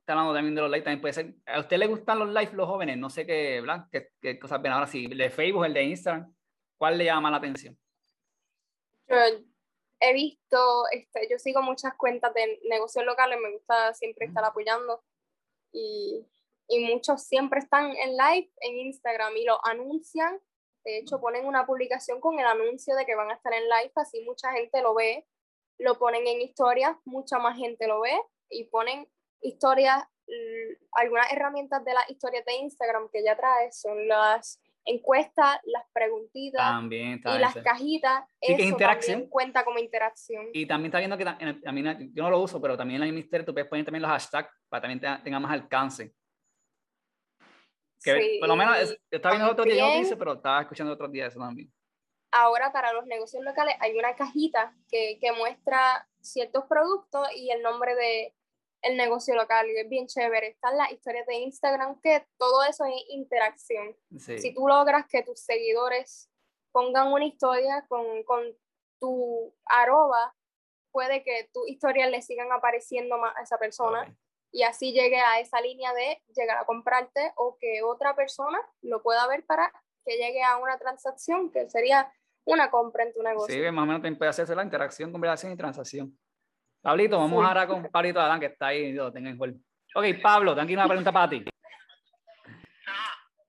está 0.00 0.12
hablando 0.12 0.34
también 0.34 0.54
de 0.54 0.62
los 0.62 0.70
live, 0.70 0.82
también 0.82 1.00
puede 1.00 1.14
ser, 1.14 1.34
¿a 1.46 1.60
usted 1.60 1.78
le 1.78 1.86
gustan 1.86 2.18
los 2.18 2.28
live 2.28 2.50
los 2.52 2.68
jóvenes? 2.68 2.98
No 2.98 3.10
sé 3.10 3.26
qué, 3.26 3.60
¿verdad? 3.60 3.86
¿Qué, 3.90 4.08
qué 4.20 4.38
cosas 4.38 4.60
ven 4.60 4.72
ahora? 4.72 4.86
Sí, 4.86 5.06
el 5.10 5.18
de 5.18 5.30
Facebook, 5.30 5.64
el 5.64 5.74
de 5.74 5.82
Instagram, 5.84 6.34
¿cuál 6.76 6.98
le 6.98 7.04
llama 7.04 7.30
la 7.30 7.36
atención? 7.36 7.78
Yo, 9.08 9.16
he 10.02 10.12
visto, 10.12 10.84
este, 10.90 11.28
yo 11.30 11.38
sigo 11.38 11.62
muchas 11.62 11.94
cuentas 11.94 12.34
de 12.34 12.60
negocios 12.68 13.04
locales, 13.04 13.38
me 13.40 13.52
gusta 13.52 13.94
siempre 13.94 14.26
estar 14.26 14.44
apoyando 14.44 15.02
y, 15.72 16.26
y 16.66 16.80
muchos 16.80 17.22
siempre 17.22 17.60
están 17.60 17.96
en 17.96 18.16
live 18.16 18.50
en 18.60 18.76
Instagram 18.78 19.36
y 19.36 19.44
lo 19.44 19.64
anuncian. 19.64 20.40
De 20.84 20.98
hecho, 20.98 21.20
ponen 21.20 21.46
una 21.46 21.64
publicación 21.64 22.20
con 22.20 22.40
el 22.40 22.46
anuncio 22.46 22.96
de 22.96 23.06
que 23.06 23.14
van 23.14 23.30
a 23.30 23.34
estar 23.34 23.52
en 23.52 23.62
live, 23.62 23.92
así 23.94 24.20
mucha 24.24 24.50
gente 24.52 24.82
lo 24.82 24.92
ve, 24.94 25.24
lo 25.82 25.98
ponen 25.98 26.26
en 26.26 26.40
historias, 26.40 26.96
mucha 27.04 27.38
más 27.38 27.56
gente 27.56 27.86
lo 27.86 28.00
ve 28.00 28.14
y 28.48 28.64
ponen 28.64 29.08
historias, 29.40 30.04
algunas 30.92 31.32
herramientas 31.32 31.84
de 31.84 31.94
las 31.94 32.08
historias 32.10 32.44
de 32.44 32.54
Instagram 32.54 33.08
que 33.12 33.24
ya 33.24 33.36
trae 33.36 33.70
son 33.72 34.08
las 34.08 34.60
encuestas, 34.84 35.58
las 35.64 35.84
preguntitas 35.92 36.60
también 36.60 37.20
y 37.24 37.38
las 37.38 37.54
cajitas, 37.54 38.24
sí, 38.40 38.52
eso 38.52 38.62
interacción. 38.62 39.28
cuenta 39.28 39.64
como 39.64 39.78
interacción. 39.78 40.46
Y 40.52 40.66
también 40.66 40.86
está 40.86 40.98
viendo 40.98 41.16
que 41.16 41.24
también, 41.62 42.12
yo 42.14 42.22
no 42.24 42.30
lo 42.30 42.40
uso, 42.40 42.60
pero 42.60 42.76
también 42.76 43.02
en 43.02 43.08
el 43.08 43.14
Mister 43.14 43.44
tú 43.44 43.52
puedes 43.52 43.68
poner 43.68 43.84
también 43.84 44.02
los 44.02 44.10
hashtags 44.10 44.50
para 44.68 44.82
también 44.82 45.00
tenga, 45.22 45.40
más 45.40 45.52
alcance. 45.52 46.14
Que 48.02 48.20
sí, 48.20 48.38
por 48.40 48.48
lo 48.48 48.56
menos 48.56 48.98
estaba 49.08 49.36
viendo 49.36 49.52
otro 49.52 49.64
día, 49.64 49.76
yo 49.76 49.86
no 49.86 49.98
dice, 49.98 50.16
pero 50.16 50.32
estaba 50.32 50.62
escuchando 50.62 50.92
otros 50.92 51.12
días 51.12 51.32
eso 51.32 51.38
también. 51.38 51.72
Ahora 52.32 52.72
para 52.72 52.92
los 52.92 53.06
negocios 53.06 53.44
locales 53.44 53.76
hay 53.80 53.96
una 53.96 54.16
cajita 54.16 54.74
que, 54.90 55.18
que 55.20 55.32
muestra 55.32 56.08
ciertos 56.20 56.64
productos 56.64 57.28
y 57.36 57.50
el 57.50 57.62
nombre 57.62 57.94
de, 57.94 58.34
el 58.82 58.96
negocio 58.96 59.34
local, 59.34 59.70
y 59.70 59.78
es 59.78 59.88
bien 59.88 60.06
chévere. 60.08 60.48
Están 60.48 60.76
las 60.76 60.90
historias 60.90 61.26
de 61.26 61.36
Instagram, 61.36 62.00
que 62.00 62.26
todo 62.36 62.64
eso 62.64 62.84
es 62.84 62.94
interacción. 63.08 63.96
Si 64.18 64.52
tú 64.52 64.66
logras 64.66 65.06
que 65.08 65.22
tus 65.22 65.40
seguidores 65.40 66.28
pongan 66.72 67.12
una 67.12 67.24
historia 67.24 67.86
con, 67.88 68.24
con 68.24 68.42
tu 68.98 69.54
arroba, 69.66 70.34
puede 70.90 71.22
que 71.22 71.48
tu 71.52 71.66
historias 71.66 72.10
le 72.10 72.22
sigan 72.22 72.50
apareciendo 72.52 73.18
más 73.18 73.36
a 73.36 73.42
esa 73.42 73.58
persona. 73.58 74.14
y 74.54 74.64
así 74.64 74.92
llegue 74.92 75.18
a 75.18 75.40
esa 75.40 75.62
línea 75.62 75.94
de 75.94 76.20
llegar 76.36 76.58
a 76.58 76.66
comprarte 76.66 77.32
o 77.36 77.56
que 77.58 77.82
otra 77.82 78.14
persona 78.14 78.58
lo 78.82 79.02
pueda 79.02 79.26
ver 79.26 79.46
para 79.46 79.72
que 80.04 80.18
llegue 80.18 80.42
a 80.42 80.58
una 80.58 80.78
transacción 80.78 81.50
que 81.50 81.70
sería 81.70 82.12
una 82.44 82.70
compra 82.70 83.04
en 83.04 83.12
tu 83.12 83.22
negocio. 83.22 83.54
Sí, 83.54 83.70
más 83.70 83.82
o 83.82 83.86
menos 83.86 84.18
puede 84.18 84.30
hacerse 84.30 84.54
la 84.54 84.64
interacción, 84.64 85.12
conversación 85.12 85.52
y 85.52 85.56
transacción. 85.56 86.18
Pablito, 86.80 87.18
vamos 87.18 87.44
ahora 87.44 87.66
con 87.66 87.82
Pablito 87.92 88.20
Adán, 88.20 88.40
que 88.40 88.46
está 88.46 88.68
ahí, 88.68 88.92
lo 88.92 89.12
tengo 89.12 89.44
en 89.44 89.64
Ok, 89.94 90.04
Pablo, 90.22 90.54
tengo 90.54 90.72
una 90.72 90.86
pregunta 90.86 91.12
para 91.12 91.28
ti. 91.28 91.44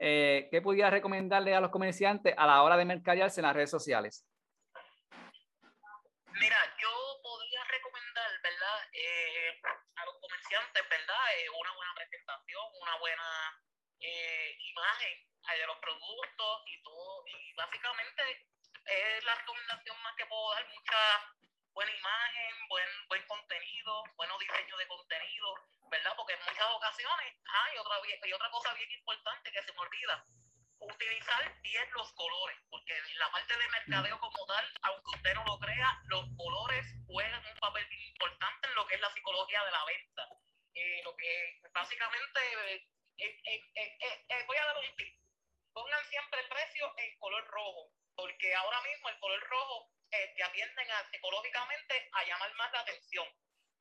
Eh, 0.06 0.50
¿Qué 0.52 0.62
pudieras 0.62 0.92
recomendarle 0.92 1.56
a 1.56 1.62
los 1.62 1.72
comerciantes 1.72 2.36
a 2.38 2.46
la 2.46 2.62
hora 2.62 2.76
de 2.76 2.84
mercadearse 2.84 3.40
en 3.40 3.48
las 3.48 3.56
redes 3.56 3.72
sociales? 3.72 4.28
Mira, 6.28 6.58
yo 6.76 6.92
podría 7.24 7.64
recomendar, 7.72 8.28
¿verdad? 8.44 8.78
Eh, 8.92 9.62
a 9.64 10.04
los 10.04 10.16
comerciantes, 10.20 10.84
¿verdad? 10.90 11.24
Eh, 11.40 11.48
una 11.48 11.72
buena 11.72 11.94
presentación, 11.96 12.64
una 12.82 13.00
buena 13.00 13.24
imagen 14.60 15.16
de 15.56 15.68
los 15.68 15.78
productos 15.80 16.54
y 16.68 16.84
todo. 16.84 17.24
Y 17.28 17.54
básicamente 17.56 18.24
es 18.86 19.24
la 19.24 19.36
recomendación 19.36 20.02
más 20.02 20.16
que 20.16 20.26
puedo 20.26 20.54
dar, 20.54 20.68
mucha 20.68 21.34
buena 21.74 21.92
imagen, 21.92 22.68
buen, 22.70 23.08
buen 23.08 23.26
contenido, 23.28 24.04
buenos 24.16 24.40
diseño 24.40 24.78
de 24.78 24.88
contenido, 24.88 25.56
¿verdad? 25.90 26.14
Porque 26.16 26.34
en 26.34 26.40
muchas 26.46 26.70
ocasiones 26.70 27.34
hay 27.46 27.78
otra, 27.78 27.98
y 28.28 28.34
otra 28.34 28.50
cosa 28.52 28.74
bien 28.74 28.92
importante 28.92 29.52
que 29.52 29.64
se 29.64 29.74
me 29.74 29.80
olvida, 29.80 30.26
utilizar 30.80 31.62
bien 31.62 31.92
los 31.94 32.12
colores, 32.14 32.58
porque 32.70 32.98
en 32.98 33.18
la 33.18 33.32
parte 33.32 33.58
de 33.58 33.70
mercadeo 33.70 34.20
como 34.20 34.46
tal, 34.46 34.66
aunque 34.84 35.12
usted 35.16 35.34
no 35.36 35.44
lo 35.46 35.60
crea, 35.60 36.02
los 36.06 36.26
colores 36.38 36.86
juegan 37.08 37.46
un 37.46 37.60
papel 37.60 37.88
importante 37.92 38.68
en 38.68 38.76
lo 38.76 38.86
que 38.88 38.96
es 38.96 39.02
la 39.02 39.14
psicología 39.14 39.64
de 39.64 39.72
la 39.72 39.86
venta. 39.86 40.28
Eh, 40.76 41.02
lo 41.04 41.16
que 41.16 41.62
básicamente, 41.72 42.40
eh, 43.18 43.42
eh, 43.76 44.44
voy 44.48 44.58
a 44.58 44.66
dar 44.66 44.78
un 44.78 44.96
tip, 44.96 45.23
pongan 45.74 46.06
siempre 46.10 46.40
el 46.40 46.48
precio 46.48 46.94
en 46.98 47.18
color 47.20 47.46
rojo, 47.48 47.92
porque 48.16 48.54
ahora 48.56 48.82
mismo 48.82 49.10
el 49.10 49.20
color 49.20 49.42
rojo 49.50 49.90
te 50.10 50.44
atienden 50.44 50.88
psicológicamente 51.12 52.10
a 52.14 52.24
llamar 52.24 52.54
más 52.54 52.72
la 52.72 52.80
atención 52.82 53.28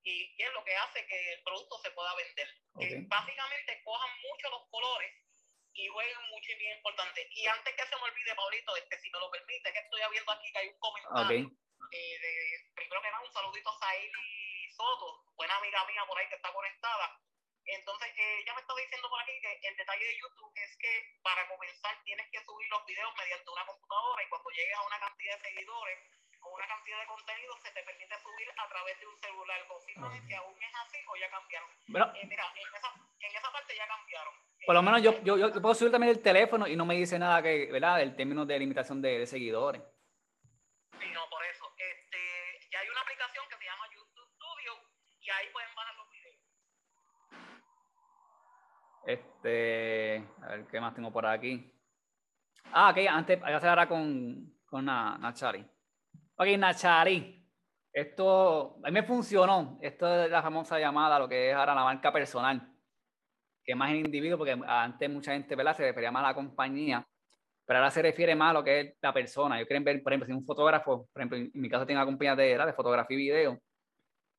y, 0.05 0.43
es 0.43 0.53
lo 0.53 0.65
que 0.65 0.75
hace 0.77 1.07
que 1.07 1.33
el 1.35 1.43
producto 1.43 1.79
se 1.79 1.91
pueda 1.93 2.15
vender. 2.15 2.49
básicamente 3.07 3.83
cojan 3.85 4.11
mucho 4.23 4.51
los 4.51 4.69
colores 4.71 5.13
y 5.75 5.89
jueguen 5.89 6.23
mucho 6.31 6.53
y 6.53 6.57
bien 6.57 6.77
importante. 6.77 7.29
Y 7.31 7.47
antes 7.47 7.75
que 7.75 7.87
se 7.87 7.97
me 7.97 8.03
olvide, 8.03 8.35
Paulito, 8.35 8.77
este, 8.77 8.99
si 9.01 9.11
me 9.11 9.19
lo 9.19 9.31
permite, 9.31 9.73
que 9.73 9.79
estoy 9.79 10.01
viendo 10.11 10.33
aquí 10.33 10.53
que 10.53 10.59
hay 10.59 10.69
un 10.69 10.79
comentario. 10.79 11.51
Eh, 11.93 12.19
de, 12.19 12.73
primero 12.75 13.03
que 13.03 13.11
nada, 13.11 13.23
un 13.23 13.33
saludito 13.33 13.71
a 13.71 13.79
Saili 13.79 14.73
Soto, 14.73 15.25
buena 15.35 15.57
amiga 15.57 15.85
mía 15.87 16.05
por 16.07 16.19
ahí 16.19 16.29
que 16.29 16.37
está 16.37 16.53
conectada. 16.53 17.21
Entonces, 17.65 18.09
eh, 18.17 18.39
ella 18.43 18.55
me 18.55 18.61
está 18.61 18.75
diciendo 18.75 19.09
por 19.09 19.21
aquí 19.23 19.33
que 19.41 19.69
el 19.69 19.77
detalle 19.77 20.05
de 20.05 20.19
YouTube 20.19 20.53
es 20.57 20.77
que 20.79 20.93
para 21.23 21.47
comenzar 21.49 21.95
tienes 22.05 22.27
que 22.31 22.43
subir 22.45 22.69
los 22.69 22.85
videos 22.87 23.13
mediante 23.17 23.51
una 23.51 23.67
computadora 23.67 24.23
y 24.23 24.29
cuando 24.29 24.51
llegues 24.51 24.77
a 24.77 24.83
una 24.83 24.99
cantidad 24.99 25.37
de 25.39 25.43
seguidores, 25.43 25.99
con 26.43 26.53
una 26.53 26.67
cantidad 26.67 26.99
de 27.01 27.07
contenido 27.07 27.57
se 27.63 27.71
te 27.71 27.83
permite 27.83 28.19
subir 28.19 28.49
a 28.59 28.69
través 28.69 28.99
de 28.99 29.07
un 29.07 29.17
celular. 29.17 29.67
Confirma 29.69 30.11
si 30.11 30.35
aún 30.35 30.55
es 30.61 30.75
así 30.75 30.99
o 31.07 31.17
ya 31.17 31.31
cambiaron. 31.31 31.71
Eh, 31.71 32.27
mira, 32.27 32.53
en 32.57 32.75
esa, 32.75 32.93
en 33.21 33.37
esa, 33.37 33.53
parte 33.53 33.77
ya 33.77 33.87
cambiaron. 33.87 34.35
Por 34.67 34.75
lo 34.75 34.83
menos 34.83 35.03
yo, 35.03 35.23
yo, 35.23 35.37
yo, 35.39 35.63
puedo 35.63 35.75
subir 35.75 35.93
también 35.93 36.11
el 36.11 36.23
teléfono 36.23 36.67
y 36.67 36.77
no 36.77 36.85
me 36.85 36.97
dice 36.97 37.19
nada 37.19 37.43
que, 37.43 37.71
¿verdad? 37.71 37.99
Del 37.99 38.17
término 38.17 38.45
de 38.45 38.59
limitación 38.59 39.01
de, 39.01 39.21
de 39.21 39.27
seguidores. 39.27 39.83
Sí, 40.99 41.09
no, 41.11 41.29
por 41.31 41.45
eso. 41.45 41.73
Este, 41.79 42.69
ya 42.71 42.81
hay 42.81 42.89
una 42.89 43.01
aplicación 43.01 43.49
que 43.49 43.57
se 43.57 43.65
llama 43.65 43.89
YouTube 43.95 44.29
Studio 44.35 44.73
y 45.21 45.31
ahí 45.31 45.49
pueden 45.51 45.75
bajar 45.75 45.95
los 45.95 46.11
videos. 46.11 46.41
Este, 49.07 50.25
a 50.43 50.49
ver 50.49 50.67
qué 50.67 50.81
más 50.81 50.95
tengo 50.95 51.13
por 51.13 51.27
aquí. 51.27 51.73
Ah, 52.73 52.91
ok, 52.91 52.99
antes, 53.09 53.41
voy 53.41 53.53
a 53.53 53.57
hacer 53.57 53.69
ahora 53.69 53.89
con, 53.89 54.55
con 54.65 54.85
Nachari. 54.85 55.67
Ok, 56.37 56.47
Nachari. 56.59 57.39
Esto, 57.93 58.79
a 58.83 58.87
mí 58.87 58.93
me 58.93 59.03
funcionó. 59.03 59.79
Esto 59.83 60.25
es 60.25 60.31
la 60.31 60.43
famosa 60.43 60.79
llamada, 60.79 61.19
lo 61.19 61.29
que 61.29 61.51
es 61.51 61.57
ahora 61.57 61.75
la 61.75 61.85
marca 61.85 62.13
personal. 62.13 62.67
Que 63.65 63.75
más 63.75 63.91
en 63.91 63.97
individuo, 63.97 64.39
porque 64.39 64.59
antes 64.67 65.11
mucha 65.11 65.33
gente 65.33 65.55
¿verdad? 65.55 65.77
se 65.77 65.85
refería 65.85 66.11
más 66.11 66.25
a 66.25 66.29
la 66.29 66.35
compañía, 66.35 67.07
pero 67.67 67.79
ahora 67.79 67.91
se 67.91 68.03
refiere 68.03 68.35
más 68.35 68.51
a 68.51 68.55
lo 68.55 68.65
que 68.65 68.81
es 68.81 68.95
la 69.03 69.13
persona. 69.13 69.61
Yo 69.61 69.67
quieren 69.67 69.85
ver, 69.85 70.03
por 70.03 70.13
ejemplo, 70.13 70.27
si 70.27 70.33
un 70.33 70.45
fotógrafo, 70.45 71.09
por 71.13 71.23
ejemplo, 71.23 71.39
en 71.39 71.51
mi 71.55 71.69
caso 71.69 71.87
tengo 71.87 72.01
una 72.01 72.07
compañía 72.07 72.35
de, 72.35 72.57
de 72.57 72.73
fotografía 72.73 73.15
y 73.15 73.21
video, 73.21 73.59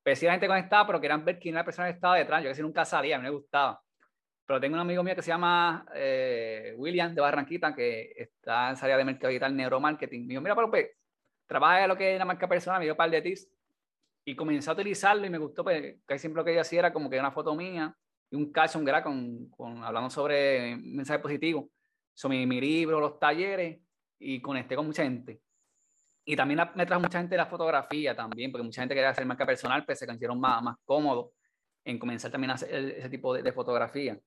pues 0.02 0.18
si 0.18 0.26
la 0.26 0.32
gente 0.32 0.48
conectada, 0.48 0.86
pero 0.86 1.00
querían 1.00 1.24
ver 1.24 1.38
quién 1.38 1.54
era 1.54 1.60
la 1.60 1.64
persona 1.64 1.88
que 1.88 1.94
estaba 1.94 2.16
detrás. 2.16 2.42
Yo 2.42 2.50
casi 2.50 2.62
nunca 2.62 2.84
salía, 2.84 3.16
a 3.16 3.18
mí 3.18 3.24
me 3.24 3.30
gustaba. 3.30 3.83
Pero 4.46 4.60
tengo 4.60 4.74
un 4.74 4.80
amigo 4.80 5.02
mío 5.02 5.14
que 5.14 5.22
se 5.22 5.28
llama 5.28 5.86
eh, 5.94 6.74
William 6.76 7.14
de 7.14 7.20
Barranquita, 7.20 7.74
que 7.74 8.12
está 8.16 8.70
en 8.70 8.76
área 8.80 8.98
de 8.98 9.04
mercado 9.04 9.28
digital, 9.28 9.56
neuromarketing. 9.56 10.26
Me 10.26 10.28
dijo, 10.28 10.42
mira, 10.42 10.54
pero 10.54 10.70
pues, 10.70 10.88
trabaja 11.46 11.86
lo 11.86 11.96
que 11.96 12.12
es 12.12 12.18
la 12.18 12.24
marca 12.24 12.48
personal, 12.48 12.78
me 12.78 12.84
dio 12.84 12.92
un 12.92 12.98
par 12.98 13.10
de 13.10 13.22
tips 13.22 13.48
y 14.24 14.34
comencé 14.34 14.70
a 14.70 14.72
utilizarlo 14.72 15.26
y 15.26 15.30
me 15.30 15.38
gustó, 15.38 15.64
pues 15.64 15.96
casi 16.06 16.20
siempre 16.20 16.40
lo 16.40 16.44
que 16.44 16.52
ella 16.52 16.62
hacía 16.62 16.80
era 16.80 16.92
como 16.92 17.10
que 17.10 17.18
una 17.18 17.30
foto 17.30 17.54
mía 17.54 17.94
y 18.30 18.36
un 18.36 18.50
caption 18.52 18.84
que 18.84 19.02
con, 19.02 19.48
con, 19.50 19.84
hablando 19.84 20.10
sobre 20.10 20.76
mensajes 20.76 21.22
positivos, 21.22 21.66
sobre 22.14 22.46
mi, 22.46 22.60
libro, 22.60 23.00
los 23.00 23.18
talleres 23.18 23.80
y 24.18 24.40
conecté 24.40 24.76
con 24.76 24.86
mucha 24.86 25.02
gente. 25.02 25.40
Y 26.24 26.36
también 26.36 26.60
me 26.74 26.86
trajo 26.86 27.02
mucha 27.02 27.18
gente 27.18 27.36
la 27.36 27.46
fotografía 27.46 28.16
también, 28.16 28.50
porque 28.50 28.64
mucha 28.64 28.80
gente 28.80 28.94
quería 28.94 29.10
hacer 29.10 29.26
marca 29.26 29.44
personal, 29.44 29.84
pues 29.84 29.98
se 29.98 30.06
sintieron 30.06 30.40
más, 30.40 30.62
más 30.62 30.76
cómodos 30.84 31.32
en 31.84 31.98
comenzar 31.98 32.30
también 32.30 32.52
a 32.52 32.54
hacer 32.54 32.74
ese 32.74 33.10
tipo 33.10 33.34
de, 33.34 33.52
fotografía. 33.52 34.18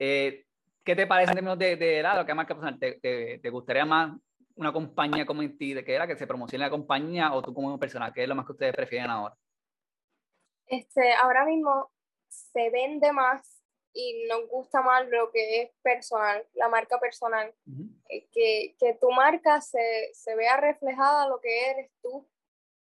Eh, 0.00 0.46
¿Qué 0.82 0.96
te 0.96 1.06
parece 1.06 1.32
en 1.32 1.36
términos 1.36 1.58
de, 1.58 1.76
de, 1.76 2.02
lado 2.02 2.24
que 2.24 2.34
marca 2.34 2.54
personal? 2.54 2.78
¿Te, 2.78 2.98
te, 3.00 3.38
te 3.38 3.50
gustaría 3.50 3.84
más 3.84 4.18
una 4.56 4.72
compañía 4.72 5.26
como 5.26 5.42
en 5.42 5.56
ti, 5.58 5.74
de 5.74 5.84
que 5.84 5.94
era 5.94 6.06
que 6.06 6.16
se 6.16 6.26
promocione 6.26 6.64
la 6.64 6.70
compañía 6.70 7.32
o 7.34 7.42
tú 7.42 7.52
como 7.52 7.78
persona? 7.78 8.10
¿Qué 8.12 8.22
es 8.22 8.28
lo 8.28 8.34
más 8.34 8.46
que 8.46 8.52
ustedes 8.52 8.74
prefieren 8.74 9.10
ahora? 9.10 9.36
Este, 10.66 11.12
ahora 11.12 11.44
mismo 11.44 11.90
se 12.28 12.70
vende 12.70 13.12
más 13.12 13.60
y 13.92 14.26
nos 14.26 14.48
gusta 14.48 14.80
más 14.80 15.06
lo 15.08 15.30
que 15.32 15.62
es 15.62 15.70
personal, 15.82 16.46
la 16.54 16.68
marca 16.68 16.98
personal. 16.98 17.52
Eh, 18.08 18.26
que, 18.32 18.76
que, 18.78 18.94
tu 18.94 19.10
marca 19.10 19.60
se, 19.60 20.10
se, 20.14 20.34
vea 20.34 20.56
reflejada 20.56 21.28
lo 21.28 21.40
que 21.40 21.70
eres 21.70 21.90
tú, 22.00 22.26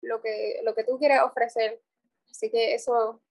lo 0.01 0.21
que, 0.21 0.59
lo 0.63 0.75
que 0.75 0.83
tú 0.83 0.99
quieres 0.99 1.21
ofrecer. 1.21 1.81
Así 2.29 2.51
que 2.51 2.75
eso, 2.75 3.21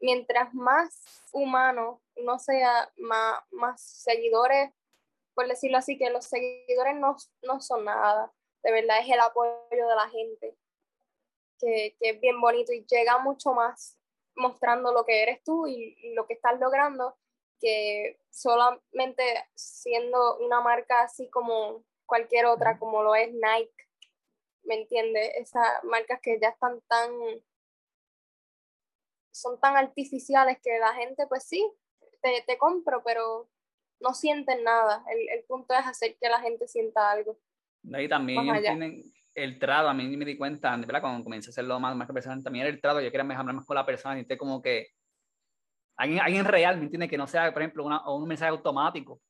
mientras 0.00 0.52
más 0.54 1.02
humano 1.32 2.02
no 2.16 2.38
sea, 2.38 2.90
más, 2.96 3.40
más 3.50 3.80
seguidores 3.80 4.72
por 5.36 5.46
decirlo 5.46 5.76
así, 5.76 5.98
que 5.98 6.08
los 6.08 6.24
seguidores 6.24 6.96
no, 6.96 7.14
no 7.42 7.60
son 7.60 7.84
nada, 7.84 8.32
de 8.62 8.72
verdad 8.72 9.00
es 9.00 9.10
el 9.10 9.20
apoyo 9.20 9.60
de 9.70 9.94
la 9.94 10.08
gente, 10.08 10.56
que, 11.58 11.94
que, 12.00 12.10
es 12.10 12.20
bien 12.20 12.40
bonito 12.40 12.72
y 12.72 12.86
llega 12.86 13.18
mucho 13.18 13.52
más 13.52 13.98
mostrando 14.34 14.92
lo 14.92 15.04
que 15.04 15.22
eres 15.22 15.44
tú 15.44 15.66
y, 15.66 16.14
lo 16.14 16.26
que 16.26 16.32
estás 16.32 16.58
logrando, 16.58 17.18
que 17.60 18.18
solamente 18.30 19.22
siendo 19.54 20.38
una 20.38 20.62
marca 20.62 21.02
así 21.02 21.28
como 21.28 21.84
cualquier 22.06 22.46
otra, 22.46 22.78
como 22.78 23.02
lo 23.02 23.14
es 23.14 23.30
Nike, 23.30 23.74
¿me 24.62 24.76
entiendes? 24.76 25.32
Esas 25.36 25.84
marcas 25.84 26.18
que 26.22 26.40
ya 26.40 26.48
están 26.48 26.80
tan, 26.88 27.10
son 29.36 29.60
tan 29.60 29.76
artificiales 29.76 30.58
que 30.62 30.78
la 30.78 30.94
gente, 30.94 31.26
pues 31.26 31.44
sí, 31.44 31.64
te, 32.22 32.42
te 32.46 32.58
compro, 32.58 33.02
pero 33.04 33.48
no 34.00 34.14
sienten 34.14 34.64
nada. 34.64 35.04
El, 35.10 35.28
el, 35.28 35.44
punto 35.44 35.74
es 35.74 35.86
hacer 35.86 36.16
que 36.20 36.28
la 36.28 36.40
gente 36.40 36.66
sienta 36.68 37.10
algo. 37.10 37.38
Y 37.82 38.08
también 38.08 38.44
tienen 38.62 39.02
el 39.34 39.58
trato, 39.58 39.88
a 39.88 39.94
mí 39.94 40.16
me 40.16 40.24
di 40.24 40.36
cuenta, 40.36 40.74
¿verdad? 40.76 41.02
Cuando 41.02 41.22
comencé 41.22 41.50
a 41.50 41.52
hacerlo 41.52 41.78
más, 41.78 41.94
más 41.94 42.06
que 42.06 42.14
personal, 42.14 42.42
también 42.42 42.66
el 42.66 42.80
trato, 42.80 43.00
yo 43.00 43.10
quería 43.10 43.24
mejorar 43.24 43.54
más 43.54 43.66
con 43.66 43.76
la 43.76 43.84
persona, 43.84 44.18
y 44.18 44.36
como 44.36 44.62
que 44.62 44.88
alguien, 45.96 46.20
alguien 46.20 46.44
real, 46.46 46.78
¿me 46.78 46.84
entiendes? 46.84 47.10
Que 47.10 47.18
no 47.18 47.26
sea, 47.26 47.52
por 47.52 47.62
ejemplo, 47.62 47.84
una, 47.84 47.98
o 48.06 48.16
un 48.16 48.26
mensaje 48.26 48.50
automático, 48.50 49.20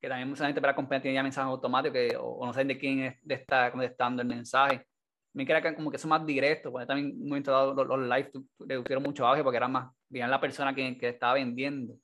que 0.00 0.08
también 0.08 0.28
mucha 0.28 0.46
gente 0.46 0.60
para 0.60 0.76
compañía 0.76 1.02
tiene 1.02 1.16
ya 1.16 1.22
mensajes 1.24 1.48
automáticos, 1.48 1.98
que, 1.98 2.16
o, 2.16 2.46
no 2.46 2.52
saben 2.52 2.68
de 2.68 2.78
quién 2.78 3.00
es, 3.00 3.16
de 3.22 3.34
está 3.34 3.72
contestando 3.72 4.22
el 4.22 4.28
mensaje. 4.28 4.86
Me 5.34 5.44
que 5.46 5.74
como 5.74 5.90
que 5.90 5.96
eso 5.96 6.08
más 6.08 6.24
directo, 6.24 6.72
porque 6.72 6.86
también 6.86 7.18
muy 7.18 7.36
entrado 7.38 7.74
los, 7.74 7.86
los 7.86 8.00
live 8.00 8.30
tuvieron 8.58 9.02
mucho 9.02 9.26
auge 9.26 9.44
porque 9.44 9.58
era 9.58 9.68
más 9.68 9.92
bien 10.08 10.30
la 10.30 10.40
persona 10.40 10.74
que, 10.74 10.96
que 10.98 11.10
estaba 11.10 11.34
vendiendo 11.34 11.94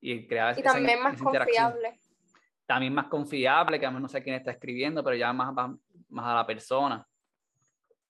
y 0.00 0.26
crear 0.26 0.58
y 0.58 0.62
también 0.62 1.02
más 1.02 1.18
confiable. 1.20 1.98
También 2.66 2.94
más 2.94 3.08
confiable, 3.08 3.80
que 3.80 3.86
a 3.86 3.90
no 3.90 4.08
sé 4.08 4.22
quién 4.22 4.36
está 4.36 4.50
escribiendo, 4.50 5.02
pero 5.02 5.16
ya 5.16 5.32
más, 5.32 5.54
más 6.08 6.26
a 6.26 6.34
la 6.34 6.46
persona. 6.46 7.06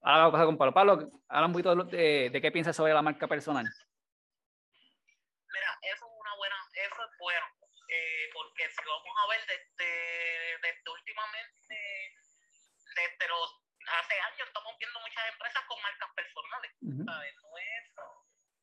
Ahora 0.03 0.19
vamos 0.19 0.29
a 0.29 0.33
pasar 0.33 0.47
con 0.47 0.59
Pablo. 0.59 0.75
Pablo, 0.75 1.11
habla 1.29 1.47
un 1.47 1.53
poquito 1.53 1.77
de, 1.87 2.29
de, 2.31 2.41
qué 2.41 2.53
piensas 2.53 2.77
sobre 2.77 2.93
la 2.93 3.01
marca 3.01 3.27
personal. 3.27 3.65
Mira, 3.65 5.79
eso 5.83 6.05
es 6.05 6.13
una 6.21 6.35
buena, 6.37 6.57
eso 6.75 6.95
es 6.95 7.19
bueno, 7.19 7.47
eh, 7.89 8.29
porque 8.35 8.69
si 8.69 8.85
vamos 8.85 9.17
a 9.17 9.27
ver 9.31 9.41
desde, 9.49 10.59
desde 10.61 10.91
últimamente, 10.93 11.75
desde 12.95 13.29
los, 13.29 13.64
hace 13.87 14.21
años 14.21 14.47
estamos 14.49 14.73
viendo 14.79 15.01
muchas 15.01 15.25
empresas 15.33 15.63
con 15.67 15.81
marcas 15.83 16.11
personales, 16.15 16.73
¿sabes? 17.07 17.35
No 17.37 17.59
es 17.59 17.85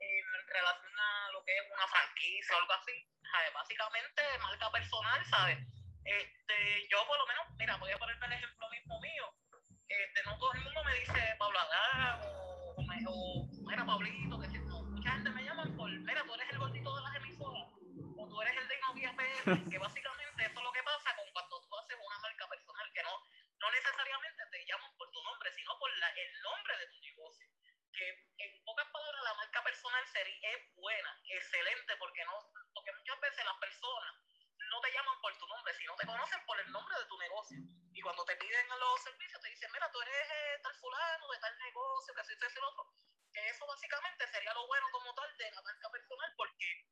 en 0.02 0.48
relación 0.48 1.00
a 1.00 1.32
lo 1.32 1.44
que 1.46 1.58
es 1.58 1.66
básicamente 3.54 4.22
marca 4.42 4.72
personal, 4.72 5.26
¿sabes? 5.26 5.58
Este, 6.04 6.88
yo 6.90 7.06
por 7.08 7.18
lo 7.18 7.28
menos, 7.28 7.46
mira, 7.58 7.78
voy 7.78 7.92
a 7.92 7.98
ponerme 7.98 8.26
el 8.28 8.34
ejemplo 8.34 8.70
mismo 8.70 9.00
mío. 9.00 9.34
Este, 9.88 10.24
no 10.24 10.38
todo 10.40 10.54
el 10.54 10.62
mundo 10.62 10.84
me 10.84 10.94
dice 10.96 11.36
Pablo 11.38 11.60
Adán 11.60 12.22
o, 12.24 12.76
o, 13.08 13.48
mira, 13.68 13.86
Pablito, 13.86 14.40
que 14.40 14.48
no, 14.60 14.84
mucha 14.84 15.12
gente 15.12 15.30
me 15.30 15.44
llama 15.44 15.66
por, 15.76 15.90
mira, 15.90 16.24
tú 16.24 16.34
eres 16.34 16.50
el 16.50 16.60
gordito 16.60 16.96
de 16.96 17.02
las 17.02 17.16
emisoras, 17.16 17.68
o 18.18 18.28
tú 18.28 18.42
eres 18.42 18.58
el 18.58 18.68
de 18.68 18.80
Novia 18.80 19.16
PM, 19.16 19.70
que 19.70 19.78
básicamente 19.78 20.46
eso 20.46 20.60
es 20.60 20.64
lo 20.64 20.72
que 20.72 20.84
pasa 20.84 21.16
con 21.16 21.26
cuando 21.34 21.62
tú 21.62 21.78
haces 21.78 21.98
una 22.00 22.20
marca 22.20 22.48
personal, 22.48 22.92
que 22.94 23.04
no, 23.62 23.72
necesariamente 23.72 24.44
te 24.52 24.66
llaman 24.66 24.98
por 24.98 25.10
tu 25.12 25.22
nombre, 25.24 25.54
sino 25.54 25.78
por 25.78 25.98
la, 25.98 26.10
el 26.10 26.42
nombre 26.42 26.78
de 26.78 26.88
tu 26.88 27.00
negocio. 27.00 27.48
Que 27.94 28.10
en 28.38 28.64
pocas 28.66 28.88
palabras 28.90 29.24
la 29.24 29.34
marca 29.36 29.64
personal 29.64 30.08
sería, 30.08 30.50
es 30.52 30.76
buena, 30.76 31.22
excelente, 31.30 31.96
porque 31.98 32.26
no, 32.26 32.52
porque 32.74 32.92
muchas 32.94 33.20
veces 33.20 33.46
las 33.46 33.58
personas 33.58 34.16
no 34.72 34.82
te 34.82 34.92
llaman 34.92 35.22
por 35.22 35.38
tu 35.38 35.46
nombre, 35.48 35.74
sino 35.76 35.96
te 35.96 36.08
conocen 36.08 36.46
por 36.46 36.60
el 36.60 36.72
nombre 36.72 36.98
de 36.98 37.06
tu 37.06 37.18
negocio. 37.20 37.58
Y 37.94 38.02
cuando 38.02 38.26
te 38.26 38.36
piden 38.38 38.68
los 38.80 39.04
servicios, 39.04 39.42
te 39.42 39.50
dicen, 39.50 39.72
mira, 39.74 39.92
tú 39.92 40.02
eres 40.02 40.30
eh, 40.32 40.60
tal 40.64 40.74
fulano 40.76 41.28
de 41.30 41.40
tal 41.40 41.58
negocio, 41.60 42.14
que 42.16 42.22
así, 42.22 42.34
es 42.34 42.58
el 42.58 42.64
otro. 42.64 42.88
Que 43.34 43.48
eso 43.50 43.68
básicamente 43.68 44.28
sería 44.28 44.54
lo 44.54 44.66
bueno 44.68 44.88
como 44.92 45.14
tal 45.14 45.38
de 45.38 45.52
la 45.52 45.62
marca 45.62 45.90
personal, 45.92 46.34
porque 46.38 46.88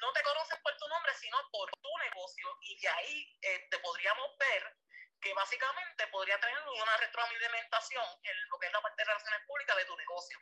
no 0.00 0.12
te 0.12 0.22
conocen 0.22 0.62
por 0.62 0.76
tu 0.76 0.88
nombre, 0.88 1.14
sino 1.14 1.38
por 1.50 1.70
tu 1.70 1.90
negocio. 1.98 2.58
Y 2.62 2.80
de 2.80 2.88
ahí 2.88 3.38
eh, 3.42 3.68
te 3.70 3.78
podríamos 3.78 4.36
ver 4.38 4.76
que 5.22 5.32
básicamente 5.34 6.04
podría 6.10 6.38
tener 6.40 6.58
una 6.66 6.96
retroalimentación 6.98 8.04
en 8.22 8.36
lo 8.50 8.58
que 8.58 8.66
es 8.66 8.72
la 8.72 8.82
parte 8.82 9.02
de 9.02 9.06
relaciones 9.06 9.40
públicas 9.46 9.76
de 9.76 9.84
tu 9.84 9.96
negocio. 9.96 10.38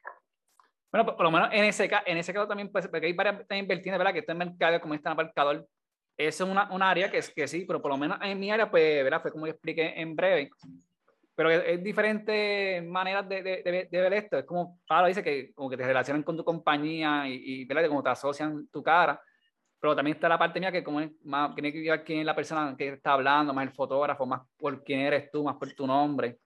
Bueno, 0.90 1.04
por, 1.06 1.22
lo 1.22 1.30
menos 1.30 1.48
en 1.52 1.64
ese, 1.64 1.88
en 2.06 2.16
ese 2.18 2.32
caso 2.32 2.48
también, 2.48 2.72
pues, 2.72 2.88
porque 2.88 3.06
hay 3.06 3.12
varias 3.12 3.44
inversiones, 3.50 3.98
¿verdad? 3.98 4.12
Que 4.12 4.20
está 4.20 4.32
en 4.32 4.38
mercado 4.38 4.80
como 4.80 4.94
está 4.94 5.10
en 5.10 5.12
aparcador 5.12 5.68
eso 6.26 6.44
es 6.44 6.50
una, 6.50 6.70
una, 6.70 6.90
área 6.90 7.10
que, 7.10 7.16
es, 7.16 7.30
que 7.30 7.48
sí, 7.48 7.64
pero 7.66 7.80
por 7.80 7.90
lo 7.90 7.96
menos 7.96 8.18
en 8.20 8.38
mi 8.38 8.50
área, 8.50 8.70
pues, 8.70 9.02
¿verdad? 9.02 9.22
Fue 9.22 9.32
como 9.32 9.46
yo 9.46 9.52
expliqué 9.52 9.94
en 9.96 10.14
breve. 10.14 10.50
Pero 11.34 11.50
es, 11.50 11.82
diferentes 11.82 12.84
maneras 12.84 13.26
de, 13.26 13.42
de, 13.42 13.88
de, 13.90 14.00
ver 14.00 14.12
esto. 14.12 14.36
Es 14.36 14.44
como 14.44 14.78
Pablo 14.86 15.08
dice 15.08 15.24
que 15.24 15.54
como 15.54 15.70
que 15.70 15.78
te 15.78 15.86
relacionan 15.86 16.22
con 16.22 16.36
tu 16.36 16.44
compañía 16.44 17.26
y, 17.26 17.62
y 17.62 17.64
¿verdad? 17.64 17.88
Como 17.88 18.02
te 18.02 18.10
asocian 18.10 18.68
tu 18.68 18.82
cara. 18.82 19.18
Pero 19.80 19.96
también 19.96 20.16
está 20.16 20.28
la 20.28 20.38
parte 20.38 20.60
mía 20.60 20.70
que 20.70 20.84
como 20.84 21.00
es 21.00 21.10
más, 21.24 21.54
tiene 21.54 21.72
que 21.72 21.80
ver 21.80 22.04
quién 22.04 22.20
es 22.20 22.26
la 22.26 22.36
persona 22.36 22.74
que 22.76 22.88
está 22.88 23.14
hablando, 23.14 23.54
más 23.54 23.66
el 23.66 23.72
fotógrafo, 23.72 24.26
más 24.26 24.42
por 24.58 24.84
quién 24.84 25.00
eres 25.00 25.30
tú, 25.30 25.42
más 25.42 25.56
por 25.56 25.72
tu 25.72 25.86
nombre. 25.86 26.38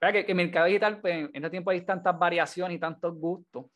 ¿Verdad? 0.00 0.14
Que, 0.14 0.26
que 0.26 0.32
el 0.32 0.36
mercado 0.36 0.66
digital, 0.66 1.00
pues, 1.00 1.14
en 1.14 1.30
este 1.34 1.50
tiempo 1.50 1.70
hay 1.70 1.82
tantas 1.82 2.18
variaciones 2.18 2.76
y 2.76 2.80
tantos 2.80 3.14
gustos 3.14 3.66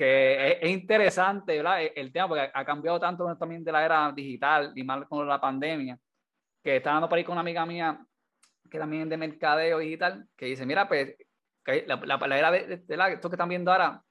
que 0.00 0.58
es, 0.62 0.70
interesante, 0.70 1.58
¿verdad? 1.58 1.82
E, 1.82 1.92
el, 1.94 2.10
tema, 2.10 2.26
porque 2.26 2.50
ha 2.54 2.64
cambiado 2.64 2.98
tanto 2.98 3.36
también 3.36 3.62
de 3.62 3.70
la 3.70 3.84
era 3.84 4.10
digital 4.12 4.72
y 4.74 4.82
más 4.82 5.06
con 5.06 5.28
la 5.28 5.38
pandemia, 5.38 5.98
que 6.62 6.76
estaba 6.76 6.96
hablando 6.96 7.10
por 7.10 7.18
ahí 7.18 7.24
con 7.24 7.32
una 7.34 7.42
amiga 7.42 7.66
mía 7.66 8.00
que 8.70 8.78
también 8.78 9.02
es 9.02 9.08
de 9.10 9.16
mercadeo 9.18 9.78
digital, 9.78 10.26
que 10.36 10.46
dice, 10.46 10.64
mira, 10.64 10.88
pues, 10.88 11.14
la, 11.86 11.96
la, 11.96 12.38
era 12.38 12.50
de, 12.50 12.78
de, 12.78 12.96
la, 12.96 13.10
esto 13.10 13.28
que 13.28 13.34
están 13.34 13.50
viendo 13.50 13.70
ahora, 13.70 14.02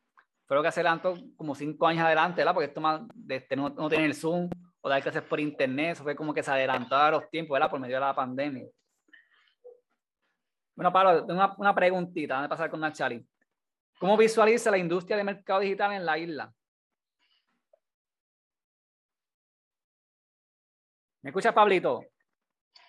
fue 0.49 0.57
lo 0.57 0.63
que 0.63 0.71
se 0.71 0.79
adelantó 0.79 1.15
como 1.37 1.53
cinco 1.53 1.85
años 1.85 2.03
adelante, 2.03 2.37
¿verdad? 2.37 2.55
Porque 2.55 2.69
esto 2.69 2.81
más, 2.81 3.01
de, 3.13 3.35
este, 3.35 3.55
no, 3.55 3.69
no 3.69 3.87
tiene 3.87 4.05
el 4.05 4.15
Zoom, 4.15 4.49
o 4.81 4.89
dar 4.89 4.99
clases 5.03 5.21
por 5.21 5.39
internet, 5.39 5.91
eso 5.91 6.01
fue 6.01 6.15
como 6.15 6.33
que 6.33 6.41
se 6.41 6.49
adelantó 6.49 6.95
a 6.95 7.11
los 7.11 7.29
tiempos, 7.29 7.53
¿verdad? 7.53 7.69
Por 7.69 7.79
medio 7.79 7.97
de 7.97 7.99
la 7.99 8.15
pandemia. 8.15 8.67
Bueno, 10.73 10.91
Pablo, 10.91 11.23
tengo 11.23 11.39
una, 11.39 11.53
una 11.55 11.75
preguntita, 11.75 12.33
vamos 12.33 12.47
a 12.47 12.49
pasar 12.49 12.71
con 12.71 12.79
Nachali. 12.79 13.23
¿Cómo 13.99 14.17
visualiza 14.17 14.71
la 14.71 14.79
industria 14.79 15.17
de 15.17 15.23
mercado 15.23 15.59
digital 15.59 15.91
en 15.91 16.03
la 16.03 16.17
isla? 16.17 16.51
¿Me 21.21 21.29
escuchas, 21.29 21.53
Pablito? 21.53 22.01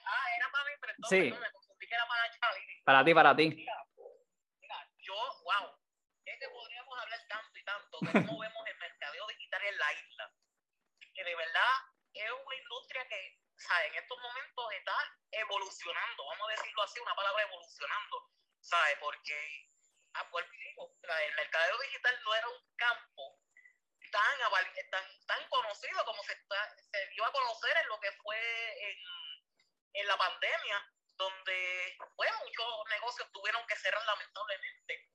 Ah, 0.06 0.26
era 0.34 0.46
para 0.50 0.64
mí, 0.64 0.70
pero 0.80 0.92
sí. 1.10 1.30
me 1.30 1.50
confundí 1.52 1.86
que 1.86 1.94
era 1.94 2.06
para 2.06 2.30
Charlie. 2.30 2.82
Para 2.84 3.04
ti, 3.04 3.12
para 3.12 3.36
ti. 3.36 3.50
Mira, 3.50 3.74
mira, 4.62 4.76
yo, 5.02 5.14
wow, 5.44 5.76
es 6.24 6.38
que 6.38 6.48
podríamos 6.48 6.96
hablar 6.96 7.18
tanto 7.28 7.58
y 7.58 7.64
tanto 7.64 7.89
de 7.89 7.89
cómo 8.00 8.38
vemos 8.40 8.66
el 8.66 8.78
mercadeo 8.78 9.26
digital 9.28 9.62
en 9.64 9.78
la 9.78 9.92
isla. 9.92 10.32
Que 11.14 11.24
de 11.24 11.34
verdad 11.34 11.72
es 12.14 12.30
una 12.32 12.56
industria 12.56 13.06
que, 13.08 13.38
¿sabes? 13.56 13.88
En 13.88 13.94
estos 13.96 14.18
momentos 14.18 14.72
está 14.72 14.96
evolucionando, 15.32 16.26
vamos 16.26 16.48
a 16.48 16.52
decirlo 16.52 16.82
así, 16.82 17.00
una 17.00 17.14
palabra 17.14 17.42
evolucionando, 17.42 18.30
¿sabes? 18.60 18.96
Porque 19.00 19.70
a 20.14 20.22
el 21.22 21.34
mercadeo 21.36 21.78
digital 21.78 22.20
no 22.24 22.34
era 22.34 22.48
un 22.48 22.76
campo 22.76 23.38
tan, 24.10 24.38
tan, 24.90 25.26
tan 25.26 25.48
conocido 25.48 26.04
como 26.04 26.22
se, 26.24 26.34
se 26.34 27.06
dio 27.10 27.24
a 27.24 27.32
conocer 27.32 27.76
en 27.76 27.88
lo 27.88 28.00
que 28.00 28.10
fue 28.12 28.38
en, 28.90 28.98
en 29.94 30.06
la 30.06 30.16
pandemia, 30.16 30.92
donde 31.16 31.96
pues, 32.16 32.30
muchos 32.44 32.66
negocios 32.90 33.30
tuvieron 33.32 33.64
que 33.66 33.76
cerrar 33.76 34.04
lamentablemente. 34.04 35.10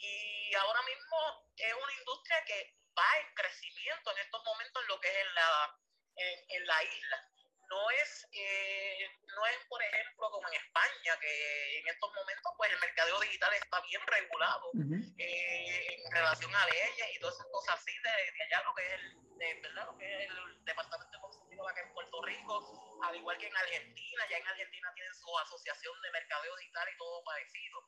Y 0.00 0.54
ahora 0.54 0.82
mismo 0.82 1.16
es 1.56 1.74
una 1.74 1.92
industria 1.92 2.44
que 2.46 2.74
va 2.96 3.06
en 3.20 3.34
crecimiento 3.34 4.10
en 4.12 4.18
estos 4.18 4.44
momentos 4.44 4.82
en 4.82 4.88
lo 4.88 5.00
que 5.00 5.08
es 5.08 5.26
en 5.26 5.34
la, 5.34 5.78
en, 6.16 6.44
en 6.48 6.66
la 6.66 6.82
isla 6.84 7.30
no 7.70 7.90
es, 8.02 8.26
eh, 8.32 9.06
no 9.36 9.46
es, 9.46 9.56
por 9.68 9.80
ejemplo, 9.80 10.28
como 10.30 10.46
en 10.48 10.54
España, 10.54 11.18
que 11.20 11.78
en 11.78 11.86
estos 11.86 12.12
momentos 12.12 12.52
pues 12.56 12.72
el 12.72 12.80
mercadeo 12.80 13.20
digital 13.20 13.54
está 13.54 13.80
bien 13.82 14.02
regulado 14.06 14.70
eh, 15.18 16.02
en 16.04 16.12
relación 16.12 16.54
a 16.54 16.66
leyes 16.66 17.14
y 17.14 17.20
todas 17.20 17.36
esas 17.36 17.46
cosas 17.52 17.78
así 17.78 17.92
de, 18.02 18.44
allá, 18.44 18.64
lo 18.64 18.74
que 18.74 18.82
es 18.82 19.00
el, 19.00 19.38
de, 19.38 19.54
¿verdad? 19.62 19.86
Lo 19.86 19.96
que 19.98 20.24
es 20.24 20.30
el 20.30 20.64
Departamento 20.64 21.16
de 21.16 21.22
Consumidor 21.22 21.70
acá 21.70 21.80
en 21.80 21.94
Puerto 21.94 22.22
Rico, 22.22 23.00
al 23.04 23.16
igual 23.16 23.38
que 23.38 23.46
en 23.46 23.56
Argentina, 23.56 24.26
ya 24.28 24.38
en 24.38 24.48
Argentina 24.48 24.92
tienen 24.94 25.14
su 25.14 25.38
asociación 25.38 26.02
de 26.02 26.10
mercadeo 26.10 26.56
digital 26.56 26.88
y 26.92 26.98
todo 26.98 27.22
parecido. 27.22 27.86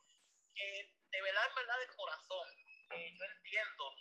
Eh, 0.55 0.93
de 1.11 1.21
verdad, 1.21 1.49
verdad, 1.55 1.79
de 1.79 1.87
corazón, 1.95 2.47
yo 2.89 3.25
entiendo 3.25 3.95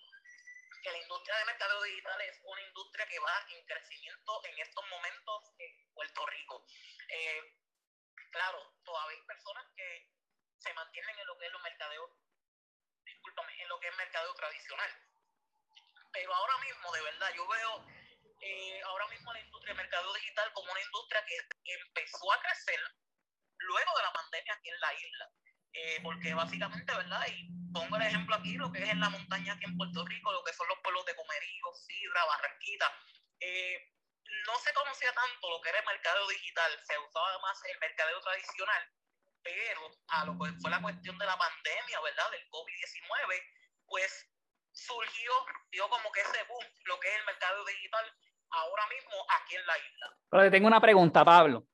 que 0.82 0.90
la 0.90 0.98
industria 0.98 1.36
de 1.36 1.44
mercado 1.44 1.82
digital 1.82 2.20
es 2.22 2.40
una 2.42 2.62
industria 2.62 3.06
que 3.06 3.18
va 3.20 3.46
en 3.50 3.64
crecimiento 3.64 4.44
en 4.44 4.58
estos 4.58 4.84
momentos 4.88 5.54
en 5.58 5.92
Puerto 5.94 6.26
Rico. 6.26 6.66
Eh, 7.08 7.40
claro, 8.32 8.74
todavía 8.84 9.18
hay 9.18 9.26
personas 9.26 9.64
que 9.76 10.10
se 10.58 10.74
mantienen 10.74 11.18
en 11.18 11.26
lo 11.26 11.38
que 11.38 11.46
es 11.46 11.52
los 11.52 11.62
mercadeos, 11.62 12.10
discúlpame, 13.04 13.62
en 13.62 13.68
lo 13.68 13.78
que 13.78 13.88
es 13.88 13.96
mercadeo 13.96 14.34
tradicional. 14.34 14.90
Pero 16.12 16.34
ahora 16.34 16.58
mismo, 16.58 16.92
de 16.92 17.02
verdad, 17.02 17.32
yo 17.34 17.46
veo 17.48 17.86
eh, 18.40 18.82
ahora 18.82 19.06
mismo 19.08 19.32
la 19.32 19.40
industria 19.40 19.74
de 19.74 19.82
mercado 19.82 20.12
digital 20.14 20.52
como 20.52 20.72
una 20.72 20.82
industria 20.82 21.24
que 21.24 21.72
empezó 21.72 22.32
a 22.32 22.40
crecer 22.42 22.80
luego 23.58 23.96
de 23.96 24.02
la 24.02 24.12
pandemia 24.12 24.54
aquí 24.54 24.68
en 24.68 24.80
la 24.80 24.94
isla. 24.94 25.30
Eh, 25.72 26.00
porque 26.02 26.34
básicamente, 26.34 26.94
¿verdad? 26.94 27.26
Y 27.28 27.48
pongo 27.72 27.96
el 27.96 28.02
ejemplo 28.02 28.36
aquí, 28.36 28.54
lo 28.56 28.70
que 28.70 28.82
es 28.82 28.90
en 28.90 29.00
la 29.00 29.08
montaña 29.08 29.54
aquí 29.54 29.64
en 29.64 29.76
Puerto 29.76 30.04
Rico, 30.04 30.32
lo 30.32 30.44
que 30.44 30.52
son 30.52 30.68
los 30.68 30.78
pueblos 30.82 31.04
de 31.06 31.16
Comerío, 31.16 31.66
Sidra, 31.74 32.24
Barranquita. 32.26 32.92
Eh, 33.40 33.92
no 34.46 34.58
se 34.58 34.72
conocía 34.74 35.12
tanto 35.12 35.50
lo 35.50 35.60
que 35.60 35.70
era 35.70 35.78
el 35.78 35.86
mercado 35.86 36.28
digital, 36.28 36.70
se 36.84 36.98
usaba 36.98 37.38
más 37.40 37.58
el 37.72 37.78
mercadeo 37.80 38.20
tradicional, 38.20 38.82
pero 39.42 39.90
a 40.08 40.24
lo 40.26 40.38
que 40.38 40.52
fue 40.60 40.70
la 40.70 40.82
cuestión 40.82 41.16
de 41.18 41.26
la 41.26 41.36
pandemia, 41.36 42.00
¿verdad? 42.00 42.30
Del 42.30 42.48
COVID-19, 42.50 43.42
pues 43.86 44.28
surgió, 44.72 45.32
dio 45.70 45.88
como 45.88 46.10
que 46.12 46.20
ese 46.20 46.42
boom, 46.48 46.64
lo 46.84 46.98
que 47.00 47.08
es 47.08 47.16
el 47.16 47.26
mercado 47.26 47.64
digital 47.64 48.04
ahora 48.50 48.86
mismo 48.88 49.12
aquí 49.40 49.56
en 49.56 49.66
la 49.66 49.78
isla. 49.78 50.16
Pero 50.30 50.50
tengo 50.50 50.66
una 50.66 50.80
pregunta, 50.80 51.24
Pablo. 51.24 51.66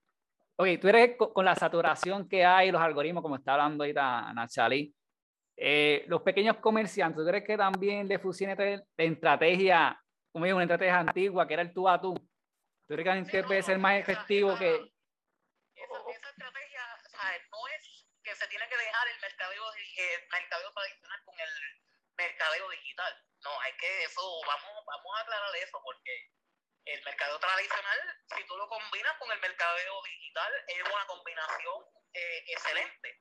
Oye, 0.60 0.78
tú 0.78 0.88
eres 0.88 1.16
con, 1.16 1.44
la 1.44 1.54
saturación 1.54 2.28
que 2.28 2.44
hay, 2.44 2.72
los 2.72 2.82
algoritmos, 2.82 3.22
como 3.22 3.36
está 3.36 3.52
hablando 3.52 3.84
ahorita 3.84 4.32
Nachali, 4.32 4.92
eh, 5.56 6.04
los 6.08 6.22
pequeños 6.22 6.56
comerciantes, 6.56 7.16
¿tú 7.16 7.24
crees 7.24 7.44
que 7.44 7.56
también 7.56 8.08
le 8.08 8.18
funcione 8.18 8.56
la 8.56 9.04
estrategia, 9.04 10.02
como 10.32 10.46
digo, 10.46 10.56
una 10.56 10.64
estrategia 10.64 10.98
antigua, 10.98 11.46
que 11.46 11.54
era 11.54 11.62
el 11.62 11.72
tú 11.72 11.88
a 11.88 12.00
tú? 12.00 12.12
¿Tú 12.88 12.94
crees 12.96 13.30
que 13.30 13.44
puede 13.44 13.62
ser 13.62 13.78
más 13.78 14.00
efectivo 14.00 14.56
que...? 14.58 14.74
Esa, 14.74 15.94
esa 16.10 16.30
estrategia, 16.30 16.82
¿sabes? 17.06 17.42
no 17.52 17.58
es 17.68 18.06
que 18.24 18.34
se 18.34 18.48
tiene 18.48 18.68
que 18.68 18.76
dejar 18.78 19.06
el 19.14 19.20
mercadeo, 19.20 19.62
el 19.62 20.28
mercadeo 20.28 20.72
tradicional 20.72 21.20
con 21.24 21.34
el 21.38 21.54
mercadeo 22.16 22.70
digital. 22.70 23.14
No, 23.44 23.50
hay 23.60 23.72
que 23.78 24.02
eso, 24.02 24.22
vamos, 24.44 24.84
vamos 24.84 25.12
a 25.18 25.20
aclarar 25.22 25.54
eso, 25.54 25.78
porque 25.84 26.10
el 26.84 27.02
mercado 27.04 27.38
tradicional, 27.38 27.98
si 28.36 28.46
tú 28.46 28.56
lo 28.56 28.68
combinas 28.68 29.12
con 29.18 29.30
el 29.30 29.40
mercadeo 29.40 30.02
digital, 30.04 30.52
es 30.66 30.82
una 30.82 31.06
combinación 31.06 31.74
eh, 32.14 32.44
excelente. 32.48 33.20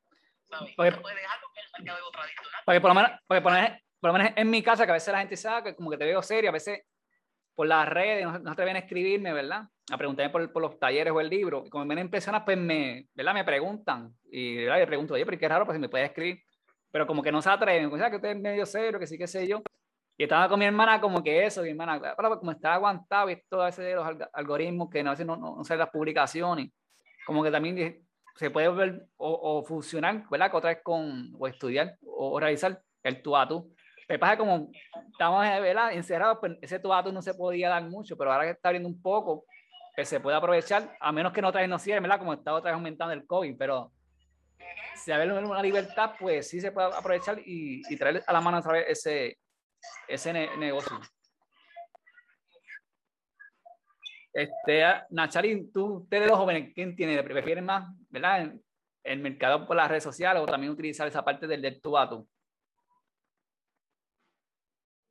¿sabes? 0.49 0.73
Porque, 0.75 0.91
no 0.91 1.01
puedes 1.01 1.17
dejarlo 1.17 1.47
con 1.47 1.57
el 1.57 1.83
mercadeo 1.83 2.11
tradicional. 2.11 2.61
Porque 2.65 2.81
por 2.81 2.89
lo, 2.89 2.95
menos, 2.95 3.11
porque 3.27 3.41
por, 3.41 3.51
lo 4.01 4.13
menos, 4.13 4.33
en 4.35 4.49
mi 4.49 4.63
casa, 4.63 4.85
que 4.85 4.91
a 4.91 4.93
veces 4.93 5.11
la 5.11 5.19
gente 5.19 5.37
sabe 5.37 5.63
que 5.63 5.75
como 5.75 5.89
que 5.89 5.97
te 5.97 6.05
veo 6.05 6.21
serio, 6.21 6.49
a 6.49 6.53
veces 6.53 6.81
por 7.55 7.67
las 7.67 7.89
redes 7.89 8.23
no, 8.23 8.37
no 8.39 8.51
atreven 8.51 8.75
a 8.75 8.79
escribirme, 8.79 9.33
¿verdad? 9.33 9.63
A 9.91 9.97
preguntarme 9.97 10.31
por, 10.31 10.53
por, 10.53 10.61
los 10.61 10.79
talleres 10.79 11.11
o 11.11 11.19
el 11.19 11.29
libro. 11.29 11.63
Y 11.65 11.69
como 11.69 11.85
me 11.85 11.99
impresiona, 11.99 12.45
pues 12.45 12.57
me, 12.57 13.07
¿verdad? 13.13 13.33
me 13.33 13.43
preguntan. 13.43 14.13
Y 14.31 14.57
¿verdad? 14.57 14.79
le 14.79 14.87
pregunto, 14.87 15.15
oye, 15.15 15.25
pero 15.25 15.39
qué 15.39 15.47
raro, 15.47 15.65
pues 15.65 15.75
si 15.75 15.79
me 15.79 15.89
puedes 15.89 16.07
escribir. 16.07 16.41
Pero 16.91 17.07
como 17.07 17.23
que 17.23 17.31
no 17.31 17.41
se 17.41 17.49
atreven, 17.49 17.91
o 17.91 17.97
sea, 17.97 18.09
que 18.09 18.17
usted 18.17 18.29
es 18.29 18.37
medio 18.37 18.65
serio, 18.65 18.99
que 18.99 19.07
sí, 19.07 19.17
que 19.17 19.27
sé 19.27 19.47
yo. 19.47 19.61
Y 20.17 20.23
estaba 20.23 20.49
con 20.49 20.57
mi 20.57 20.65
hermana 20.65 20.99
como 20.99 21.23
que 21.23 21.45
eso, 21.45 21.61
mi 21.61 21.69
hermana, 21.69 22.15
como 22.39 22.51
estaba 22.51 22.75
aguantado 22.75 23.29
y 23.29 23.39
todo 23.47 23.67
ese 23.67 23.83
de 23.83 23.95
los 23.95 24.07
algoritmos 24.33 24.89
que 24.89 25.03
no, 25.03 25.13
no, 25.13 25.37
no, 25.37 25.55
no 25.57 25.63
sé 25.63 25.77
las 25.77 25.91
publicaciones, 25.91 26.71
como 27.25 27.43
que 27.43 27.51
también 27.51 28.03
se 28.35 28.49
puede 28.49 28.67
ver 28.69 29.05
o, 29.17 29.59
o 29.59 29.63
funcionar, 29.63 30.23
¿verdad? 30.29 30.53
otra 30.55 30.71
vez 30.71 30.79
con, 30.83 31.31
o 31.37 31.47
estudiar 31.47 31.97
o, 32.01 32.39
realizar 32.39 32.81
el 33.03 33.21
tú 33.21 33.37
a 33.37 33.47
tú. 33.47 33.71
Me 34.09 34.17
pasa 34.17 34.37
como 34.37 34.71
estamos 35.11 35.41
¿verdad? 35.41 35.93
encerrados, 35.93 36.39
pues 36.39 36.53
ese 36.61 36.79
tú 36.79 36.91
a 36.91 37.03
tú 37.03 37.11
no 37.11 37.21
se 37.21 37.35
podía 37.35 37.69
dar 37.69 37.83
mucho, 37.83 38.17
pero 38.17 38.31
ahora 38.31 38.45
que 38.45 38.51
está 38.51 38.69
abriendo 38.69 38.89
un 38.89 38.99
poco, 38.99 39.45
pues 39.95 40.09
se 40.09 40.19
puede 40.19 40.37
aprovechar, 40.37 40.97
a 40.99 41.11
menos 41.11 41.31
que 41.31 41.43
no 41.43 41.49
otra 41.49 41.61
vez 41.61 41.69
no 41.69 41.77
cierre, 41.77 41.99
¿verdad? 41.99 42.17
Como 42.17 42.33
está 42.33 42.55
otra 42.55 42.71
vez 42.71 42.75
aumentando 42.75 43.13
el 43.13 43.27
COVID, 43.27 43.55
pero 43.55 43.91
si 44.95 45.11
hay 45.11 45.29
una 45.29 45.61
libertad, 45.61 46.13
pues 46.19 46.47
sí 46.47 46.59
se 46.59 46.71
puede 46.71 46.87
aprovechar 46.87 47.39
y, 47.45 47.83
y 47.87 47.97
traer 47.97 48.23
a 48.25 48.33
la 48.33 48.41
mano 48.41 48.57
otra 48.57 48.73
vez 48.73 48.85
ese, 48.89 49.37
ese 50.07 50.33
negocio. 50.57 50.99
Este, 54.37 54.83
Nachalín, 55.09 55.71
tú, 55.71 55.95
ustedes 56.03 56.27
los 56.27 56.37
jóvenes, 56.37 56.71
¿quién 56.75 56.95
tiene? 56.95 57.23
¿Prefieren 57.23 57.65
más, 57.65 57.89
verdad? 58.09 58.53
El, 59.03 59.19
mercado 59.19 59.65
por 59.65 59.75
las 59.75 59.89
redes 59.89 60.03
sociales 60.03 60.43
o 60.43 60.45
también 60.45 60.71
utilizar 60.71 61.07
esa 61.07 61.25
parte 61.25 61.47
del, 61.47 61.59
del 61.59 61.81
tú 61.81 61.97
a 61.97 62.07
tú? 62.07 62.27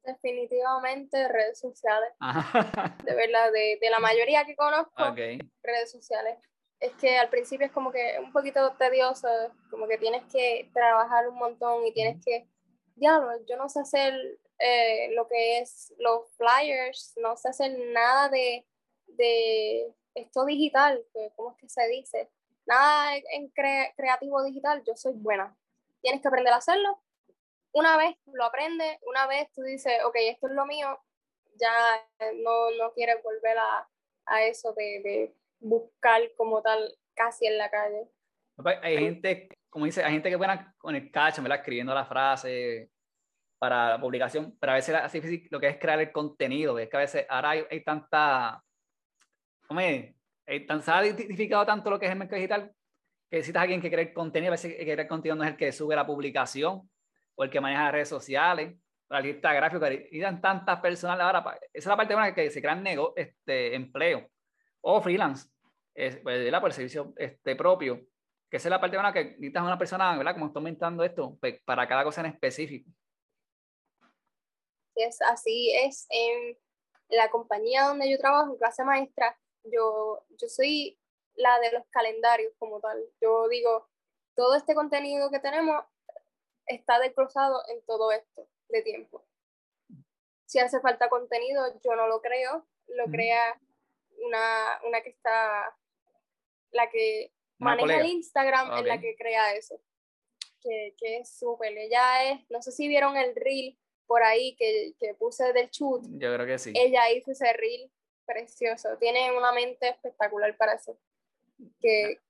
Definitivamente 0.05 1.27
redes 1.27 1.59
sociales. 1.59 2.11
De 3.05 3.15
verdad, 3.17 3.51
de, 3.51 3.79
de, 3.81 3.91
la 3.91 3.99
mayoría 3.99 4.45
que 4.45 4.55
conozco, 4.55 5.13
redes 5.15 5.91
sociales. 5.91 6.39
Es 6.79 6.93
que 6.95 7.19
al 7.19 7.29
principio 7.29 7.67
es 7.67 7.73
como 7.73 7.91
que 7.91 8.19
un 8.23 8.31
poquito 8.31 8.77
tedioso, 8.79 9.27
como 9.71 9.89
que 9.89 9.99
tienes 9.99 10.23
que 10.31 10.71
trabajar 10.73 11.29
un 11.29 11.37
montón 11.37 11.85
y 11.85 11.93
tienes 11.93 12.25
que, 12.25 12.47
ya, 12.95 13.21
yo 13.49 13.57
no 13.57 13.69
sé 13.69 13.81
hacer 13.81 14.15
eh, 14.59 15.11
lo 15.15 15.29
que 15.29 15.59
es 15.59 15.93
los 15.99 16.31
flyers, 16.37 17.15
no 17.17 17.37
sé 17.37 17.49
hacer 17.49 17.79
nada 17.93 18.29
de, 18.29 18.67
de 19.07 19.95
esto 20.15 20.45
digital, 20.45 21.05
¿cómo 21.35 21.53
es 21.53 21.57
que 21.59 21.69
se 21.69 21.87
dice? 21.89 22.31
Nada 22.67 23.17
en 23.17 23.49
creativo 23.51 24.43
digital, 24.43 24.83
yo 24.85 24.97
soy 24.97 25.13
buena. 25.15 25.57
Tienes 26.01 26.21
que 26.21 26.29
aprender 26.29 26.53
a 26.53 26.57
hacerlo. 26.57 27.01
Una 27.73 27.97
vez 27.97 28.17
lo 28.33 28.45
aprendes, 28.45 28.99
una 29.03 29.27
vez 29.27 29.53
tú 29.53 29.63
dices, 29.63 29.93
ok, 30.05 30.17
esto 30.17 30.49
es 30.49 30.55
lo 30.55 30.65
mío, 30.67 30.99
ya 31.57 31.73
no, 32.43 32.71
no 32.79 32.93
quieres 32.93 33.23
volver 33.23 33.59
a, 33.59 33.89
a 34.27 34.43
eso 34.45 34.73
de, 34.73 35.01
de, 35.03 35.35
buscar 35.59 36.21
como 36.37 36.61
tal 36.61 36.97
casi 37.15 37.47
en 37.47 37.59
la 37.59 37.71
calle. 37.71 38.09
Hay 38.83 38.99
gente, 38.99 39.49
como 39.71 39.87
dice, 39.87 40.03
hay 40.05 40.13
gente 40.13 40.29
que 40.29 40.37
buena 40.37 40.75
con 40.79 40.95
el 40.95 41.11
cacho, 41.11 41.43
¿verdad? 41.43 41.59
Escribiendo 41.59 41.95
la 41.95 42.05
frase, 42.05 42.91
para 43.59 43.91
la 43.91 44.01
publicación, 44.01 44.57
pero 44.61 44.73
a 44.73 44.75
veces 44.77 44.97
es 45.05 45.13
difícil 45.13 45.49
lo 45.51 45.61
que 45.61 45.69
es 45.69 45.79
crear 45.79 46.01
el 46.01 46.13
contenido, 46.13 46.79
es 46.79 46.89
que 46.89 46.97
a 46.97 47.01
veces 47.01 47.27
ahora 47.29 47.51
hay, 47.51 47.65
hay 47.71 47.83
tanta, 47.83 48.63
hombre, 49.69 50.15
hay 50.47 50.67
tan, 50.67 50.83
se 50.83 50.91
ha 50.91 51.05
identificado 51.05 51.65
tanto 51.65 51.91
lo 51.91 51.99
que 51.99 52.07
es 52.07 52.13
el 52.13 52.19
mercado 52.19 52.37
digital 52.37 52.73
que 53.31 53.39
necesitas 53.39 53.61
a 53.61 53.63
alguien 53.63 53.81
que 53.81 53.91
cree 53.91 54.07
el 54.07 54.13
contenido, 54.13 54.51
a 54.51 54.53
veces 54.53 54.75
que 54.75 54.83
crea 54.83 55.03
el 55.03 55.09
contenido 55.09 55.37
no 55.37 55.45
es 55.45 55.51
el 55.51 55.57
que 55.57 55.73
sube 55.73 55.97
la 55.97 56.07
publicación 56.07 56.89
o 57.35 57.45
el 57.45 57.51
que 57.51 57.61
maneja 57.61 57.85
las 57.85 57.93
redes 57.93 58.09
sociales, 58.09 58.77
la 59.09 59.21
lista 59.21 59.53
gráfica, 59.53 59.93
y 59.93 60.21
dan 60.21 60.41
tantas 60.41 60.81
personas 60.81 61.19
ahora, 61.21 61.41
esa 61.41 61.61
es 61.73 61.87
la 61.87 61.97
parte 61.97 62.15
una 62.15 62.35
que 62.35 62.51
se 62.51 62.61
crean 62.61 62.83
nego, 62.83 63.15
este, 63.17 63.75
empleo 63.75 64.29
o 64.83 65.01
freelance, 65.01 65.49
es, 65.95 66.17
pues, 66.19 66.51
por 66.61 66.69
el 66.69 66.73
servicio 66.73 67.15
este, 67.17 67.57
propio, 67.57 68.01
que 68.49 68.59
esa 68.59 68.69
es 68.69 68.71
la 68.71 68.81
parte 68.81 68.99
una 68.99 69.13
que 69.13 69.25
necesitas 69.25 69.63
una 69.63 69.79
persona, 69.79 70.17
¿verdad? 70.17 70.35
Como 70.35 70.47
estoy 70.47 70.61
comentando 70.61 71.03
esto, 71.03 71.37
pues, 71.41 71.61
para 71.65 71.89
cada 71.89 72.05
cosa 72.05 72.21
en 72.21 72.29
específico 72.29 72.91
es 74.97 75.21
así 75.23 75.73
es 75.75 76.07
en 76.11 76.59
la 77.09 77.31
compañía 77.31 77.85
donde 77.85 78.11
yo 78.11 78.19
trabajo, 78.19 78.53
en 78.53 78.59
clase 78.59 78.85
maestra, 78.85 79.39
yo, 79.65 80.25
yo 80.31 80.49
soy 80.49 80.99
la 81.35 81.59
de 81.61 81.73
los 81.73 81.87
calendarios 81.91 82.53
como 82.59 82.81
tal. 82.81 83.05
Yo 83.21 83.49
digo, 83.49 83.89
todo 84.35 84.55
este 84.55 84.75
contenido 84.75 85.31
que 85.31 85.39
tenemos 85.39 85.85
está 86.67 86.99
desglosado 86.99 87.63
en 87.69 87.83
todo 87.85 88.11
esto 88.13 88.49
de 88.69 88.83
tiempo. 88.83 89.25
Si 90.47 90.59
hace 90.59 90.81
falta 90.81 91.09
contenido, 91.09 91.63
yo 91.85 91.95
no 91.95 92.07
lo 92.07 92.21
creo, 92.21 92.67
lo 92.89 93.05
crea 93.07 93.61
una, 94.19 94.81
una 94.85 95.01
que 95.03 95.11
está, 95.11 95.77
la 96.71 96.89
que 96.91 97.33
maneja 97.59 98.01
el 98.01 98.07
Instagram, 98.07 98.79
en 98.79 98.89
la 98.89 99.01
que 99.01 99.17
crea 99.17 99.55
eso, 99.55 99.81
que, 100.61 100.95
que 100.99 101.19
es 101.19 101.37
súper. 101.37 101.77
Ella 101.77 102.25
es, 102.31 102.51
no 102.51 102.63
sé 102.63 102.73
si 102.73 102.89
vieron 102.89 103.17
el 103.17 103.35
reel 103.35 103.79
por 104.07 104.23
ahí 104.23 104.55
que, 104.57 104.95
que 104.99 105.15
puse 105.15 105.53
del 105.53 105.71
chut. 105.71 106.05
Yo 106.13 106.35
creo 106.35 106.47
que 106.47 106.59
sí. 106.59 106.73
Ella 106.75 107.11
hizo 107.11 107.33
ese 107.33 107.53
reel 107.53 107.91
precioso. 108.25 108.97
Tiene 108.99 109.37
una 109.37 109.53
mente 109.53 109.89
espectacular 109.89 110.57
para 110.57 110.75
eso. 110.75 110.99
Que 111.81 112.21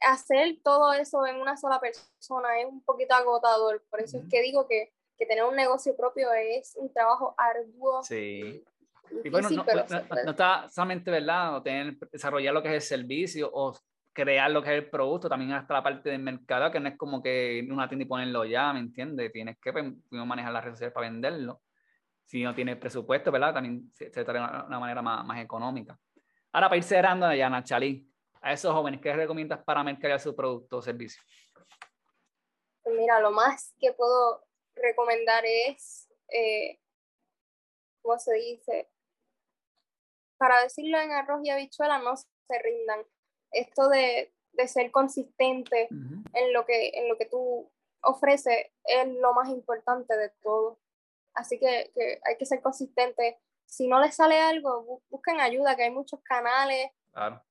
hacer 0.00 0.58
todo 0.62 0.92
eso 0.92 1.26
en 1.26 1.36
una 1.36 1.56
sola 1.56 1.80
persona 1.80 2.60
es 2.60 2.66
un 2.66 2.82
poquito 2.82 3.14
agotador. 3.14 3.84
Por 3.90 4.00
eso 4.00 4.18
es 4.18 4.24
que 4.30 4.42
digo 4.42 4.66
que, 4.66 4.92
que 5.16 5.26
tener 5.26 5.44
un 5.44 5.56
negocio 5.56 5.96
propio 5.96 6.32
es 6.32 6.76
un 6.76 6.92
trabajo 6.92 7.34
arduo. 7.36 8.02
Sí. 8.02 8.64
Y 9.24 9.30
bueno, 9.30 9.48
no, 9.50 9.64
no, 9.64 10.30
está 10.30 10.68
solamente, 10.68 11.10
¿verdad? 11.10 11.56
O 11.56 11.62
tener, 11.62 11.96
desarrollar 12.10 12.52
lo 12.52 12.62
que 12.62 12.68
es 12.68 12.74
el 12.74 12.98
servicio 12.98 13.50
o 13.52 13.74
crear 14.24 14.50
lo 14.50 14.60
que 14.60 14.70
es 14.70 14.82
el 14.82 14.90
producto, 14.90 15.28
también 15.28 15.52
hasta 15.52 15.74
la 15.74 15.82
parte 15.82 16.10
del 16.10 16.20
mercado, 16.20 16.72
que 16.72 16.80
no 16.80 16.88
es 16.88 16.96
como 16.96 17.22
que 17.22 17.64
una 17.70 17.88
tienda 17.88 18.04
y 18.04 18.08
ponerlo 18.08 18.44
ya, 18.44 18.72
¿me 18.72 18.80
entiendes? 18.80 19.30
Tienes 19.30 19.58
que 19.60 19.72
pues, 19.72 19.84
manejar 20.10 20.52
las 20.52 20.64
redes 20.64 20.76
sociales 20.76 20.92
para 20.92 21.08
venderlo. 21.08 21.62
Si 22.24 22.42
no 22.42 22.52
tienes 22.52 22.78
presupuesto, 22.78 23.30
¿verdad? 23.30 23.54
También 23.54 23.92
se, 23.94 24.10
trata 24.10 24.32
de 24.32 24.40
una, 24.40 24.80
manera 24.80 25.02
más, 25.02 25.24
más, 25.24 25.38
económica. 25.40 25.96
Ahora, 26.50 26.68
para 26.68 26.78
ir 26.78 26.82
cerrando, 26.82 27.32
ya, 27.32 27.48
Nachalí, 27.48 28.10
a 28.42 28.52
esos 28.52 28.72
jóvenes, 28.72 29.00
¿qué 29.00 29.12
recomiendas 29.12 29.62
para 29.62 29.84
mercadear 29.84 30.18
su 30.18 30.34
producto 30.34 30.78
o 30.78 30.82
servicio? 30.82 31.22
Pues 32.82 32.96
mira, 32.96 33.20
lo 33.20 33.30
más 33.30 33.72
que 33.78 33.92
puedo 33.92 34.44
recomendar 34.74 35.44
es, 35.46 36.08
eh, 36.28 36.80
¿cómo 38.02 38.18
se 38.18 38.34
dice? 38.34 38.90
Para 40.38 40.60
decirlo 40.60 40.98
en 40.98 41.12
arroz 41.12 41.40
y 41.44 41.50
habichuela, 41.50 42.00
no 42.00 42.16
se 42.16 42.58
rindan 42.60 43.06
esto 43.52 43.88
de, 43.88 44.32
de 44.52 44.68
ser 44.68 44.90
consistente 44.90 45.88
en, 45.90 46.52
lo 46.52 46.66
que, 46.66 46.90
en 46.94 47.08
lo 47.08 47.16
que 47.16 47.26
tú 47.26 47.70
ofreces 48.02 48.66
es 48.84 49.08
lo 49.14 49.32
más 49.32 49.48
importante 49.48 50.16
de 50.16 50.30
todo. 50.42 50.78
Así 51.34 51.58
que, 51.58 51.90
que, 51.94 52.20
hay 52.24 52.36
que 52.36 52.46
ser 52.46 52.60
consistente. 52.60 53.38
Si 53.66 53.86
no 53.86 54.00
les 54.00 54.16
sale 54.16 54.40
algo, 54.40 55.02
busquen 55.10 55.40
ayuda, 55.40 55.76
que 55.76 55.84
hay 55.84 55.90
muchos 55.90 56.20
canales. 56.22 56.90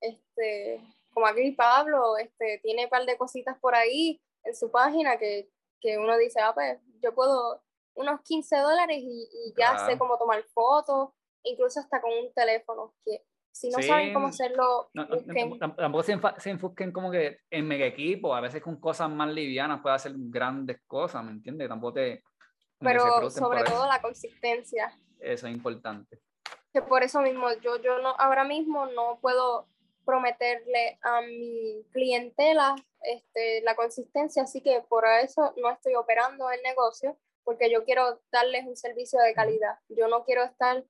Este, 0.01 0.81
como 1.13 1.27
aquí 1.27 1.51
Pablo, 1.51 2.17
este, 2.17 2.59
tiene 2.59 2.85
un 2.85 2.89
par 2.89 3.05
de 3.05 3.17
cositas 3.17 3.57
por 3.59 3.75
ahí 3.75 4.21
en 4.43 4.55
su 4.55 4.71
página 4.71 5.17
que, 5.17 5.49
que 5.79 5.97
uno 5.97 6.17
dice, 6.17 6.39
ah, 6.41 6.53
pues 6.53 6.79
yo 7.01 7.13
puedo 7.13 7.61
unos 7.95 8.21
15 8.21 8.57
dólares 8.57 8.97
y, 8.99 9.29
y 9.31 9.53
ya 9.57 9.85
sé 9.85 9.97
cómo 9.97 10.17
tomar 10.17 10.43
fotos, 10.53 11.09
incluso 11.43 11.79
hasta 11.79 12.01
con 12.01 12.11
un 12.11 12.33
teléfono, 12.33 12.93
que 13.03 13.25
si 13.57 13.69
no 13.69 13.81
saben 13.81 14.13
cómo 14.13 14.27
hacerlo, 14.27 14.89
tampoco 14.93 16.03
se, 16.03 16.19
se, 16.37 16.49
enfoquen 16.51 16.91
como 16.91 17.09
que 17.09 17.39
en 17.49 17.67
mega 17.67 17.87
equipo, 17.87 18.35
a 18.35 18.41
veces 18.41 18.61
con 18.61 18.79
cosas 18.79 19.09
más 19.09 19.33
livianas 19.33 19.81
puede 19.81 19.95
hacer 19.95 20.13
grandes 20.15 20.81
cosas, 20.85 21.23
¿me 21.23 21.31
entiendes? 21.31 21.67
Tampoco 21.67 21.93
te... 21.93 22.23
Pero 22.79 23.31
sobre 23.31 23.63
todo 23.63 23.87
la 23.87 23.99
consistencia. 23.99 24.95
Eso 25.19 25.47
es 25.47 25.55
importante. 25.55 26.19
Que 26.71 26.83
por 26.83 27.01
eso 27.01 27.19
mismo, 27.21 27.47
yo, 27.63 27.81
yo 27.81 27.97
no, 27.97 28.09
ahora 28.19 28.43
mismo 28.43 28.85
no 28.85 29.17
puedo 29.19 29.67
prometerle 30.05 30.99
a 31.01 31.21
mi 31.21 31.83
clientela 31.91 32.75
este, 33.01 33.61
la 33.63 33.75
consistencia, 33.75 34.43
así 34.43 34.61
que 34.61 34.83
por 34.87 35.05
eso 35.07 35.55
no 35.57 35.71
estoy 35.71 35.95
operando 35.95 36.51
el 36.51 36.61
negocio, 36.61 37.17
porque 37.43 37.71
yo 37.71 37.83
quiero 37.83 38.21
darles 38.31 38.67
un 38.67 38.75
servicio 38.75 39.19
de 39.19 39.33
calidad. 39.33 39.79
Yo 39.89 40.07
no 40.07 40.23
quiero 40.23 40.43
estar 40.43 40.83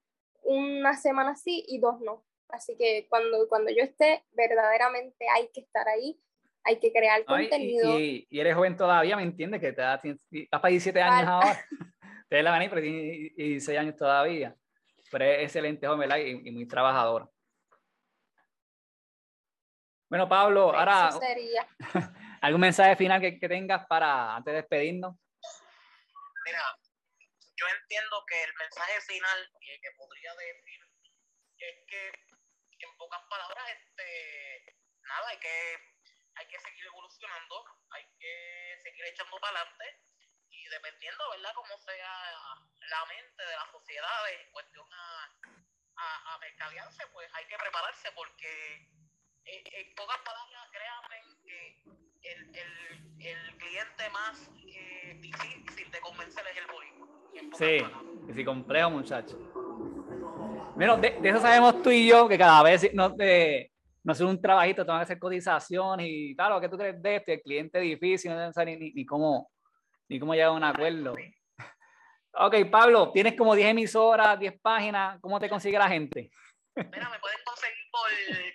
una 0.43 0.97
semana 0.97 1.35
sí 1.35 1.63
y 1.65 1.79
dos 1.79 2.01
no. 2.01 2.26
Así 2.49 2.77
que 2.77 3.07
cuando, 3.09 3.47
cuando 3.49 3.71
yo 3.71 3.83
esté, 3.83 4.23
verdaderamente 4.31 5.27
hay 5.29 5.49
que 5.53 5.61
estar 5.61 5.87
ahí, 5.87 6.19
hay 6.63 6.79
que 6.79 6.91
crear 6.91 7.23
contenido. 7.25 7.99
Y, 7.99 8.27
y, 8.29 8.39
eres 8.39 8.55
joven 8.55 8.75
todavía, 8.75 9.15
¿me 9.15 9.23
entiendes? 9.23 9.61
Que 9.61 9.73
te 9.73 9.81
das, 9.81 10.01
vas 10.03 10.61
para 10.61 10.69
17 10.69 11.01
años 11.01 11.29
ahora. 11.29 11.65
te 12.29 12.43
la 12.43 12.51
venir, 12.51 12.69
pero 12.69 12.81
tienes 12.81 13.35
16 13.35 13.79
años 13.79 13.95
todavía. 13.95 14.55
Pero 15.11 15.25
es 15.25 15.43
excelente 15.43 15.87
joven, 15.87 15.99
¿verdad? 15.99 16.17
Y, 16.17 16.51
muy 16.51 16.67
trabajador. 16.67 17.31
Bueno, 20.09 20.27
Pablo, 20.29 20.73
ahora. 20.73 21.09
¿Algún 22.41 22.61
mensaje 22.61 22.95
final 22.95 23.19
que, 23.19 23.39
que, 23.39 23.47
tengas 23.49 23.85
para 23.87 24.35
antes 24.35 24.51
de 24.51 24.57
despedirnos? 24.57 25.15
Mira, 26.45 26.61
yo 27.55 27.65
entiendo 27.81 28.23
que 28.27 28.43
el 28.43 28.53
mensaje 28.57 29.01
final 29.01 29.49
que 29.59 29.89
podría 29.97 30.31
decir 30.35 30.79
es 31.57 31.75
que 31.87 32.36
en 32.97 33.05
pocas 33.05 33.21
palabras, 33.29 33.63
este, 33.69 34.75
nada, 35.01 35.29
hay 35.29 35.37
que, 35.37 35.77
hay 36.35 36.47
que 36.47 36.59
seguir 36.59 36.85
evolucionando, 36.87 37.63
hay 37.91 38.03
que 38.17 38.79
seguir 38.81 39.05
echando 39.05 39.37
para 39.39 39.61
adelante 39.61 40.01
y 40.49 40.67
dependiendo, 40.67 41.29
¿verdad?, 41.29 41.53
cómo 41.53 41.77
sea 41.77 42.33
la 42.89 43.05
mente 43.05 43.43
de 43.45 43.55
las 43.55 43.69
sociedades 43.71 44.41
en 44.41 44.51
cuestión 44.51 44.87
a, 44.91 45.29
a, 45.97 46.33
a 46.33 46.37
mercadearse, 46.39 47.05
pues 47.13 47.29
hay 47.33 47.45
que 47.45 47.57
prepararse 47.57 48.11
porque 48.13 48.89
eh, 49.45 49.63
en 49.65 49.95
pocas 49.95 50.17
palabras, 50.25 50.69
créanme 50.71 51.21
que 51.45 51.83
el, 52.23 52.55
el, 52.55 53.21
el 53.21 53.57
cliente 53.57 54.09
más 54.09 54.49
eh, 54.65 55.13
difícil 55.19 55.91
de 55.91 56.01
convencer 56.01 56.47
es 56.47 56.57
el 56.57 56.67
boricua. 56.67 57.07
Sí, 57.57 57.77
es 58.29 58.45
complejo, 58.45 58.89
muchacho. 58.89 59.37
Bueno, 60.77 60.95
de, 60.95 61.17
eso 61.23 61.41
sabemos 61.41 61.81
tú 61.81 61.89
y 61.89 62.07
yo, 62.07 62.27
que 62.27 62.37
cada 62.37 62.61
vez 62.61 62.93
nos, 62.93 63.17
de, 63.17 63.71
no 64.03 64.11
hacer 64.11 64.27
un 64.27 64.39
trabajito, 64.39 64.85
tengo 64.85 64.99
que 64.99 65.03
hacer 65.05 65.17
cotizaciones 65.17 66.05
y 66.07 66.35
claro, 66.35 66.61
¿qué 66.61 66.69
tú 66.69 66.77
crees 66.77 67.01
de 67.01 67.15
este? 67.15 67.33
El 67.33 67.41
cliente 67.41 67.79
difícil, 67.79 68.29
no 68.29 68.53
sabe 68.53 68.77
ni, 68.77 68.91
ni, 68.91 69.03
cómo, 69.03 69.49
ni 70.07 70.19
cómo 70.19 70.35
llegar 70.35 70.49
a 70.49 70.51
un 70.51 70.63
acuerdo. 70.63 71.15
Ok, 72.33 72.57
Pablo, 72.69 73.11
tienes 73.11 73.35
como 73.35 73.55
10 73.55 73.69
emisoras, 73.71 74.39
10 74.39 74.61
páginas, 74.61 75.19
¿cómo 75.19 75.39
te 75.39 75.49
consigue 75.49 75.79
la 75.79 75.89
gente? 75.89 76.29
Mira, 76.77 77.09
me 77.09 77.17
pueden 77.17 77.41
conseguir 77.43 77.89
por, 77.89 78.05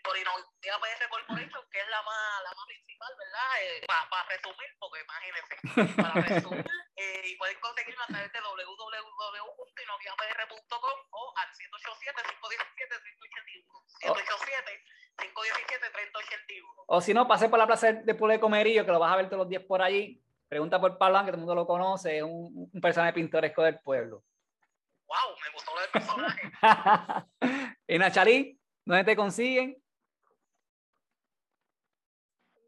por 0.04 0.16
Innovativa 0.16 0.78
PR 0.78 1.08
Corporation, 1.10 1.64
que 1.72 1.80
es 1.80 1.88
la 1.90 2.00
más, 2.02 2.42
la 2.44 2.54
más 2.54 2.66
principal, 2.66 3.10
¿verdad? 3.18 3.62
Eh, 3.62 3.84
Para 3.88 4.28
resumir, 4.30 4.70
porque 4.78 5.00
imagínense, 5.02 5.56
para 5.98 6.14
resumir, 6.22 6.62
eh, 6.96 7.22
y 7.26 7.34
pueden 7.36 7.58
conseguirlo 7.58 8.00
a 8.04 8.06
través 8.06 8.32
de 8.32 8.40
www.innoviapr.com 8.40 10.98
o 11.10 11.34
al 11.36 11.48
187-517-3081. 11.50 14.22
187-517-3081. 15.18 16.84
O 16.86 17.00
si 17.00 17.12
no, 17.12 17.26
pase 17.26 17.48
por 17.48 17.58
la 17.58 17.66
plaza 17.66 17.92
de 17.92 18.14
Pueblo 18.14 18.34
de 18.34 18.40
Comerillo, 18.40 18.86
que 18.86 18.92
lo 18.92 19.00
vas 19.00 19.12
a 19.12 19.16
ver 19.16 19.26
todos 19.26 19.38
los 19.38 19.48
días 19.48 19.64
por 19.64 19.82
allí. 19.82 20.22
Pregunta 20.48 20.80
por 20.80 20.96
Pablo, 20.96 21.18
que 21.20 21.24
todo 21.26 21.34
el 21.34 21.38
mundo 21.38 21.56
lo 21.56 21.66
conoce, 21.66 22.18
es 22.18 22.22
un, 22.22 22.70
un 22.72 22.80
personaje 22.80 23.14
pintoresco 23.14 23.62
del 23.62 23.80
pueblo. 23.80 24.22
¡Wow! 25.12 25.36
Me 25.44 25.50
gustó 25.52 25.74
lo 25.74 25.80
del 25.82 25.90
personaje. 25.90 26.52
¿Y 27.86 27.98
Nachari? 27.98 28.58
¿Dónde 28.86 29.04
te 29.04 29.14
consiguen? 29.14 29.76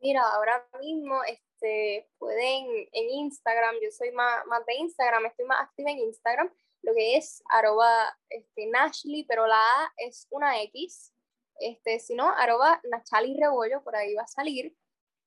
Mira, 0.03 0.21
ahora 0.35 0.69
mismo 0.79 1.25
este, 1.25 2.11
pueden 2.19 2.67
en 2.93 3.11
Instagram, 3.11 3.77
yo 3.83 3.91
soy 3.91 4.13
más, 4.13 4.45
más 4.45 4.67
de 4.67 4.75
Instagram, 4.75 5.25
estoy 5.25 5.47
más 5.47 5.63
activa 5.63 5.91
en 5.91 6.01
Instagram, 6.01 6.53
lo 6.83 6.93
que 6.93 7.17
es 7.17 7.43
arroba 7.49 8.15
este, 8.29 8.67
Nashly, 8.67 9.25
pero 9.25 9.47
la 9.47 9.57
A 9.57 9.93
es 9.97 10.27
una 10.29 10.61
X, 10.65 11.15
este, 11.61 11.99
si 11.99 12.15
no, 12.15 12.29
arroba 12.29 12.79
Nachali 12.91 13.41
Rebollo, 13.41 13.83
por 13.83 13.97
ahí 13.97 14.15
va 14.15 14.25
a 14.25 14.27
salir. 14.27 14.77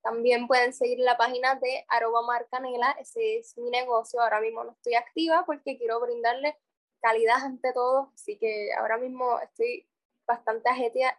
También 0.03 0.45
pueden 0.45 0.71
seguir 0.71 0.99
la 0.99 1.17
página 1.17 1.55
de 1.55 1.83
arroba 1.87 2.21
Marcanela, 2.21 2.91
ese 2.99 3.39
es 3.39 3.57
mi 3.57 3.71
negocio, 3.71 4.21
ahora 4.21 4.39
mismo 4.39 4.63
no 4.63 4.73
estoy 4.73 4.93
activa 4.93 5.43
porque 5.47 5.79
quiero 5.79 5.99
brindarle 5.99 6.55
calidad 7.01 7.37
ante 7.43 7.73
todo, 7.73 8.11
así 8.13 8.37
que 8.37 8.73
ahora 8.77 8.97
mismo 8.97 9.39
estoy 9.39 9.87
bastante 10.25 10.69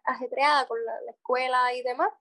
ajetreada 0.04 0.66
con 0.66 0.84
la, 0.84 1.10
escuela 1.10 1.72
y 1.74 1.82
demás, 1.82 2.12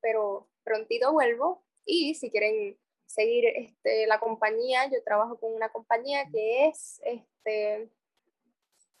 pero 0.00 0.48
prontito 0.64 1.12
vuelvo 1.12 1.62
y 1.84 2.14
si 2.14 2.30
quieren 2.30 2.78
seguir 3.06 3.44
este, 3.46 4.06
la 4.06 4.18
compañía, 4.18 4.86
yo 4.86 5.02
trabajo 5.04 5.38
con 5.38 5.52
una 5.52 5.68
compañía 5.68 6.26
que 6.30 6.68
es 6.68 7.00
este, 7.04 7.90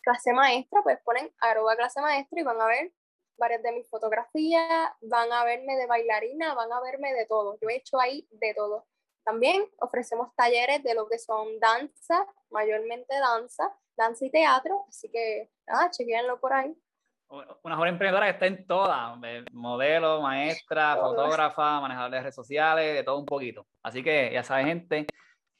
clase 0.02 0.32
maestra, 0.32 0.82
pues 0.82 0.98
ponen 1.00 1.32
arroba 1.40 1.76
clase 1.76 2.00
maestra 2.00 2.40
y 2.40 2.44
van 2.44 2.60
a 2.60 2.66
ver 2.66 2.92
varias 3.40 3.62
de 3.62 3.72
mis 3.72 3.88
fotografías, 3.88 4.92
van 5.00 5.32
a 5.32 5.44
verme 5.44 5.76
de 5.76 5.86
bailarina, 5.86 6.54
van 6.54 6.72
a 6.72 6.80
verme 6.80 7.14
de 7.14 7.26
todo. 7.26 7.58
Yo 7.60 7.68
he 7.68 7.76
hecho 7.76 7.98
ahí 7.98 8.28
de 8.30 8.52
todo. 8.54 8.86
También 9.24 9.66
ofrecemos 9.80 10.34
talleres 10.36 10.82
de 10.82 10.94
lo 10.94 11.08
que 11.08 11.18
son 11.18 11.58
danza, 11.58 12.26
mayormente 12.50 13.14
danza, 13.18 13.74
danza 14.00 14.24
y 14.24 14.30
teatro, 14.30 14.84
así 14.88 15.10
que 15.10 15.50
nada, 15.66 15.90
chequenlo 15.90 16.40
por 16.40 16.52
ahí. 16.52 16.74
Una 17.62 17.76
joven 17.76 17.90
emprendedora 17.90 18.26
que 18.26 18.32
está 18.32 18.46
en 18.46 18.66
todas, 18.66 19.16
modelo, 19.52 20.20
maestra, 20.20 20.96
fotógrafa, 20.96 21.80
manejadora 21.80 22.16
de 22.16 22.22
redes 22.22 22.34
sociales, 22.34 22.94
de 22.94 23.04
todo 23.04 23.18
un 23.18 23.26
poquito. 23.26 23.68
Así 23.84 24.02
que 24.02 24.30
ya 24.32 24.42
saben, 24.42 24.66
gente. 24.66 25.06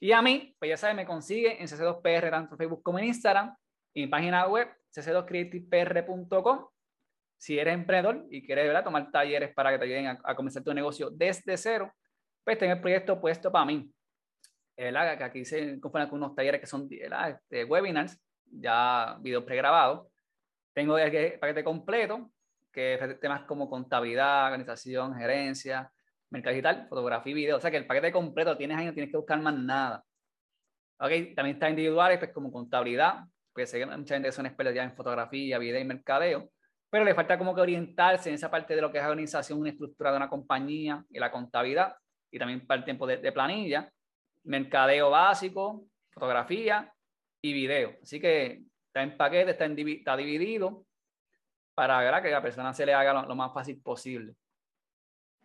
Y 0.00 0.10
a 0.10 0.20
mí, 0.20 0.56
pues 0.58 0.68
ya 0.70 0.76
saben, 0.76 0.96
me 0.96 1.06
consigue 1.06 1.60
en 1.60 1.68
CC2PR, 1.68 2.30
tanto 2.30 2.54
en 2.54 2.58
Facebook 2.58 2.82
como 2.82 2.98
en 2.98 3.04
Instagram, 3.04 3.54
y 3.94 4.02
mi 4.02 4.06
página 4.08 4.48
web, 4.48 4.68
cc2creativepr.com. 4.96 6.66
Si 7.38 7.56
eres 7.56 7.74
emprendedor 7.74 8.26
y 8.30 8.44
quieres 8.44 8.66
¿verdad? 8.66 8.82
tomar 8.82 9.10
talleres 9.12 9.54
para 9.54 9.70
que 9.70 9.78
te 9.78 9.84
ayuden 9.84 10.18
a, 10.24 10.34
comenzar 10.34 10.64
tu 10.64 10.74
negocio 10.74 11.08
desde 11.10 11.56
cero, 11.56 11.92
pues 12.42 12.58
tengo 12.58 12.72
el 12.72 12.80
proyecto 12.80 13.20
puesto 13.20 13.52
para 13.52 13.66
mí. 13.66 13.88
¿verdad? 14.76 15.16
Que 15.16 15.24
aquí 15.24 15.44
se 15.44 15.78
conforman 15.78 16.08
con 16.08 16.20
unos 16.20 16.34
talleres 16.34 16.60
que 16.60 16.66
son 16.66 16.88
este, 16.90 17.64
webinars 17.64 18.18
ya 18.50 19.16
video 19.20 19.44
pregrabado. 19.44 20.10
Tengo 20.72 20.98
el 20.98 21.38
paquete 21.38 21.64
completo, 21.64 22.30
que 22.72 22.94
es 22.94 23.20
temas 23.20 23.42
como 23.42 23.68
contabilidad, 23.68 24.46
organización, 24.46 25.14
gerencia, 25.16 25.90
mercado 26.30 26.54
digital, 26.54 26.86
fotografía 26.88 27.32
y 27.32 27.34
video. 27.34 27.56
O 27.56 27.60
sea 27.60 27.70
que 27.70 27.76
el 27.76 27.86
paquete 27.86 28.12
completo 28.12 28.56
tienes 28.56 28.78
ahí, 28.78 28.86
no 28.86 28.92
tienes 28.92 29.10
que 29.10 29.16
buscar 29.16 29.40
más 29.40 29.54
nada. 29.54 30.04
Ok, 30.98 31.34
también 31.34 31.56
está 31.56 31.70
individuales, 31.70 32.18
pues 32.18 32.32
como 32.32 32.52
contabilidad, 32.52 33.24
pues 33.52 33.70
sé 33.70 33.78
que 33.78 33.86
mucha 33.86 34.14
gente 34.14 34.30
son 34.32 34.46
expertos 34.46 34.74
ya 34.74 34.84
en 34.84 34.94
fotografía, 34.94 35.58
video 35.58 35.80
y 35.80 35.84
mercadeo, 35.84 36.50
pero 36.90 37.04
le 37.04 37.14
falta 37.14 37.38
como 37.38 37.54
que 37.54 37.62
orientarse 37.62 38.28
en 38.28 38.34
esa 38.34 38.50
parte 38.50 38.76
de 38.76 38.82
lo 38.82 38.92
que 38.92 38.98
es 38.98 39.04
organización, 39.04 39.60
una 39.60 39.70
estructura 39.70 40.10
de 40.10 40.18
una 40.18 40.28
compañía 40.28 41.02
y 41.08 41.18
la 41.18 41.30
contabilidad, 41.30 41.96
y 42.30 42.38
también 42.38 42.66
para 42.66 42.80
el 42.80 42.84
tiempo 42.84 43.06
de 43.06 43.32
planilla, 43.32 43.90
mercadeo 44.44 45.10
básico, 45.10 45.86
fotografía 46.10 46.92
y 47.42 47.52
video. 47.52 47.96
Así 48.02 48.20
que 48.20 48.62
está 48.86 49.02
en 49.02 49.16
paquete, 49.16 49.52
está, 49.52 49.66
está 49.66 50.16
dividido 50.16 50.84
para 51.74 52.20
que 52.20 52.30
la 52.30 52.42
persona 52.42 52.74
se 52.74 52.84
le 52.84 52.92
haga 52.92 53.22
lo, 53.22 53.34
más 53.34 53.54
fácil 53.54 53.80
posible. 53.80 54.34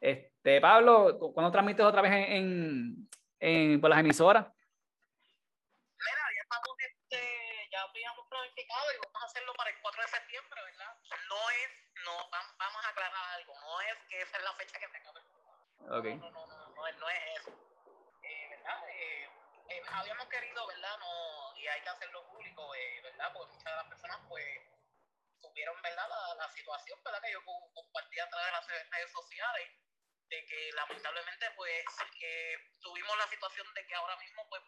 Este, 0.01 0.59
Pablo, 0.59 1.17
¿cuándo 1.33 1.51
transmites 1.51 1.85
otra 1.85 2.01
vez 2.01 2.11
en, 2.11 3.07
en, 3.39 3.79
por 3.79 3.89
las 3.89 3.99
emisoras? 3.99 4.45
Mira, 4.45 6.23
ya 6.35 6.41
estamos, 6.41 6.75
este, 6.77 7.21
ya 7.71 7.81
habíamos 7.83 8.27
planificado 8.27 8.85
y 8.91 8.97
vamos 9.05 9.21
a 9.23 9.25
hacerlo 9.25 9.53
para 9.55 9.69
el 9.69 9.77
4 9.81 10.01
de 10.01 10.07
septiembre, 10.09 10.61
¿verdad? 10.65 10.93
No 11.29 11.49
es, 11.49 11.69
no, 12.03 12.11
vamos 12.59 12.85
a 12.85 12.89
aclarar 12.89 13.39
algo, 13.39 13.53
no 13.61 13.81
es 13.81 13.95
que 14.09 14.21
esa 14.21 14.37
es 14.37 14.43
la 14.43 14.53
fecha 14.53 14.79
que 14.79 14.89
se 14.89 14.97
acabe. 14.97 15.21
Okay. 15.99 16.15
No, 16.15 16.31
no, 16.31 16.47
no, 16.47 16.57
no, 16.57 16.69
no, 16.69 16.75
no 16.75 17.09
es 17.09 17.39
eso. 17.39 17.51
Eh, 18.23 18.47
¿Verdad? 18.49 18.83
Eh, 18.89 19.29
eh, 19.69 19.81
habíamos 19.89 20.27
querido, 20.27 20.67
¿verdad? 20.67 20.97
No, 20.99 21.57
y 21.57 21.67
hay 21.67 21.81
que 21.81 21.89
hacerlo 21.89 22.27
público, 22.27 22.75
eh, 22.75 23.01
¿verdad? 23.01 23.31
Porque 23.33 23.53
muchas 23.53 23.71
de 23.71 23.77
las 23.77 23.87
personas, 23.87 24.19
pues, 24.27 24.45
tuvieron, 25.41 25.81
¿verdad? 25.81 26.07
La, 26.37 26.49
situación, 26.49 26.99
¿verdad? 27.03 27.21
Que 27.21 27.31
yo 27.31 27.43
compartí 27.43 28.19
a 28.19 28.29
través 28.29 28.47
de 28.47 28.51
las 28.51 28.91
redes 28.91 29.11
sociales, 29.11 29.71
de 30.29 30.45
que 30.45 30.71
lamentablemente, 30.73 31.51
pues, 31.55 31.85
eh, 32.21 32.57
tuvimos 32.81 33.17
la 33.17 33.27
situación 33.27 33.73
de 33.73 33.87
que 33.87 33.95
ahora 33.95 34.15
mismo, 34.17 34.47
pues, 34.49 34.61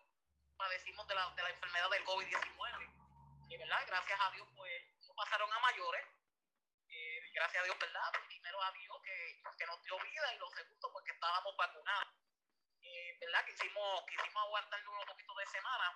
padecimos 0.57 1.07
de 1.07 1.15
la, 1.15 1.29
de 1.35 1.43
la 1.43 1.49
enfermedad 1.49 1.89
del 1.91 2.03
COVID-19. 2.03 3.49
Y, 3.49 3.57
¿verdad? 3.57 3.83
Gracias 3.87 4.19
a 4.19 4.31
Dios, 4.31 4.47
pues, 4.55 4.83
no 5.07 5.13
pasaron 5.15 5.51
a 5.51 5.59
mayores. 5.59 6.05
Gracias 7.33 7.61
a 7.61 7.65
Dios, 7.65 7.77
¿verdad? 7.77 8.01
Primero 8.27 8.63
a 8.63 8.71
Dios 8.71 8.97
que, 9.03 9.41
que 9.59 9.65
nos 9.67 9.83
dio 9.83 9.99
vida 9.99 10.33
y 10.33 10.37
lo 10.39 10.49
segundo, 10.49 10.91
pues, 10.91 11.05
que 11.05 11.11
estábamos 11.11 11.55
vacunados. 11.55 12.26
Eh, 12.81 13.17
¿verdad? 13.19 13.45
Quisimos, 13.45 14.05
quisimos 14.05 14.43
aguantarle 14.43 14.87
unos 14.87 15.05
poquitos 15.05 15.37
de 15.37 15.45
semana 15.47 15.87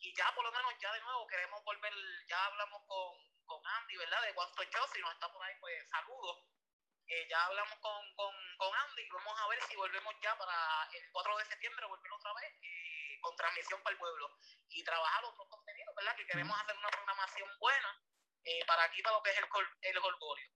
y 0.00 0.14
ya 0.14 0.32
por 0.34 0.44
lo 0.44 0.52
menos 0.52 0.72
ya 0.80 0.92
de 0.92 1.00
nuevo 1.00 1.26
queremos 1.26 1.62
volver, 1.64 1.92
ya 2.28 2.46
hablamos 2.46 2.82
con, 2.86 3.16
con 3.44 3.60
Andy, 3.66 3.96
¿verdad? 3.96 4.22
De 4.22 4.32
Guasto 4.32 4.62
Show, 4.64 4.86
si 4.92 5.00
nos 5.00 5.12
está 5.12 5.32
por 5.32 5.42
ahí, 5.42 5.54
pues 5.60 5.74
saludos. 5.90 6.44
Eh, 7.08 7.26
ya 7.28 7.46
hablamos 7.46 7.74
con, 7.80 8.14
con, 8.14 8.34
con, 8.58 8.68
Andy 8.68 9.02
y 9.02 9.08
vamos 9.08 9.32
a 9.40 9.48
ver 9.48 9.58
si 9.62 9.74
volvemos 9.76 10.14
ya 10.22 10.36
para 10.36 10.52
el 10.92 11.02
4 11.10 11.36
de 11.38 11.44
septiembre, 11.46 11.86
volver 11.86 12.12
otra 12.12 12.32
vez 12.34 12.52
eh, 12.60 13.18
con 13.22 13.34
transmisión 13.34 13.82
para 13.82 13.94
el 13.94 13.98
pueblo 13.98 14.28
y 14.68 14.84
trabajar 14.84 15.24
otros 15.24 15.48
contenidos, 15.48 15.94
¿verdad? 15.96 16.14
Que 16.16 16.26
queremos 16.26 16.60
hacer 16.60 16.76
una 16.76 16.90
programación 16.90 17.48
buena 17.58 18.02
eh, 18.44 18.60
para 18.66 18.84
aquí, 18.84 19.02
para 19.02 19.16
lo 19.16 19.22
que 19.22 19.30
es 19.30 19.38
el, 19.38 19.46
el 19.80 20.00
Golgorio. 20.00 20.48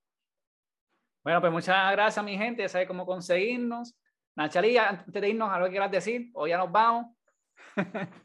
Bueno, 1.24 1.40
pues 1.40 1.52
muchas 1.52 1.92
gracias, 1.92 2.24
mi 2.24 2.36
gente. 2.36 2.62
Ya 2.62 2.68
sabe 2.68 2.86
cómo 2.86 3.06
conseguirnos. 3.06 3.94
Nachalí, 4.34 4.76
antes 4.78 5.12
de 5.12 5.28
irnos, 5.28 5.50
¿algo 5.50 5.66
que 5.66 5.72
quieras 5.72 5.90
decir? 5.90 6.30
¿O 6.34 6.46
ya 6.46 6.56
nos 6.56 6.72
vamos? 6.72 7.14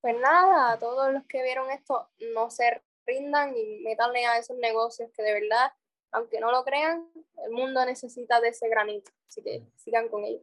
pues 0.00 0.16
nada, 0.20 0.72
a 0.72 0.78
todos 0.78 1.12
los 1.12 1.24
que 1.26 1.42
vieron 1.42 1.70
esto, 1.70 2.10
no 2.34 2.50
se 2.50 2.82
rindan 3.06 3.56
y 3.56 3.80
metanle 3.82 4.26
a 4.26 4.38
esos 4.38 4.56
negocios 4.58 5.10
que 5.14 5.22
de 5.22 5.32
verdad, 5.32 5.72
aunque 6.12 6.40
no 6.40 6.50
lo 6.50 6.64
crean, 6.64 7.10
el 7.44 7.52
mundo 7.52 7.84
necesita 7.86 8.40
de 8.40 8.48
ese 8.48 8.68
granito. 8.68 9.10
Así 9.26 9.42
que 9.42 9.66
sigan 9.76 10.08
con 10.08 10.24
ellos. 10.24 10.42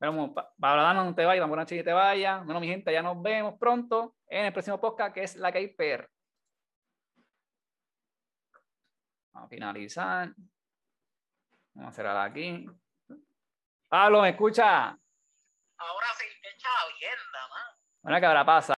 Vamos, 0.00 0.30
para 0.60 0.94
no 0.94 1.14
te 1.14 1.24
vayas, 1.24 1.48
buenas 1.48 1.64
noches 1.64 1.84
te 1.84 1.92
vaya. 1.92 2.38
Bueno, 2.44 2.60
mi 2.60 2.68
gente, 2.68 2.92
ya 2.92 3.02
nos 3.02 3.20
vemos 3.20 3.54
pronto 3.58 4.14
en 4.28 4.44
el 4.44 4.52
próximo 4.52 4.80
podcast 4.80 5.12
que 5.12 5.24
es 5.24 5.36
la 5.36 5.50
que 5.50 5.58
hay 5.58 5.68
per. 5.68 6.08
Vamos 9.32 9.46
a 9.46 9.48
finalizar. 9.48 10.32
Vamos 11.74 11.92
a 11.92 11.96
cerrar 11.96 12.28
aquí. 12.28 12.66
Pablo, 13.88 14.20
¿me 14.20 14.30
escucha? 14.30 14.88
Ahora 14.88 16.06
sí, 16.18 16.24
echa 16.42 16.68
vienda, 17.00 17.48
man. 17.48 17.76
Bueno, 18.02 18.20
¿qué 18.20 18.26
habrá 18.26 18.44
pasado? 18.44 18.77